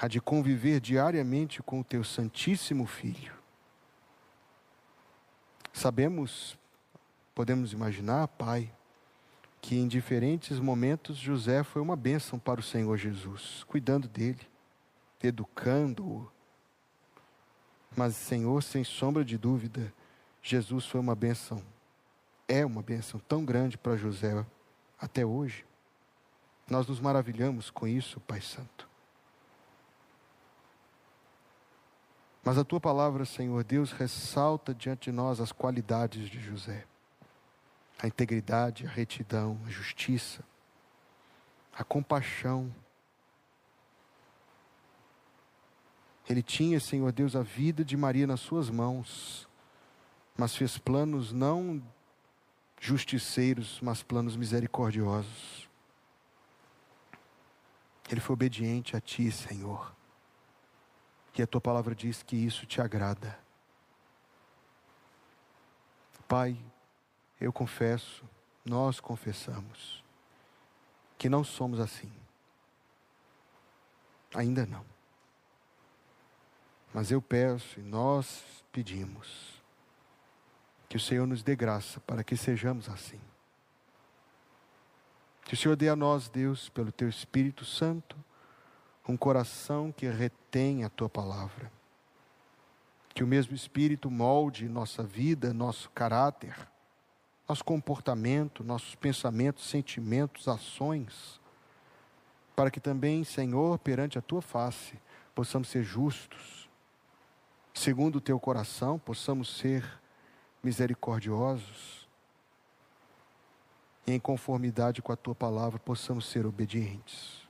A 0.02 0.08
de 0.08 0.22
conviver 0.22 0.80
diariamente 0.80 1.62
com 1.62 1.82
o 1.82 1.84
teu 1.84 2.04
Santíssimo 2.04 2.86
Filho. 2.86 3.34
Sabemos, 5.74 6.58
podemos 7.36 7.74
imaginar, 7.74 8.28
Pai, 8.30 8.72
que 9.62 9.76
em 9.76 9.88
diferentes 9.88 10.60
momentos 10.60 11.18
José 11.18 11.64
foi 11.64 11.82
uma 11.82 11.96
bênção 11.96 12.40
para 12.40 12.60
o 12.60 12.64
Senhor 12.64 12.96
Jesus, 12.98 13.66
cuidando 13.66 14.08
dele, 14.08 14.48
educando-o. 15.22 16.32
Mas, 17.96 18.16
Senhor, 18.16 18.64
sem 18.64 18.84
sombra 18.84 19.26
de 19.26 19.38
dúvida, 19.38 19.94
Jesus 20.42 20.86
foi 20.86 21.02
uma 21.02 21.16
benção 21.16 21.62
é 22.50 22.66
uma 22.66 22.82
bênção 22.82 23.20
tão 23.20 23.46
grande 23.46 23.78
para 23.78 23.96
José 23.96 24.44
até 25.00 25.24
hoje. 25.24 25.64
Nós 26.68 26.88
nos 26.88 27.00
maravilhamos 27.00 27.70
com 27.70 27.88
isso, 27.88 28.20
Pai 28.22 28.42
Santo. 28.42 28.89
Mas 32.44 32.58
a 32.58 32.64
tua 32.64 32.80
palavra, 32.80 33.26
Senhor 33.26 33.64
Deus, 33.64 33.92
ressalta 33.92 34.74
diante 34.74 35.10
de 35.10 35.12
nós 35.12 35.40
as 35.40 35.52
qualidades 35.52 36.30
de 36.30 36.40
José: 36.40 36.86
a 38.02 38.08
integridade, 38.08 38.86
a 38.86 38.90
retidão, 38.90 39.60
a 39.66 39.70
justiça, 39.70 40.44
a 41.74 41.84
compaixão. 41.84 42.74
Ele 46.30 46.44
tinha, 46.44 46.80
Senhor 46.80 47.12
Deus, 47.12 47.36
a 47.36 47.42
vida 47.42 47.84
de 47.84 47.98
Maria 47.98 48.28
nas 48.28 48.40
suas 48.40 48.70
mãos, 48.70 49.50
mas 50.38 50.56
fez 50.56 50.78
planos 50.78 51.34
não 51.34 51.82
justiceiros, 52.80 53.80
mas 53.82 54.02
planos 54.04 54.36
misericordiosos. 54.36 55.68
Ele 58.10 58.22
foi 58.22 58.34
obediente 58.34 58.96
a 58.96 59.02
Ti, 59.02 59.32
Senhor. 59.32 59.99
E 61.40 61.42
a 61.42 61.48
Tua 61.48 61.62
palavra 61.62 61.96
diz 61.96 62.22
que 62.22 62.36
isso 62.36 62.66
te 62.66 62.82
agrada. 62.82 63.40
Pai, 66.28 66.60
eu 67.40 67.54
confesso, 67.54 68.26
nós 68.66 69.00
confessamos, 69.00 70.04
que 71.18 71.30
não 71.30 71.42
somos 71.42 71.80
assim. 71.80 72.12
Ainda 74.36 74.66
não. 74.66 74.86
Mas 76.94 77.10
eu 77.10 77.22
peço 77.22 77.80
e 77.80 77.84
nós 77.84 78.44
pedimos 78.70 79.64
que 80.90 80.98
o 80.98 81.00
Senhor 81.00 81.26
nos 81.26 81.42
dê 81.42 81.56
graça 81.56 82.02
para 82.02 82.22
que 82.22 82.36
sejamos 82.36 82.90
assim. 82.90 83.22
Que 85.46 85.54
o 85.54 85.58
Senhor 85.58 85.78
dê 85.78 85.88
a 85.88 85.96
nós, 85.96 86.28
Deus, 86.28 86.68
pelo 86.68 86.92
Teu 86.92 87.08
Espírito 87.08 87.64
Santo, 87.64 88.18
um 89.10 89.18
coração 89.18 89.92
que 89.92 90.08
retém 90.08 90.84
a 90.84 90.90
Tua 90.90 91.10
palavra. 91.10 91.72
Que 93.10 93.24
o 93.24 93.28
mesmo 93.28 93.56
Espírito 93.56 94.12
molde 94.12 94.70
nossa 94.70 95.02
vida, 95.02 95.52
nosso 95.52 95.90
caráter, 95.90 96.56
nosso 97.48 97.66
comportamento, 97.66 98.64
nossos 98.64 98.94
pensamentos, 98.94 99.68
sentimentos, 99.68 100.48
ações, 100.48 101.42
para 102.56 102.70
que 102.70 102.80
também, 102.80 103.24
Senhor, 103.24 103.80
perante 103.80 104.20
a 104.20 104.22
Tua 104.22 104.44
face, 104.44 104.94
possamos 105.34 105.70
ser 105.70 105.84
justos, 105.84 106.70
segundo 107.74 108.18
o 108.18 108.22
Teu 108.22 108.40
coração, 108.40 109.00
possamos 109.00 109.58
ser 109.58 109.84
misericordiosos, 110.62 112.08
e 114.06 114.12
em 114.12 114.20
conformidade 114.20 115.02
com 115.02 115.12
a 115.12 115.16
tua 115.16 115.34
palavra 115.34 115.80
possamos 115.80 116.26
ser 116.26 116.46
obedientes. 116.46 117.49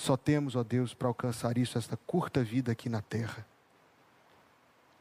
Só 0.00 0.16
temos, 0.16 0.56
ó 0.56 0.62
Deus, 0.62 0.94
para 0.94 1.08
alcançar 1.08 1.58
isso, 1.58 1.76
esta 1.76 1.94
curta 1.94 2.42
vida 2.42 2.72
aqui 2.72 2.88
na 2.88 3.02
terra. 3.02 3.46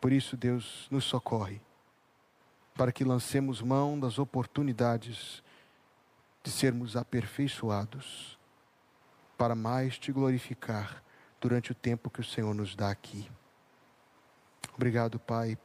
Por 0.02 0.12
isso, 0.12 0.36
Deus, 0.36 0.90
nos 0.92 1.06
socorre, 1.06 1.62
para 2.76 2.92
que 2.92 3.06
lancemos 3.06 3.62
mão 3.62 3.98
das 3.98 4.20
oportunidades 4.20 5.42
de 6.44 6.52
sermos 6.52 6.98
aperfeiçoados, 6.98 8.38
para 9.38 9.56
mais 9.56 9.98
te 9.98 10.12
glorificar 10.12 11.02
durante 11.40 11.72
o 11.72 11.76
tempo 11.76 12.10
que 12.10 12.20
o 12.20 12.26
Senhor 12.26 12.54
nos 12.54 12.76
dá 12.76 12.92
aqui. 12.92 13.32
Obrigado, 14.76 15.18
Pai, 15.18 15.58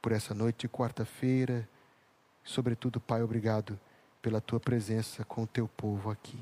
por 0.00 0.12
essa 0.12 0.32
noite 0.32 0.60
de 0.60 0.68
quarta-feira 0.68 1.68
Sobretudo, 2.44 3.00
Pai, 3.00 3.24
obrigado 3.24 3.76
pela 4.22 4.40
tua 4.40 4.60
presença 4.60 5.24
com 5.24 5.42
o 5.42 5.46
teu 5.48 5.66
povo 5.66 6.12
aqui. 6.12 6.38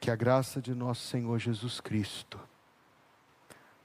Que 0.00 0.10
a 0.10 0.16
graça 0.16 0.60
de 0.60 0.74
nosso 0.74 1.06
Senhor 1.06 1.38
Jesus 1.38 1.80
Cristo, 1.80 2.38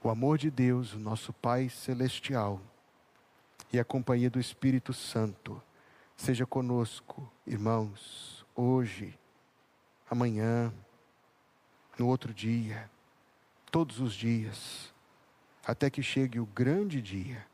o 0.01 0.09
amor 0.09 0.38
de 0.38 0.51
Deus, 0.51 0.93
o 0.93 0.99
nosso 0.99 1.34
Pai 1.34 1.70
celestial, 1.70 2.61
e 3.72 3.80
a 3.80 3.86
companhia 3.86 4.30
do 4.30 4.39
Espírito 4.39 4.93
Santo 4.93 5.61
seja 6.16 6.45
conosco, 6.45 7.30
irmãos, 7.45 8.45
hoje, 8.55 9.18
amanhã, 10.09 10.72
no 11.97 12.07
outro 12.07 12.34
dia, 12.34 12.89
todos 13.72 13.99
os 13.99 14.14
dias, 14.14 14.93
até 15.66 15.89
que 15.89 16.03
chegue 16.03 16.39
o 16.39 16.45
grande 16.45 17.01
dia, 17.01 17.45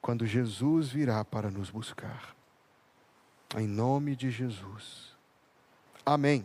quando 0.00 0.26
Jesus 0.26 0.88
virá 0.88 1.24
para 1.24 1.50
nos 1.50 1.70
buscar. 1.70 2.34
Em 3.56 3.68
nome 3.68 4.16
de 4.16 4.30
Jesus. 4.30 5.14
Amém. 6.04 6.44